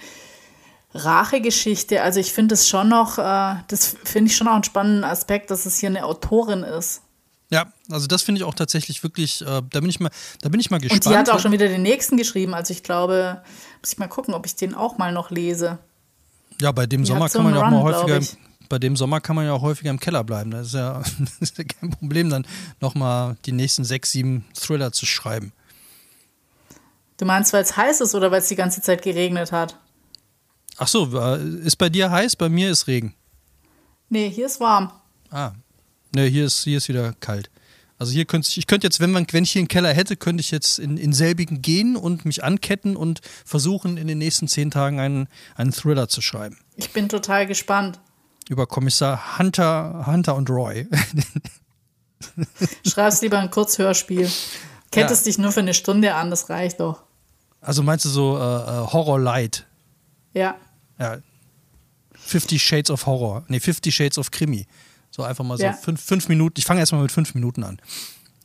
Rachegeschichte. 0.95 2.03
Also 2.03 2.21
ich 2.21 2.33
finde 2.33 2.55
es 2.55 2.69
schon 2.69 2.89
noch, 2.89 3.19
äh, 3.19 3.57
das 3.69 3.97
finde 4.05 4.31
ich 4.31 4.37
schon 4.37 4.49
auch 4.49 4.55
einen 4.55 4.65
spannenden 4.65 5.05
Aspekt, 5.05 5.51
dass 5.51 5.67
es 5.67 5.79
hier 5.79 5.91
eine 5.91 6.05
Autorin 6.05 6.63
ist. 6.63 7.03
Ja, 7.55 7.73
also 7.89 8.09
das 8.09 8.23
finde 8.23 8.41
ich 8.41 8.45
auch 8.45 8.55
tatsächlich 8.55 9.05
wirklich, 9.05 9.41
äh, 9.43 9.63
da 9.71 9.79
bin 9.79 9.89
ich 9.89 10.01
mal, 10.01 10.11
da 10.41 10.49
bin 10.49 10.59
ich 10.59 10.73
mal 10.73 10.81
gespannt. 10.81 11.07
Und 11.07 11.13
sie 11.13 11.17
hat 11.17 11.31
auch 11.31 11.39
schon 11.39 11.53
wieder 11.53 11.69
den 11.69 11.83
nächsten 11.83 12.17
geschrieben, 12.17 12.53
also 12.53 12.73
ich 12.73 12.83
glaube, 12.83 13.43
muss 13.81 13.93
ich 13.93 13.99
mal 13.99 14.09
gucken, 14.09 14.35
ob 14.35 14.45
ich 14.45 14.57
den 14.57 14.75
auch 14.75 14.99
mal 14.99 15.13
noch 15.13 15.31
lese. 15.31 15.79
Ja, 16.61 16.73
bei 16.73 16.87
dem 16.87 17.03
die 17.03 17.07
Sommer 17.07 17.29
kann 17.29 17.45
man 17.45 17.55
ja 17.55 17.65
auch 17.65 17.71
mal 17.71 17.83
häufiger, 17.83 18.19
bei 18.69 18.81
dem 18.81 18.97
Sommer 18.97 19.21
kann 19.21 19.37
man 19.37 19.47
ja 19.47 19.53
auch 19.53 19.63
häufiger 19.63 19.91
im 19.91 20.01
Keller 20.01 20.25
bleiben. 20.25 20.51
Das 20.51 20.67
ist 20.67 20.75
ja, 20.75 20.99
das 21.21 21.37
ist 21.39 21.59
ja 21.59 21.63
kein 21.63 21.91
Problem, 21.91 22.29
dann 22.29 22.45
nochmal 22.81 23.37
die 23.47 23.53
nächsten 23.53 23.85
sechs, 23.85 24.11
sieben 24.11 24.45
Thriller 24.59 24.91
zu 24.91 25.07
schreiben. 25.07 25.53
Du 27.19 27.25
meinst, 27.25 27.53
weil 27.53 27.63
es 27.63 27.77
heiß 27.77 28.01
ist 28.01 28.17
oder 28.17 28.33
weil 28.33 28.41
es 28.41 28.49
die 28.49 28.57
ganze 28.57 28.83
Zeit 28.83 29.03
geregnet 29.03 29.53
hat? 29.53 29.79
Ach 30.77 30.89
so, 30.89 31.07
äh, 31.17 31.41
ist 31.61 31.77
bei 31.77 31.89
dir 31.89 32.11
heiß? 32.11 32.35
Bei 32.35 32.49
mir 32.49 32.69
ist 32.73 32.89
Regen. 32.89 33.15
Nee, 34.09 34.29
hier 34.29 34.47
ist 34.47 34.59
warm. 34.59 34.91
Ah. 35.31 35.53
Nee, 36.15 36.31
hier 36.31 36.47
ist, 36.47 36.65
hier 36.65 36.79
ist 36.79 36.89
wieder 36.89 37.13
kalt. 37.21 37.51
Also 37.99 38.13
hier 38.13 38.25
könnte 38.25 38.49
ich, 38.49 38.59
ich 38.59 38.67
könnte 38.67 38.87
jetzt, 38.87 39.01
wenn 39.01 39.11
man, 39.11 39.27
wenn 39.31 39.45
ich 39.45 39.53
hier 39.53 39.61
einen 39.61 39.69
Keller 39.69 39.93
hätte, 39.93 40.17
könnte 40.17 40.41
ich 40.41 40.51
jetzt 40.51 40.79
in, 40.79 40.97
in 40.97 41.13
selbigen 41.13 41.63
gehen 41.63 41.97
und 41.97 42.25
mich 42.25 42.43
anketten 42.43 42.97
und 42.97 43.21
versuchen, 43.45 43.97
in 43.97 44.07
den 44.07 44.19
nächsten 44.19 44.49
zehn 44.49 44.71
Tagen 44.71 45.01
einen, 45.01 45.29
einen 45.55 45.73
Thriller 45.73 46.09
zu 46.09 46.21
schreiben. 46.21 46.59
Ich 46.77 46.93
bin 46.93 47.09
total 47.09 47.47
gespannt 47.47 48.01
über 48.49 48.67
Kommissar 48.67 49.39
Hunter, 49.39 50.05
Hunter 50.07 50.35
und 50.35 50.51
Roy. 50.51 50.87
Schreibst 52.87 53.23
lieber 53.23 53.39
ein 53.39 53.51
Kurzhörspiel. 53.51 54.31
Kettest 54.91 55.27
ja. 55.27 55.31
dich 55.31 55.39
nur 55.39 55.53
für 55.53 55.61
eine 55.61 55.75
Stunde 55.75 56.15
an, 56.15 56.31
das 56.31 56.51
reicht 56.51 56.81
doch. 56.81 57.03
Also 57.61 57.83
meinst 57.83 58.05
du 58.05 58.09
so 58.09 58.37
äh, 58.37 58.41
äh 58.41 58.93
Horror 58.93 59.19
Light? 59.19 59.67
Ja. 60.33 60.57
Ja. 60.99 61.19
Fifty 62.13 62.59
Shades 62.59 62.91
of 62.91 63.07
Horror. 63.07 63.45
Nee, 63.49 63.61
Fifty 63.61 63.91
Shades 63.91 64.19
of 64.19 64.31
Krimi. 64.31 64.67
So 65.15 65.23
einfach 65.23 65.45
mal 65.45 65.57
so 65.57 65.63
ja. 65.63 65.73
fünf, 65.73 66.03
fünf 66.03 66.29
Minuten. 66.29 66.57
Ich 66.59 66.65
fange 66.65 66.81
erstmal 66.81 67.01
mit 67.01 67.13
fünf 67.13 67.37
Minuten 67.37 67.63
an. 67.63 67.81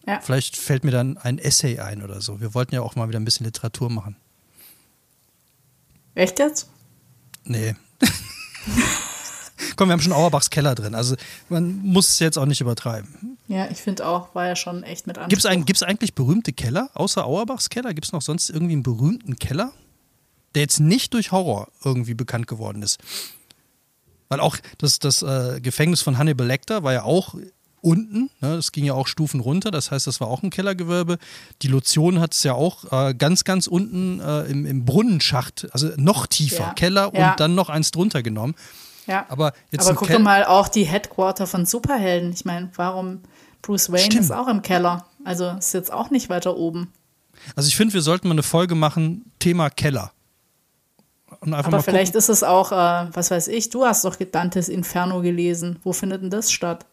Ja. 0.06 0.22
Vielleicht 0.22 0.56
fällt 0.56 0.84
mir 0.84 0.92
dann 0.92 1.18
ein 1.18 1.40
Essay 1.40 1.80
ein 1.80 2.04
oder 2.04 2.22
so. 2.22 2.42
Wir 2.42 2.54
wollten 2.54 2.76
ja 2.76 2.84
auch 2.84 2.96
mal 2.96 3.10
wieder 3.10 3.20
ein 3.20 3.26
bisschen 3.26 3.48
Literatur 3.48 3.90
machen. 3.90 4.16
Echt 6.14 6.38
jetzt? 6.38 6.70
Nee. 7.44 7.76
Komm, 9.78 9.90
wir 9.90 9.94
haben 9.94 10.02
schon 10.02 10.14
Auerbachs 10.14 10.52
Keller 10.52 10.76
drin. 10.76 10.94
Also 10.94 11.16
man 11.50 11.76
muss 11.80 12.10
es 12.10 12.20
jetzt 12.20 12.38
auch 12.38 12.46
nicht 12.46 12.62
übertreiben. 12.62 13.40
Ja, 13.48 13.68
ich 13.72 13.80
finde 13.80 14.06
auch, 14.06 14.36
war 14.36 14.46
ja 14.46 14.56
schon 14.56 14.84
echt 14.84 15.08
mit 15.08 15.16
Gibt 15.16 15.40
es 15.40 15.48
Anspruch. 15.48 15.62
ein, 15.62 15.66
gibt's 15.66 15.82
eigentlich 15.82 16.14
berühmte 16.14 16.54
Keller, 16.54 16.92
außer 16.94 17.26
Auerbachs 17.26 17.70
Keller? 17.70 17.96
Gibt 17.96 18.06
es 18.06 18.12
noch 18.12 18.22
sonst 18.22 18.48
irgendwie 18.52 18.74
einen 18.74 18.84
berühmten 18.84 19.38
Keller, 19.38 19.74
der 20.54 20.62
jetzt 20.62 20.80
nicht 20.80 21.16
durch 21.16 21.32
Horror 21.32 21.70
irgendwie 21.84 22.14
bekannt 22.14 22.46
geworden 22.46 22.84
ist? 22.84 23.00
Weil 24.30 24.40
auch 24.40 24.58
das, 24.78 25.00
das 25.00 25.22
äh, 25.24 25.60
Gefängnis 25.62 26.02
von 26.02 26.18
Hannibal 26.18 26.46
Lecter 26.48 26.84
war 26.84 26.94
ja 26.94 27.04
auch 27.04 27.36
unten, 27.82 28.30
ne? 28.42 28.56
das 28.58 28.72
ging 28.72 28.84
ja 28.86 28.94
auch 28.94 29.08
Stufen 29.08 29.40
runter, 29.40 29.72
das 29.72 29.90
heißt, 29.90 30.06
das 30.06 30.20
war 30.20 30.28
auch 30.28 30.44
ein 30.44 30.50
Kellergewölbe. 30.50 31.18
Die 31.62 31.68
Lotion 31.68 32.20
hat 32.20 32.34
es 32.34 32.44
ja 32.44 32.54
auch 32.54 32.92
äh, 32.92 33.14
ganz, 33.14 33.44
ganz 33.46 33.68
unten 33.68 34.20
äh, 34.20 34.42
im, 34.44 34.66
im 34.66 34.86
Brunnenschacht, 34.86 35.68
also 35.72 35.90
noch 35.96 36.28
tiefer, 36.28 36.64
Ja. 36.64 36.74
Keller 36.74 37.12
Ja. 37.16 37.32
und 37.32 37.40
dann 37.40 37.56
noch 37.56 37.70
eins 37.70 37.92
drunter 37.92 38.22
genommen. 38.22 38.56
Ja. 39.08 39.26
Aber 39.30 39.54
jetzt 39.72 39.88
Aber 39.88 39.96
guck 39.98 40.10
Kel- 40.10 40.20
mal 40.20 40.44
auch 40.46 40.68
die 40.68 40.84
Headquarter 40.84 41.48
von 41.48 41.66
Superhelden. 41.66 42.32
Ich 42.34 42.46
meine, 42.46 42.70
warum 42.76 43.22
Bruce 43.64 43.92
Wayne 43.92 44.04
Stimmt. 44.06 44.22
ist 44.26 44.32
auch 44.32 44.48
im 44.48 44.62
Keller. 44.62 45.08
Also 45.24 45.50
ist 45.58 45.74
jetzt 45.74 45.92
auch 45.92 46.12
nicht 46.12 46.30
weiter 46.30 46.56
oben. 46.58 46.92
Also 47.56 47.68
ich 47.70 47.76
finde, 47.76 47.94
wir 47.96 48.02
sollten 48.02 48.28
mal 48.28 48.34
eine 48.34 48.44
Folge 48.44 48.76
machen, 48.76 49.32
Thema 49.40 49.70
Keller. 49.70 50.12
Und 51.42 51.54
einfach 51.54 51.72
Aber 51.72 51.82
vielleicht 51.84 52.16
ist 52.16 52.30
es 52.30 52.44
auch, 52.44 52.72
äh, 52.72 53.08
was 53.14 53.32
weiß 53.32 53.48
ich, 53.48 53.70
du 53.70 53.86
hast 53.86 54.04
doch 54.06 54.16
Dantes 54.16 54.68
Inferno 54.70 55.22
gelesen. 55.22 55.78
Wo 55.84 55.94
findet 55.94 56.22
denn 56.22 56.30
das 56.30 56.52
statt? 56.52 56.86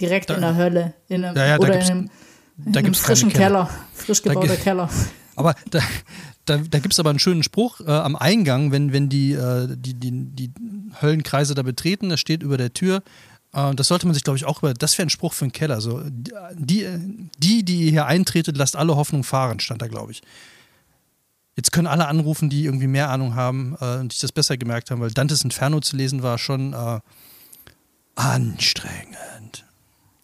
Direkt 0.00 0.30
Da- 0.30 0.34
in 0.34 0.40
der 0.40 0.56
Hölle. 0.56 0.94
In 1.08 1.24
einem, 1.24 1.36
Ja, 1.36 1.46
ja, 1.46 1.58
da 1.58 1.62
oder 1.64 1.74
in 1.74 1.80
einem, 1.82 2.08
gucken. 2.08 2.10
In 2.64 2.76
einem 2.76 2.94
frischen 2.94 3.30
Keller. 3.30 3.68
Frisch 3.92 4.22
Da 4.22 4.30
gebauter 4.32 4.56
Keller. 4.56 4.88
Aber 5.36 5.54
da, 5.70 5.80
da, 6.46 6.56
da 6.56 6.78
gibt 6.78 6.94
es 6.94 7.00
aber 7.00 7.10
einen 7.10 7.18
schönen 7.18 7.42
Spruch 7.42 7.80
äh, 7.80 7.90
am 7.90 8.16
Eingang, 8.16 8.72
wenn, 8.72 8.92
wenn 8.94 9.10
die, 9.10 9.32
äh, 9.32 9.68
die, 9.76 9.92
die, 9.94 10.10
die 10.10 10.50
Höllenkreise 11.02 11.54
da 11.54 11.62
betreten, 11.62 12.08
da 12.08 12.16
steht 12.16 12.42
über 12.42 12.56
der 12.56 12.72
Tür, 12.72 13.02
äh, 13.52 13.74
das 13.74 13.88
sollte 13.88 14.06
man 14.06 14.14
sich, 14.14 14.24
glaube 14.24 14.38
ich, 14.38 14.46
auch 14.46 14.62
über, 14.62 14.72
das 14.72 14.96
wäre 14.96 15.06
ein 15.06 15.10
Spruch 15.10 15.34
für 15.34 15.44
einen 15.44 15.52
Keller. 15.52 15.82
So, 15.82 16.00
die, 16.54 16.86
die, 17.38 17.62
die 17.64 17.84
ihr 17.84 17.90
hier 17.90 18.06
eintretet, 18.06 18.56
lasst 18.56 18.76
alle 18.76 18.96
Hoffnung 18.96 19.24
fahren, 19.24 19.60
stand 19.60 19.82
da, 19.82 19.88
glaube 19.88 20.12
ich. 20.12 20.22
Jetzt 21.56 21.72
können 21.72 21.86
alle 21.86 22.06
anrufen, 22.06 22.50
die 22.50 22.64
irgendwie 22.64 22.86
mehr 22.86 23.08
Ahnung 23.10 23.34
haben 23.34 23.76
äh, 23.80 23.96
und 23.96 24.12
sich 24.12 24.20
das 24.20 24.30
besser 24.30 24.56
gemerkt 24.58 24.90
haben, 24.90 25.00
weil 25.00 25.10
Dantes 25.10 25.42
Inferno 25.42 25.80
zu 25.80 25.96
lesen 25.96 26.22
war 26.22 26.36
schon 26.36 26.74
äh, 26.74 27.00
anstrengend. 28.14 29.64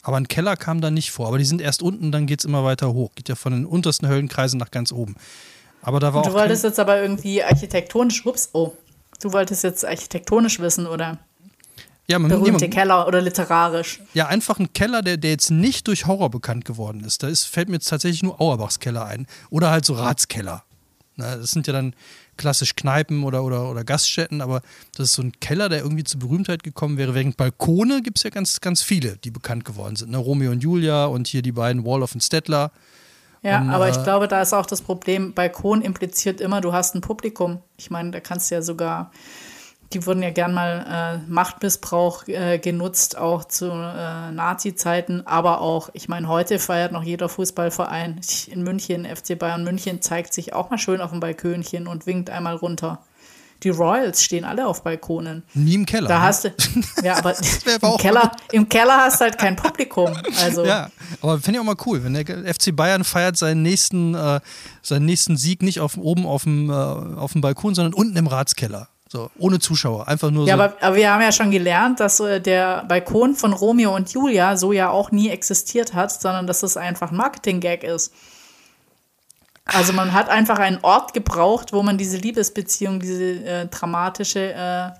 Aber 0.03 0.17
ein 0.17 0.29
Keller 0.29 0.57
kam 0.57 0.81
da 0.81 0.91
nicht 0.91 1.11
vor. 1.11 1.29
Aber 1.29 1.39
die 1.39 1.45
sind 1.45 1.61
erst 1.61 1.81
unten, 1.83 2.13
dann 2.13 2.27
geht 2.27 2.41
es 2.41 2.45
immer 2.45 2.65
weiter 2.65 2.93
hoch. 2.93 3.13
Geht 3.15 3.29
ja 3.29 3.35
von 3.35 3.53
den 3.53 3.65
untersten 3.65 4.09
Höllenkreisen 4.09 4.59
nach 4.59 4.71
ganz 4.71 4.93
oben. 4.93 5.15
Aber 5.81 6.01
da 6.01 6.13
war 6.13 6.23
Du 6.23 6.31
auch. 6.31 6.35
wolltest 6.35 6.63
Kein, 6.63 6.71
jetzt 6.71 6.81
aber 6.81 7.01
irgendwie 7.01 7.43
architektonisch, 7.43 8.27
ups, 8.27 8.51
oh. 8.53 8.73
Du 9.21 9.33
wolltest 9.33 9.63
jetzt 9.63 9.85
architektonisch 9.85 10.59
wissen 10.59 10.87
oder 10.87 11.19
ja, 12.09 12.19
man, 12.19 12.29
berühmte 12.29 12.65
man, 12.65 12.71
Keller 12.71 13.07
oder 13.07 13.21
literarisch. 13.21 14.01
ja, 14.15 14.27
einfach 14.27 14.59
ein 14.59 14.73
Keller, 14.73 15.03
der, 15.03 15.17
der 15.17 15.31
jetzt 15.31 15.51
nicht 15.51 15.87
durch 15.87 16.07
Horror 16.07 16.31
bekannt 16.31 16.65
geworden 16.65 17.05
ist. 17.05 17.23
Da 17.23 17.29
ist, 17.29 17.45
fällt 17.45 17.69
mir 17.69 17.77
jetzt 17.77 17.89
tatsächlich 17.89 18.25
nur 18.25 18.41
Auerbachs 18.41 18.81
Keller 18.81 19.07
ein. 19.07 19.29
Oder 19.51 19.71
halt 19.71 19.85
so 19.85 19.95
Ratskeller. 19.95 20.65
Na, 21.17 21.37
das 21.37 21.51
sind 21.51 21.67
ja 21.67 21.73
dann 21.73 21.95
klassisch 22.37 22.75
Kneipen 22.75 23.25
oder, 23.25 23.45
oder, 23.45 23.71
oder 23.71 23.85
Gaststätten, 23.85 24.41
aber 24.41 24.63
das 24.97 25.09
ist 25.09 25.15
so 25.15 25.23
ein 25.23 25.33
Keller, 25.41 25.69
der 25.69 25.81
irgendwie 25.81 26.05
zur 26.05 26.21
Berühmtheit 26.21 26.63
gekommen 26.63 26.97
wäre. 26.97 27.15
Während 27.15 27.37
Balkone 27.37 28.03
gibt 28.03 28.19
es 28.19 28.23
ja 28.23 28.31
ganz, 28.31 28.61
ganz 28.61 28.83
viele, 28.83 29.19
die 29.19 29.31
bekannt 29.31 29.65
geworden 29.65 29.97
sind. 29.97 30.11
Ne? 30.11 30.17
Romeo 30.17 30.51
und 30.51 30.63
Julia 30.63 31.07
und 31.07 31.29
hier 31.29 31.43
die 31.43 31.53
beiden 31.53 31.85
Wolof 31.85 32.15
und 32.15 32.23
Stettler. 32.23 32.73
Ja, 33.43 33.61
Und, 33.61 33.71
aber 33.71 33.89
äh, 33.89 33.91
ich 33.91 34.03
glaube, 34.03 34.29
da 34.29 34.41
ist 34.41 34.53
auch 34.53 34.67
das 34.67 34.81
Problem, 34.81 35.35
Balkon 35.35 35.83
impliziert 35.83 36.41
immer, 36.41 36.61
du 36.61 36.73
hast 36.73 36.95
ein 36.95 37.01
Publikum. 37.01 37.61
Ich 37.77 37.91
meine, 37.91 38.13
da 38.13 38.21
kannst 38.21 38.51
du 38.51 38.55
ja 38.55 38.63
sogar, 38.63 39.11
die 39.95 40.07
wurden 40.07 40.23
ja 40.23 40.31
gern 40.31 40.55
mal 40.55 41.21
äh, 41.27 41.31
Machtmissbrauch 41.31 42.27
äh, 42.27 42.59
genutzt, 42.59 43.17
auch 43.17 43.45
zu 43.45 43.67
äh, 43.67 44.31
Nazi-Zeiten, 44.33 45.27
aber 45.27 45.61
auch, 45.61 45.91
ich 45.93 46.09
meine, 46.09 46.29
heute 46.29 46.59
feiert 46.59 46.93
noch 46.93 47.03
jeder 47.03 47.29
Fußballverein 47.29 48.21
in 48.49 48.63
München, 48.63 49.05
FC 49.05 49.39
Bayern 49.39 49.65
München, 49.65 50.03
zeigt 50.03 50.35
sich 50.35 50.53
auch 50.53 50.71
mal 50.71 50.79
schön 50.79 51.01
auf 51.01 51.11
dem 51.11 51.21
Balkönchen 51.21 51.87
und 51.87 52.07
winkt 52.07 52.31
einmal 52.31 52.57
runter. 52.57 53.01
Die 53.63 53.69
Royals 53.69 54.23
stehen 54.23 54.45
alle 54.45 54.67
auf 54.67 54.83
Balkonen. 54.83 55.45
Nie 55.55 55.75
im 55.75 55.87
Keller. 55.87 56.09
Da 56.09 56.19
ne? 56.19 56.25
hast 56.25 56.45
du, 56.45 56.51
ja, 57.05 57.17
aber 57.19 57.35
im 57.83 57.97
Keller, 57.99 58.33
im 58.51 58.69
Keller 58.69 58.97
hast 58.97 59.21
du 59.21 59.25
halt 59.25 59.39
kein 59.39 59.55
Publikum. 59.55 60.11
Also, 60.41 60.65
Ja, 60.73 60.91
aber 61.21 61.39
finde 61.39 61.59
ich 61.59 61.61
auch 61.61 61.65
mal 61.65 61.77
cool, 61.87 62.03
wenn 62.03 62.15
der 62.15 62.25
FC 62.53 62.75
Bayern 62.75 63.05
feiert 63.05 63.37
seinen 63.37 63.63
nächsten, 63.63 64.15
äh, 64.15 64.41
seinen 64.83 65.07
nächsten 65.07 65.37
Sieg 65.37 65.63
nicht 65.63 65.79
auf, 65.79 65.97
oben 65.97 66.27
auf 66.27 66.43
dem, 66.43 66.71
äh, 66.71 66.73
auf 66.73 67.33
dem 67.33 67.41
Balkon, 67.41 67.75
sondern 67.75 67.95
unten 67.95 68.17
im 68.17 68.27
Ratskeller. 68.27 68.89
So, 69.13 69.31
ohne 69.37 69.59
Zuschauer. 69.59 70.09
Einfach 70.09 70.31
nur 70.31 70.47
Ja, 70.47 70.57
so. 70.57 70.63
aber, 70.63 70.75
aber 70.81 70.97
wir 70.97 71.13
haben 71.13 71.21
ja 71.21 71.33
schon 71.33 71.51
gelernt, 71.51 72.01
dass 72.01 72.19
äh, 72.19 72.41
der 72.41 72.83
Balkon 72.85 73.35
von 73.35 73.53
Romeo 73.53 73.95
und 73.95 74.11
Julia 74.11 74.57
so 74.57 74.73
ja 74.73 74.89
auch 74.89 75.11
nie 75.11 75.29
existiert 75.29 75.93
hat, 75.93 76.19
sondern 76.19 76.47
dass 76.47 76.63
es 76.63 76.79
einfach 76.79 77.11
ein 77.11 77.19
Marketing-Gag 77.19 77.85
ist. 77.85 78.15
Also 79.67 79.93
man 79.93 80.15
hat 80.15 80.31
einfach 80.31 80.59
einen 80.59 80.79
Ort 80.81 81.13
gebraucht, 81.13 81.75
wo 81.75 81.83
man 81.83 81.99
diese 81.99 82.17
Liebesbeziehung, 82.17 83.01
diese 83.01 83.45
äh, 83.45 83.67
dramatische 83.67 84.55
äh, 84.55 84.91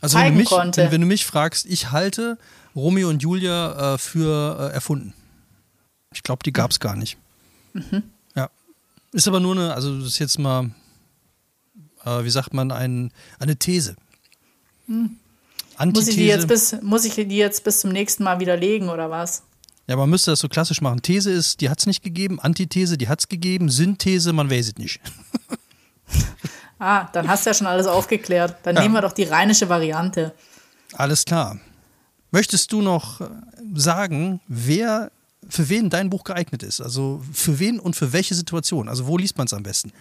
also 0.00 0.16
wenn 0.16 0.22
zeigen 0.22 0.34
du, 0.34 0.40
mich, 0.40 0.48
konnte. 0.48 0.82
wenn, 0.82 0.90
wenn 0.90 1.00
du 1.02 1.06
mich 1.06 1.24
fragst, 1.24 1.64
ich 1.66 1.92
halte 1.92 2.38
Romeo 2.74 3.08
und 3.08 3.22
Julia 3.22 3.94
äh, 3.94 3.98
für 3.98 4.70
äh, 4.72 4.74
erfunden. 4.74 5.14
Ich 6.12 6.24
glaube, 6.24 6.42
die 6.42 6.52
gab 6.52 6.72
es 6.72 6.80
gar 6.80 6.96
nicht. 6.96 7.18
Mhm. 7.72 8.02
Ja. 8.34 8.50
Ist 9.12 9.28
aber 9.28 9.38
nur 9.38 9.54
eine, 9.54 9.74
also 9.74 9.96
das 9.96 10.08
ist 10.08 10.18
jetzt 10.18 10.40
mal, 10.40 10.70
äh, 12.04 12.24
wie 12.24 12.30
sagt 12.30 12.54
man, 12.54 12.70
ein, 12.72 13.12
eine 13.38 13.56
These. 13.56 13.96
Hm. 14.86 15.02
muss, 15.02 15.76
Antithese. 15.76 16.10
ich 16.10 16.16
die 16.16 16.26
jetzt 16.26 16.48
bis, 16.48 16.76
muss 16.82 17.04
ich 17.04 17.14
die 17.14 17.36
jetzt 17.36 17.64
bis 17.64 17.80
zum 17.80 17.90
nächsten 17.90 18.24
Mal 18.24 18.40
widerlegen 18.40 18.88
oder 18.88 19.10
was? 19.10 19.42
Ja, 19.86 19.96
man 19.96 20.08
müsste 20.08 20.30
das 20.30 20.40
so 20.40 20.48
klassisch 20.48 20.80
machen. 20.80 21.02
These 21.02 21.30
ist, 21.32 21.60
die 21.60 21.68
hat 21.68 21.80
es 21.80 21.86
nicht 21.86 22.02
gegeben. 22.02 22.38
Antithese, 22.38 22.96
die 22.96 23.08
hat 23.08 23.18
es 23.20 23.28
gegeben. 23.28 23.70
Synthese, 23.70 24.32
man 24.32 24.50
weiß 24.50 24.68
es 24.68 24.76
nicht. 24.76 25.00
Ah, 26.82 27.10
dann 27.12 27.28
hast 27.28 27.44
du 27.44 27.50
ja 27.50 27.54
schon 27.54 27.66
alles 27.66 27.86
aufgeklärt. 27.86 28.56
Dann 28.62 28.74
Ja. 28.74 28.80
nehmen 28.80 28.94
wir 28.94 29.02
doch 29.02 29.12
die 29.12 29.24
rheinische 29.24 29.68
Variante. 29.68 30.34
Alles 30.94 31.26
klar. 31.26 31.58
Möchtest 32.30 32.72
du 32.72 32.80
noch 32.80 33.20
äh, 33.20 33.26
sagen, 33.74 34.40
wer 34.48 35.10
für 35.46 35.68
wen 35.68 35.90
dein 35.90 36.08
Buch 36.08 36.24
geeignet 36.24 36.62
ist? 36.62 36.80
Also 36.80 37.22
für 37.34 37.58
wen 37.58 37.78
und 37.80 37.96
für 37.96 38.14
welche 38.14 38.34
Situation? 38.34 38.88
Also 38.88 39.06
wo 39.06 39.18
liest 39.18 39.36
man 39.36 39.46
es 39.46 39.52
am 39.52 39.62
besten? 39.62 39.92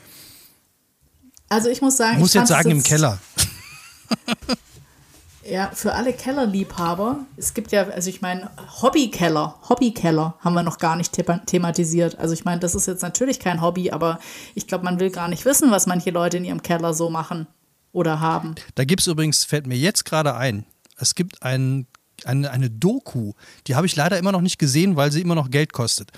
Also 1.49 1.69
ich 1.69 1.81
muss 1.81 1.97
sagen, 1.97 2.17
ich 2.17 2.21
jetzt 2.21 2.33
fand's 2.33 2.49
sagen 2.49 2.71
im 2.71 2.83
Keller. 2.83 3.17
Ja, 5.49 5.71
für 5.73 5.93
alle 5.93 6.13
Kellerliebhaber, 6.13 7.25
es 7.35 7.55
gibt 7.55 7.71
ja, 7.71 7.87
also 7.87 8.07
ich 8.09 8.21
meine, 8.21 8.51
Hobbykeller, 8.81 9.57
Hobbykeller 9.67 10.35
haben 10.41 10.53
wir 10.53 10.61
noch 10.61 10.77
gar 10.77 10.95
nicht 10.95 11.11
thema- 11.13 11.43
thematisiert. 11.43 12.19
Also 12.19 12.35
ich 12.35 12.45
meine, 12.45 12.59
das 12.59 12.75
ist 12.75 12.85
jetzt 12.85 13.01
natürlich 13.01 13.39
kein 13.39 13.59
Hobby, 13.61 13.89
aber 13.89 14.19
ich 14.53 14.67
glaube, 14.67 14.83
man 14.83 14.99
will 14.99 15.09
gar 15.09 15.27
nicht 15.27 15.45
wissen, 15.45 15.71
was 15.71 15.87
manche 15.87 16.11
Leute 16.11 16.37
in 16.37 16.45
ihrem 16.45 16.61
Keller 16.61 16.93
so 16.93 17.09
machen 17.09 17.47
oder 17.93 18.19
haben. 18.19 18.53
Da 18.75 18.83
gibt 18.85 19.01
es 19.01 19.07
übrigens, 19.07 19.43
fällt 19.43 19.65
mir 19.65 19.77
jetzt 19.77 20.05
gerade 20.05 20.35
ein, 20.35 20.65
es 20.97 21.15
gibt 21.15 21.41
ein, 21.41 21.87
eine, 22.25 22.51
eine 22.51 22.69
Doku, 22.69 23.33
die 23.67 23.75
habe 23.75 23.85
ich 23.87 23.95
leider 23.95 24.17
immer 24.17 24.31
noch 24.31 24.41
nicht 24.41 24.59
gesehen, 24.59 24.95
weil 24.95 25.11
sie 25.11 25.21
immer 25.21 25.35
noch 25.35 25.49
Geld 25.49 25.73
kostet. 25.73 26.11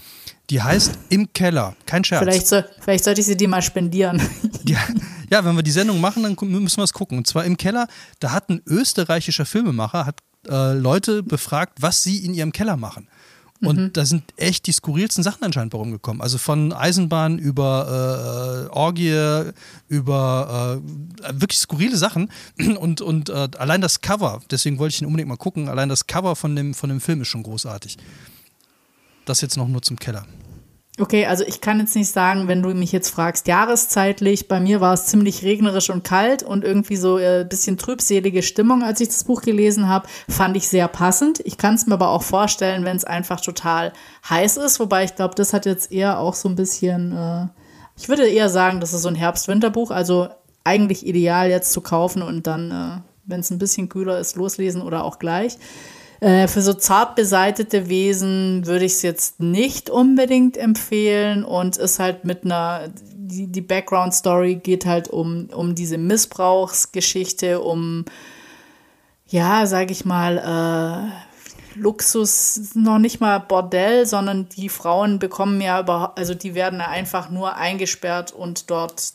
Die 0.50 0.62
heißt 0.62 0.98
Im 1.10 1.32
Keller. 1.34 1.76
Kein 1.86 2.04
Scherz. 2.04 2.24
Vielleicht, 2.24 2.48
so, 2.48 2.62
vielleicht 2.80 3.04
sollte 3.04 3.22
ich 3.22 3.28
sie 3.28 3.38
dir 3.38 3.48
mal 3.48 3.62
spendieren. 3.62 4.22
Die, 4.64 4.76
ja, 5.32 5.46
wenn 5.46 5.56
wir 5.56 5.64
die 5.64 5.72
Sendung 5.72 6.02
machen, 6.02 6.24
dann 6.24 6.36
müssen 6.50 6.78
wir 6.78 6.84
es 6.84 6.94
gucken. 6.94 7.18
Und 7.18 7.26
zwar 7.26 7.46
im 7.46 7.58
Keller, 7.58 7.88
da 8.20 8.32
hat 8.32 8.50
ein 8.50 8.62
österreichischer 8.68 9.46
Filmemacher 9.46 10.06
hat, 10.06 10.20
äh, 10.48 10.74
Leute 10.74 11.24
befragt, 11.24 11.82
was 11.82 12.04
sie 12.04 12.26
in 12.26 12.34
ihrem 12.34 12.52
Keller 12.52 12.78
machen. 12.78 13.08
Und 13.62 13.98
da 13.98 14.06
sind 14.06 14.24
echt 14.38 14.66
die 14.68 14.72
skurrilsten 14.72 15.24
Sachen 15.24 15.44
anscheinend 15.44 15.72
bei 15.72 15.78
rumgekommen. 15.78 16.22
Also 16.22 16.38
von 16.38 16.74
Eisenbahn 16.74 17.38
über 17.38 18.68
äh, 18.70 18.76
Orgie, 18.76 19.52
über 19.88 20.82
äh, 21.24 21.34
wirklich 21.40 21.60
skurrile 21.60 21.98
Sachen. 21.98 22.32
Und, 22.82 23.02
und 23.02 23.30
äh, 23.30 23.48
allein 23.58 23.82
das 23.82 24.02
Cover, 24.02 24.42
deswegen 24.50 24.80
wollte 24.80 24.96
ich 24.96 25.02
ihn 25.02 25.06
unbedingt 25.06 25.30
mal 25.30 25.38
gucken, 25.38 25.70
allein 25.70 25.90
das 25.90 26.08
Cover 26.08 26.36
von 26.36 26.56
dem, 26.56 26.74
von 26.74 26.90
dem 26.90 27.00
Film 27.00 27.22
ist 27.22 27.28
schon 27.28 27.44
großartig. 27.44 27.98
Das 29.26 29.42
jetzt 29.42 29.58
noch 29.58 29.68
nur 29.68 29.82
zum 29.82 29.98
Keller. 29.98 30.26
Okay, 31.00 31.26
also 31.26 31.46
ich 31.46 31.62
kann 31.62 31.80
jetzt 31.80 31.96
nicht 31.96 32.12
sagen, 32.12 32.50
wenn 32.50 32.62
du 32.62 32.74
mich 32.74 32.92
jetzt 32.92 33.10
fragst, 33.10 33.48
jahreszeitlich, 33.48 34.50
bei 34.50 34.60
mir 34.60 34.82
war 34.82 34.94
es 34.94 35.06
ziemlich 35.06 35.42
regnerisch 35.42 35.90
und 35.90 36.04
kalt 36.04 36.44
und 36.44 36.66
irgendwie 36.66 36.98
so 36.98 37.16
ein 37.16 37.24
äh, 37.24 37.46
bisschen 37.48 37.78
trübselige 37.78 38.44
Stimmung, 38.44 38.84
als 38.84 39.00
ich 39.00 39.08
das 39.08 39.24
Buch 39.24 39.42
gelesen 39.42 39.88
habe, 39.88 40.10
fand 40.28 40.58
ich 40.58 40.68
sehr 40.68 40.90
passend. 40.90 41.40
Ich 41.46 41.58
kann 41.58 41.76
es 41.76 41.88
mir 41.88 41.94
aber 41.94 42.10
auch 42.10 42.24
vorstellen, 42.24 42.84
wenn 42.84 42.98
es 42.98 43.06
einfach 43.06 43.40
total 43.40 43.94
heiß 44.30 44.58
ist, 44.58 44.82
wobei 44.82 45.06
ich 45.06 45.16
glaube, 45.16 45.34
das 45.36 45.54
hat 45.54 45.66
jetzt 45.66 45.94
eher 45.94 46.20
auch 46.20 46.34
so 46.34 46.50
ein 46.50 46.58
bisschen, 46.58 47.16
äh, 47.16 47.48
ich 47.98 48.10
würde 48.10 48.28
eher 48.28 48.50
sagen, 48.50 48.82
das 48.82 48.94
ist 48.94 49.04
so 49.04 49.10
ein 49.10 49.16
Herbst-Winterbuch, 49.16 49.92
also 49.92 50.28
eigentlich 50.66 51.08
ideal 51.08 51.50
jetzt 51.50 51.72
zu 51.72 51.80
kaufen 51.80 52.22
und 52.22 52.48
dann, 52.48 52.72
äh, 52.72 53.02
wenn 53.26 53.40
es 53.40 53.50
ein 53.50 53.60
bisschen 53.60 53.88
kühler 53.88 54.20
ist, 54.20 54.36
loslesen 54.36 54.82
oder 54.82 55.06
auch 55.06 55.20
gleich. 55.20 55.58
Äh, 56.22 56.48
für 56.48 56.62
so 56.62 56.74
zart 56.74 57.16
beseitete 57.16 57.90
Wesen 57.90 58.68
würde 58.68 58.86
ich 58.86 58.94
es 58.94 59.02
jetzt 59.02 59.40
nicht 59.40 59.90
unbedingt 59.90 60.56
empfehlen 60.56 61.44
und 61.44 61.78
ist 61.78 61.98
halt 61.98 62.26
mit 62.26 62.46
einer, 62.46 62.90
die, 63.16 63.48
die 63.48 63.62
Background-Story 63.62 64.56
geht 64.58 64.86
halt 64.86 65.08
um, 65.08 65.50
um 65.52 65.74
diese 65.74 65.98
Missbrauchsgeschichte, 65.98 67.60
um, 67.60 68.06
ja, 69.30 69.66
sag 69.66 69.90
ich 69.90 70.06
mal, 70.06 70.38
äh, 70.38 71.80
Luxus, 71.80 72.76
noch 72.76 73.00
nicht 73.00 73.20
mal 73.20 73.40
Bordell, 73.40 74.06
sondern 74.06 74.48
die 74.50 74.70
Frauen 74.70 75.18
bekommen 75.18 75.60
ja 75.60 75.80
überhaupt, 75.80 76.20
also 76.20 76.36
die 76.36 76.54
werden 76.54 76.82
einfach 76.82 77.32
nur 77.32 77.56
eingesperrt 77.56 78.32
und 78.32 78.70
dort 78.70 79.14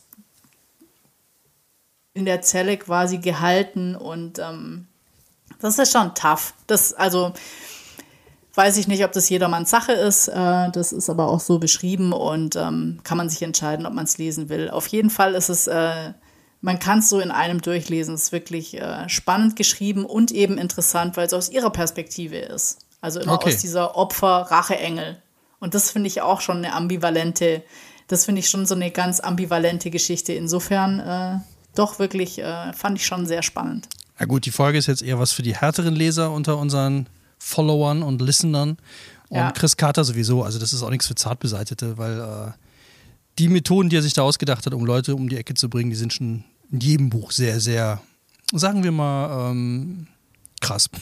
in 2.13 2.25
der 2.25 2.41
Zelle 2.41 2.75
quasi 2.75 3.19
gehalten 3.19 3.95
und 3.95 4.39
ähm, 4.39 4.87
das 5.59 5.79
ist 5.79 5.91
schon 5.91 6.13
tough. 6.15 6.53
Das, 6.67 6.93
also, 6.93 7.33
weiß 8.57 8.77
ich 8.77 8.87
nicht, 8.87 9.05
ob 9.05 9.11
das 9.11 9.29
jedermanns 9.29 9.69
Sache 9.69 9.93
ist. 9.93 10.27
Äh, 10.27 10.71
das 10.71 10.91
ist 10.91 11.09
aber 11.09 11.27
auch 11.27 11.39
so 11.39 11.59
beschrieben 11.59 12.11
und 12.11 12.55
ähm, 12.55 12.99
kann 13.03 13.17
man 13.17 13.29
sich 13.29 13.43
entscheiden, 13.43 13.85
ob 13.85 13.93
man 13.93 14.05
es 14.05 14.17
lesen 14.17 14.49
will. 14.49 14.69
Auf 14.69 14.87
jeden 14.87 15.11
Fall 15.11 15.35
ist 15.35 15.49
es, 15.49 15.67
äh, 15.67 16.13
man 16.61 16.79
kann 16.79 16.99
es 16.99 17.09
so 17.09 17.19
in 17.19 17.31
einem 17.31 17.61
durchlesen. 17.61 18.15
Es 18.15 18.23
ist 18.23 18.31
wirklich 18.31 18.81
äh, 18.81 19.07
spannend 19.07 19.55
geschrieben 19.55 20.05
und 20.05 20.31
eben 20.31 20.57
interessant, 20.57 21.15
weil 21.15 21.27
es 21.27 21.33
aus 21.33 21.49
ihrer 21.49 21.69
Perspektive 21.69 22.37
ist. 22.37 22.79
Also 22.99 23.19
immer 23.19 23.33
okay. 23.33 23.49
aus 23.49 23.57
dieser 23.57 23.95
Opfer-Rache-Engel. 23.95 25.21
Und 25.59 25.75
das 25.75 25.91
finde 25.91 26.07
ich 26.07 26.21
auch 26.21 26.41
schon 26.41 26.57
eine 26.57 26.73
ambivalente, 26.73 27.63
das 28.07 28.25
finde 28.25 28.39
ich 28.39 28.49
schon 28.49 28.65
so 28.65 28.73
eine 28.73 28.89
ganz 28.89 29.19
ambivalente 29.19 29.91
Geschichte. 29.91 30.33
Insofern 30.33 30.99
äh, 30.99 31.39
doch 31.75 31.99
wirklich, 31.99 32.39
äh, 32.39 32.73
fand 32.73 32.97
ich 32.97 33.05
schon 33.05 33.27
sehr 33.27 33.43
spannend. 33.43 33.87
Ja 34.19 34.25
gut, 34.25 34.45
die 34.45 34.51
Folge 34.51 34.77
ist 34.77 34.87
jetzt 34.87 35.03
eher 35.03 35.19
was 35.19 35.31
für 35.31 35.43
die 35.43 35.55
härteren 35.55 35.95
Leser 35.95 36.31
unter 36.31 36.57
unseren 36.57 37.07
Followern 37.37 38.03
und 38.03 38.21
Listenern. 38.21 38.77
Und 39.29 39.37
ja. 39.37 39.51
Chris 39.51 39.77
Carter 39.77 40.03
sowieso, 40.03 40.43
also 40.43 40.57
das 40.57 40.73
ist 40.73 40.83
auch 40.83 40.89
nichts 40.89 41.07
für 41.07 41.15
Zartbeseitete, 41.15 41.97
weil 41.97 42.19
äh, 42.19 42.51
die 43.37 43.49
Methoden, 43.49 43.89
die 43.89 43.97
er 43.97 44.01
sich 44.01 44.13
da 44.13 44.23
ausgedacht 44.23 44.65
hat, 44.65 44.73
um 44.73 44.85
Leute 44.85 45.15
um 45.15 45.29
die 45.29 45.37
Ecke 45.37 45.53
zu 45.53 45.69
bringen, 45.69 45.89
die 45.89 45.95
sind 45.95 46.13
schon 46.13 46.43
in 46.71 46.79
jedem 46.79 47.09
Buch 47.09 47.31
sehr, 47.31 47.59
sehr, 47.59 48.01
sagen 48.53 48.83
wir 48.83 48.91
mal, 48.91 49.51
ähm, 49.51 50.07
krass. 50.61 50.89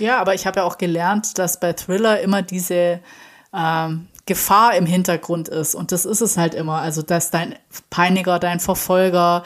Ja, 0.00 0.20
aber 0.20 0.34
ich 0.34 0.44
habe 0.44 0.58
ja 0.58 0.64
auch 0.64 0.76
gelernt, 0.76 1.38
dass 1.38 1.60
bei 1.60 1.72
Thriller 1.72 2.20
immer 2.20 2.42
diese 2.42 3.00
ähm, 3.54 4.08
Gefahr 4.26 4.76
im 4.76 4.86
Hintergrund 4.86 5.48
ist. 5.48 5.74
Und 5.74 5.92
das 5.92 6.04
ist 6.04 6.20
es 6.20 6.36
halt 6.36 6.54
immer. 6.54 6.80
Also, 6.80 7.02
dass 7.02 7.30
dein 7.30 7.54
Peiniger, 7.90 8.38
dein 8.38 8.60
Verfolger, 8.60 9.44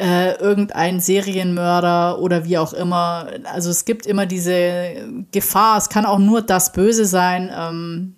äh, 0.00 0.32
irgendein 0.40 0.98
Serienmörder 0.98 2.18
oder 2.20 2.44
wie 2.46 2.56
auch 2.56 2.72
immer. 2.72 3.28
Also 3.44 3.68
es 3.68 3.84
gibt 3.84 4.06
immer 4.06 4.24
diese 4.24 4.94
Gefahr, 5.30 5.76
es 5.76 5.90
kann 5.90 6.06
auch 6.06 6.18
nur 6.18 6.40
das 6.40 6.72
Böse 6.72 7.04
sein. 7.04 7.52
Ähm, 7.54 8.16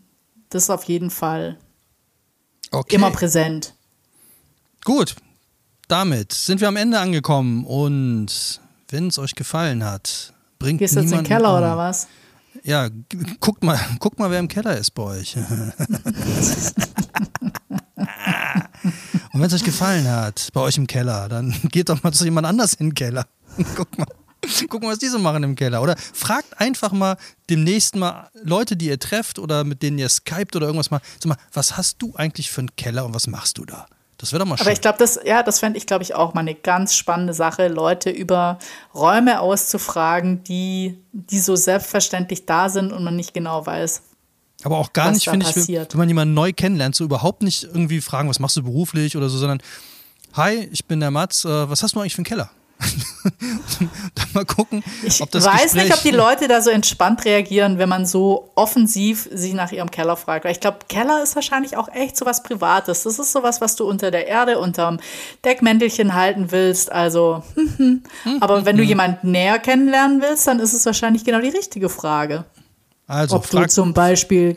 das 0.48 0.64
ist 0.64 0.70
auf 0.70 0.84
jeden 0.84 1.10
Fall 1.10 1.58
okay. 2.70 2.94
immer 2.94 3.10
präsent. 3.10 3.74
Gut, 4.84 5.16
damit 5.88 6.32
sind 6.32 6.60
wir 6.60 6.68
am 6.68 6.76
Ende 6.76 7.00
angekommen 7.00 7.64
und 7.64 8.60
wenn 8.88 9.08
es 9.08 9.18
euch 9.18 9.34
gefallen 9.34 9.84
hat, 9.84 10.32
bringt 10.60 10.78
Gehst 10.78 10.94
du 10.94 11.00
jetzt 11.00 11.10
in 11.10 11.18
den 11.18 11.26
Keller 11.26 11.50
um. 11.50 11.58
oder 11.58 11.76
was? 11.76 12.06
Ja, 12.62 12.88
guckt 13.40 13.64
mal, 13.64 13.80
guckt 13.98 14.20
mal, 14.20 14.30
wer 14.30 14.38
im 14.38 14.46
Keller 14.46 14.76
ist 14.76 14.92
bei 14.92 15.02
euch. 15.02 15.36
Und 19.32 19.40
wenn 19.40 19.46
es 19.46 19.54
euch 19.54 19.64
gefallen 19.64 20.08
hat, 20.08 20.48
bei 20.52 20.60
euch 20.60 20.76
im 20.76 20.86
Keller, 20.86 21.28
dann 21.28 21.54
geht 21.70 21.88
doch 21.88 22.02
mal 22.02 22.12
zu 22.12 22.24
jemand 22.24 22.46
anders 22.46 22.74
in 22.74 22.90
den 22.90 22.94
Keller. 22.94 23.26
Guck 23.76 23.98
mal. 23.98 24.06
Gucken, 24.68 24.88
was 24.88 24.98
die 24.98 25.06
so 25.06 25.20
machen 25.20 25.44
im 25.44 25.54
Keller. 25.54 25.82
Oder 25.82 25.96
fragt 25.96 26.60
einfach 26.60 26.90
mal 26.90 27.16
demnächst 27.48 27.94
mal 27.94 28.28
Leute, 28.42 28.76
die 28.76 28.86
ihr 28.86 28.98
trefft 28.98 29.38
oder 29.38 29.62
mit 29.62 29.82
denen 29.84 29.98
ihr 29.98 30.08
skypt 30.08 30.56
oder 30.56 30.66
irgendwas 30.66 30.90
mal, 30.90 31.00
sag 31.20 31.26
mal, 31.26 31.36
was 31.52 31.76
hast 31.76 32.02
du 32.02 32.14
eigentlich 32.16 32.50
für 32.50 32.62
einen 32.62 32.74
Keller 32.74 33.04
und 33.04 33.14
was 33.14 33.28
machst 33.28 33.58
du 33.58 33.64
da? 33.64 33.86
Das 34.18 34.32
wäre 34.32 34.40
doch 34.40 34.46
mal 34.48 34.56
schön. 34.56 34.66
Aber 34.66 34.72
ich 34.72 34.80
glaube, 34.80 34.98
das, 34.98 35.20
ja, 35.24 35.44
das 35.44 35.60
fände 35.60 35.78
ich, 35.78 35.86
glaube 35.86 36.02
ich, 36.02 36.14
auch 36.14 36.34
mal 36.34 36.40
eine 36.40 36.56
ganz 36.56 36.96
spannende 36.96 37.34
Sache, 37.34 37.68
Leute 37.68 38.10
über 38.10 38.58
Räume 38.94 39.40
auszufragen, 39.40 40.42
die, 40.42 40.98
die 41.12 41.38
so 41.38 41.54
selbstverständlich 41.54 42.44
da 42.44 42.68
sind 42.68 42.92
und 42.92 43.04
man 43.04 43.14
nicht 43.14 43.34
genau 43.34 43.64
weiß, 43.64 44.02
aber 44.64 44.78
auch 44.78 44.92
gar 44.92 45.10
nicht, 45.10 45.28
finde 45.28 45.46
ich, 45.48 45.68
wenn 45.68 45.86
man 45.98 46.08
jemanden 46.08 46.34
neu 46.34 46.52
kennenlernt, 46.52 46.94
so 46.94 47.04
überhaupt 47.04 47.42
nicht 47.42 47.64
irgendwie 47.64 48.00
fragen, 48.00 48.28
was 48.28 48.38
machst 48.38 48.56
du 48.56 48.62
beruflich 48.62 49.16
oder 49.16 49.28
so, 49.28 49.38
sondern 49.38 49.60
Hi, 50.34 50.66
ich 50.72 50.86
bin 50.86 51.00
der 51.00 51.10
Mats, 51.10 51.44
äh, 51.44 51.68
was 51.68 51.82
hast 51.82 51.94
du 51.94 52.00
eigentlich 52.00 52.14
für 52.14 52.20
einen 52.20 52.24
Keller? 52.24 52.50
dann 54.14 54.26
mal 54.32 54.44
gucken, 54.44 54.82
ich 55.04 55.20
ob 55.20 55.30
das 55.30 55.44
weiß 55.44 55.62
Gespräch 55.62 55.84
nicht, 55.84 55.94
ob 55.94 56.02
die 56.02 56.10
Leute 56.10 56.48
da 56.48 56.60
so 56.60 56.70
entspannt 56.70 57.24
reagieren, 57.24 57.78
wenn 57.78 57.88
man 57.88 58.06
so 58.06 58.50
offensiv 58.54 59.28
sich 59.30 59.52
nach 59.52 59.70
ihrem 59.72 59.90
Keller 59.90 60.16
fragt. 60.16 60.44
Weil 60.44 60.52
ich 60.52 60.60
glaube, 60.60 60.78
Keller 60.88 61.22
ist 61.22 61.34
wahrscheinlich 61.36 61.76
auch 61.76 61.88
echt 61.88 62.16
so 62.16 62.26
was 62.26 62.42
Privates. 62.42 63.04
Das 63.04 63.18
ist 63.18 63.30
sowas, 63.30 63.60
was 63.60 63.76
du 63.76 63.86
unter 63.86 64.10
der 64.10 64.26
Erde, 64.26 64.58
unterm 64.58 64.98
Deckmäntelchen 65.44 66.14
halten 66.14 66.50
willst. 66.50 66.90
Also, 66.90 67.42
aber 68.40 68.64
wenn 68.64 68.76
du 68.76 68.82
jemanden 68.82 69.30
näher 69.30 69.58
kennenlernen 69.58 70.20
willst, 70.22 70.46
dann 70.46 70.58
ist 70.58 70.72
es 70.72 70.84
wahrscheinlich 70.86 71.24
genau 71.24 71.40
die 71.40 71.50
richtige 71.50 71.88
Frage. 71.88 72.46
Also, 73.12 73.36
Ob 73.36 73.50
du 73.50 73.66
zum 73.66 73.92
Beispiel 73.92 74.56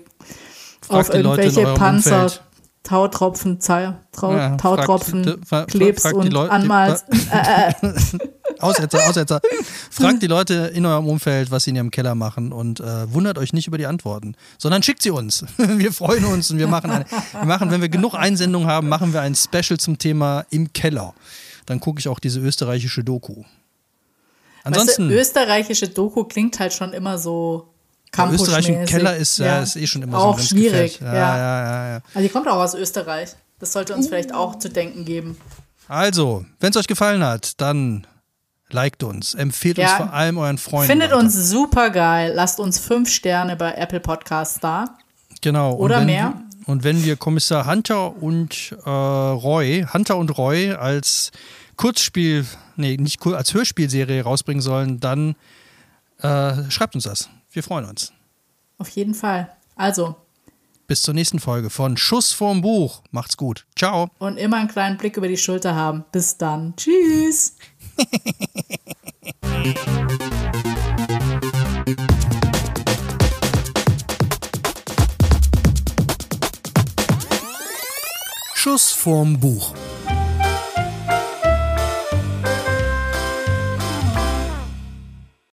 auf 0.87 1.13
irgendwelche 1.13 1.73
Panzer 1.73 2.23
Umfeld. 2.23 2.41
Tautropfen, 2.83 3.59
Trau, 3.59 4.31
ja, 4.31 4.55
Tautropfen 4.57 5.43
frag, 5.43 5.67
klebst 5.67 6.13
und 6.13 6.31
Leute, 6.31 6.51
anmalst. 6.51 7.05
Äh, 7.31 7.71
äh. 7.81 7.93
Aussetzer, 8.59 9.09
Aussetzer. 9.09 9.41
Fragt 9.89 10.21
die 10.21 10.27
Leute 10.27 10.71
in 10.73 10.85
eurem 10.85 11.07
Umfeld, 11.07 11.51
was 11.51 11.63
sie 11.63 11.71
in 11.71 11.75
ihrem 11.75 11.91
Keller 11.91 12.15
machen 12.15 12.53
und 12.53 12.79
äh, 12.79 13.11
wundert 13.11 13.37
euch 13.37 13.51
nicht 13.51 13.67
über 13.67 13.77
die 13.77 13.87
Antworten, 13.87 14.35
sondern 14.57 14.83
schickt 14.83 15.01
sie 15.01 15.09
uns. 15.09 15.43
Wir 15.57 15.91
freuen 15.91 16.23
uns 16.25 16.51
und 16.51 16.59
wir 16.59 16.67
machen, 16.67 16.91
eine, 16.91 17.05
wir 17.33 17.45
machen, 17.45 17.71
wenn 17.71 17.81
wir 17.81 17.89
genug 17.89 18.13
Einsendungen 18.13 18.69
haben, 18.69 18.87
machen 18.87 19.11
wir 19.11 19.21
ein 19.21 19.35
Special 19.35 19.77
zum 19.77 19.97
Thema 19.97 20.45
im 20.49 20.71
Keller. 20.71 21.13
Dann 21.65 21.81
gucke 21.81 21.99
ich 21.99 22.07
auch 22.07 22.19
diese 22.19 22.39
österreichische 22.39 23.03
Doku. 23.03 23.43
Ansonsten. 24.63 25.09
Weißt 25.09 25.11
du, 25.11 25.19
österreichische 25.19 25.89
Doku 25.89 26.23
klingt 26.23 26.59
halt 26.59 26.71
schon 26.71 26.93
immer 26.93 27.17
so 27.17 27.74
Im 28.17 28.85
Keller 28.85 29.15
ist, 29.15 29.39
ja. 29.39 29.61
ist 29.61 29.75
eh 29.75 29.87
schon 29.87 30.01
immer 30.01 30.19
auch 30.19 30.39
so 30.39 30.47
schwierig. 30.47 30.99
Ja. 31.01 31.13
Ja, 31.13 31.37
ja, 31.37 32.01
Also 32.13 32.19
die 32.19 32.29
kommt 32.29 32.47
auch 32.47 32.57
aus 32.57 32.73
Österreich. 32.73 33.35
Das 33.59 33.73
sollte 33.73 33.93
uns 33.95 34.07
vielleicht 34.07 34.33
auch 34.33 34.59
zu 34.59 34.69
denken 34.69 35.05
geben. 35.05 35.37
Also, 35.87 36.45
wenn 36.59 36.71
es 36.71 36.77
euch 36.77 36.87
gefallen 36.87 37.23
hat, 37.23 37.61
dann 37.61 38.07
liked 38.69 39.03
uns, 39.03 39.33
empfehlt 39.33 39.79
uns 39.79 39.91
vor 39.91 40.13
allem 40.13 40.37
euren 40.37 40.57
Freunden. 40.57 40.87
Findet 40.87 41.11
weiter. 41.11 41.19
uns 41.19 41.49
super 41.49 41.89
geil. 41.89 42.33
Lasst 42.35 42.59
uns 42.59 42.79
fünf 42.79 43.09
Sterne 43.09 43.55
bei 43.55 43.73
Apple 43.73 43.99
Podcasts 43.99 44.59
da. 44.59 44.97
Genau. 45.41 45.73
Oder 45.75 45.99
und 45.99 46.05
mehr. 46.07 46.33
Und 46.65 46.83
wenn 46.83 47.03
wir 47.03 47.15
Kommissar 47.15 47.67
Hunter 47.67 48.21
und 48.21 48.75
äh, 48.85 48.89
Roy, 48.89 49.85
Hunter 49.93 50.17
und 50.17 50.35
Roy 50.37 50.73
als 50.73 51.31
Kurzspiel, 51.77 52.45
nee, 52.75 52.97
nicht 52.97 53.25
als 53.25 53.53
Hörspielserie 53.53 54.23
rausbringen 54.23 54.61
sollen, 54.61 54.99
dann 54.99 55.35
äh, 56.21 56.69
schreibt 56.69 56.95
uns 56.95 57.03
das. 57.03 57.29
Wir 57.55 57.63
freuen 57.63 57.85
uns. 57.85 58.11
Auf 58.77 58.89
jeden 58.89 59.13
Fall. 59.13 59.49
Also. 59.77 60.17
Bis 60.87 61.01
zur 61.03 61.13
nächsten 61.13 61.39
Folge 61.39 61.69
von 61.69 61.95
Schuss 61.95 62.33
vorm 62.33 62.61
Buch. 62.61 63.01
Macht's 63.11 63.37
gut. 63.37 63.65
Ciao. 63.77 64.09
Und 64.19 64.35
immer 64.35 64.57
einen 64.57 64.67
kleinen 64.67 64.97
Blick 64.97 65.15
über 65.15 65.29
die 65.29 65.37
Schulter 65.37 65.73
haben. 65.73 66.03
Bis 66.11 66.37
dann. 66.37 66.75
Tschüss. 66.75 67.55
Schuss 78.53 78.91
vorm 78.91 79.39
Buch. 79.39 79.73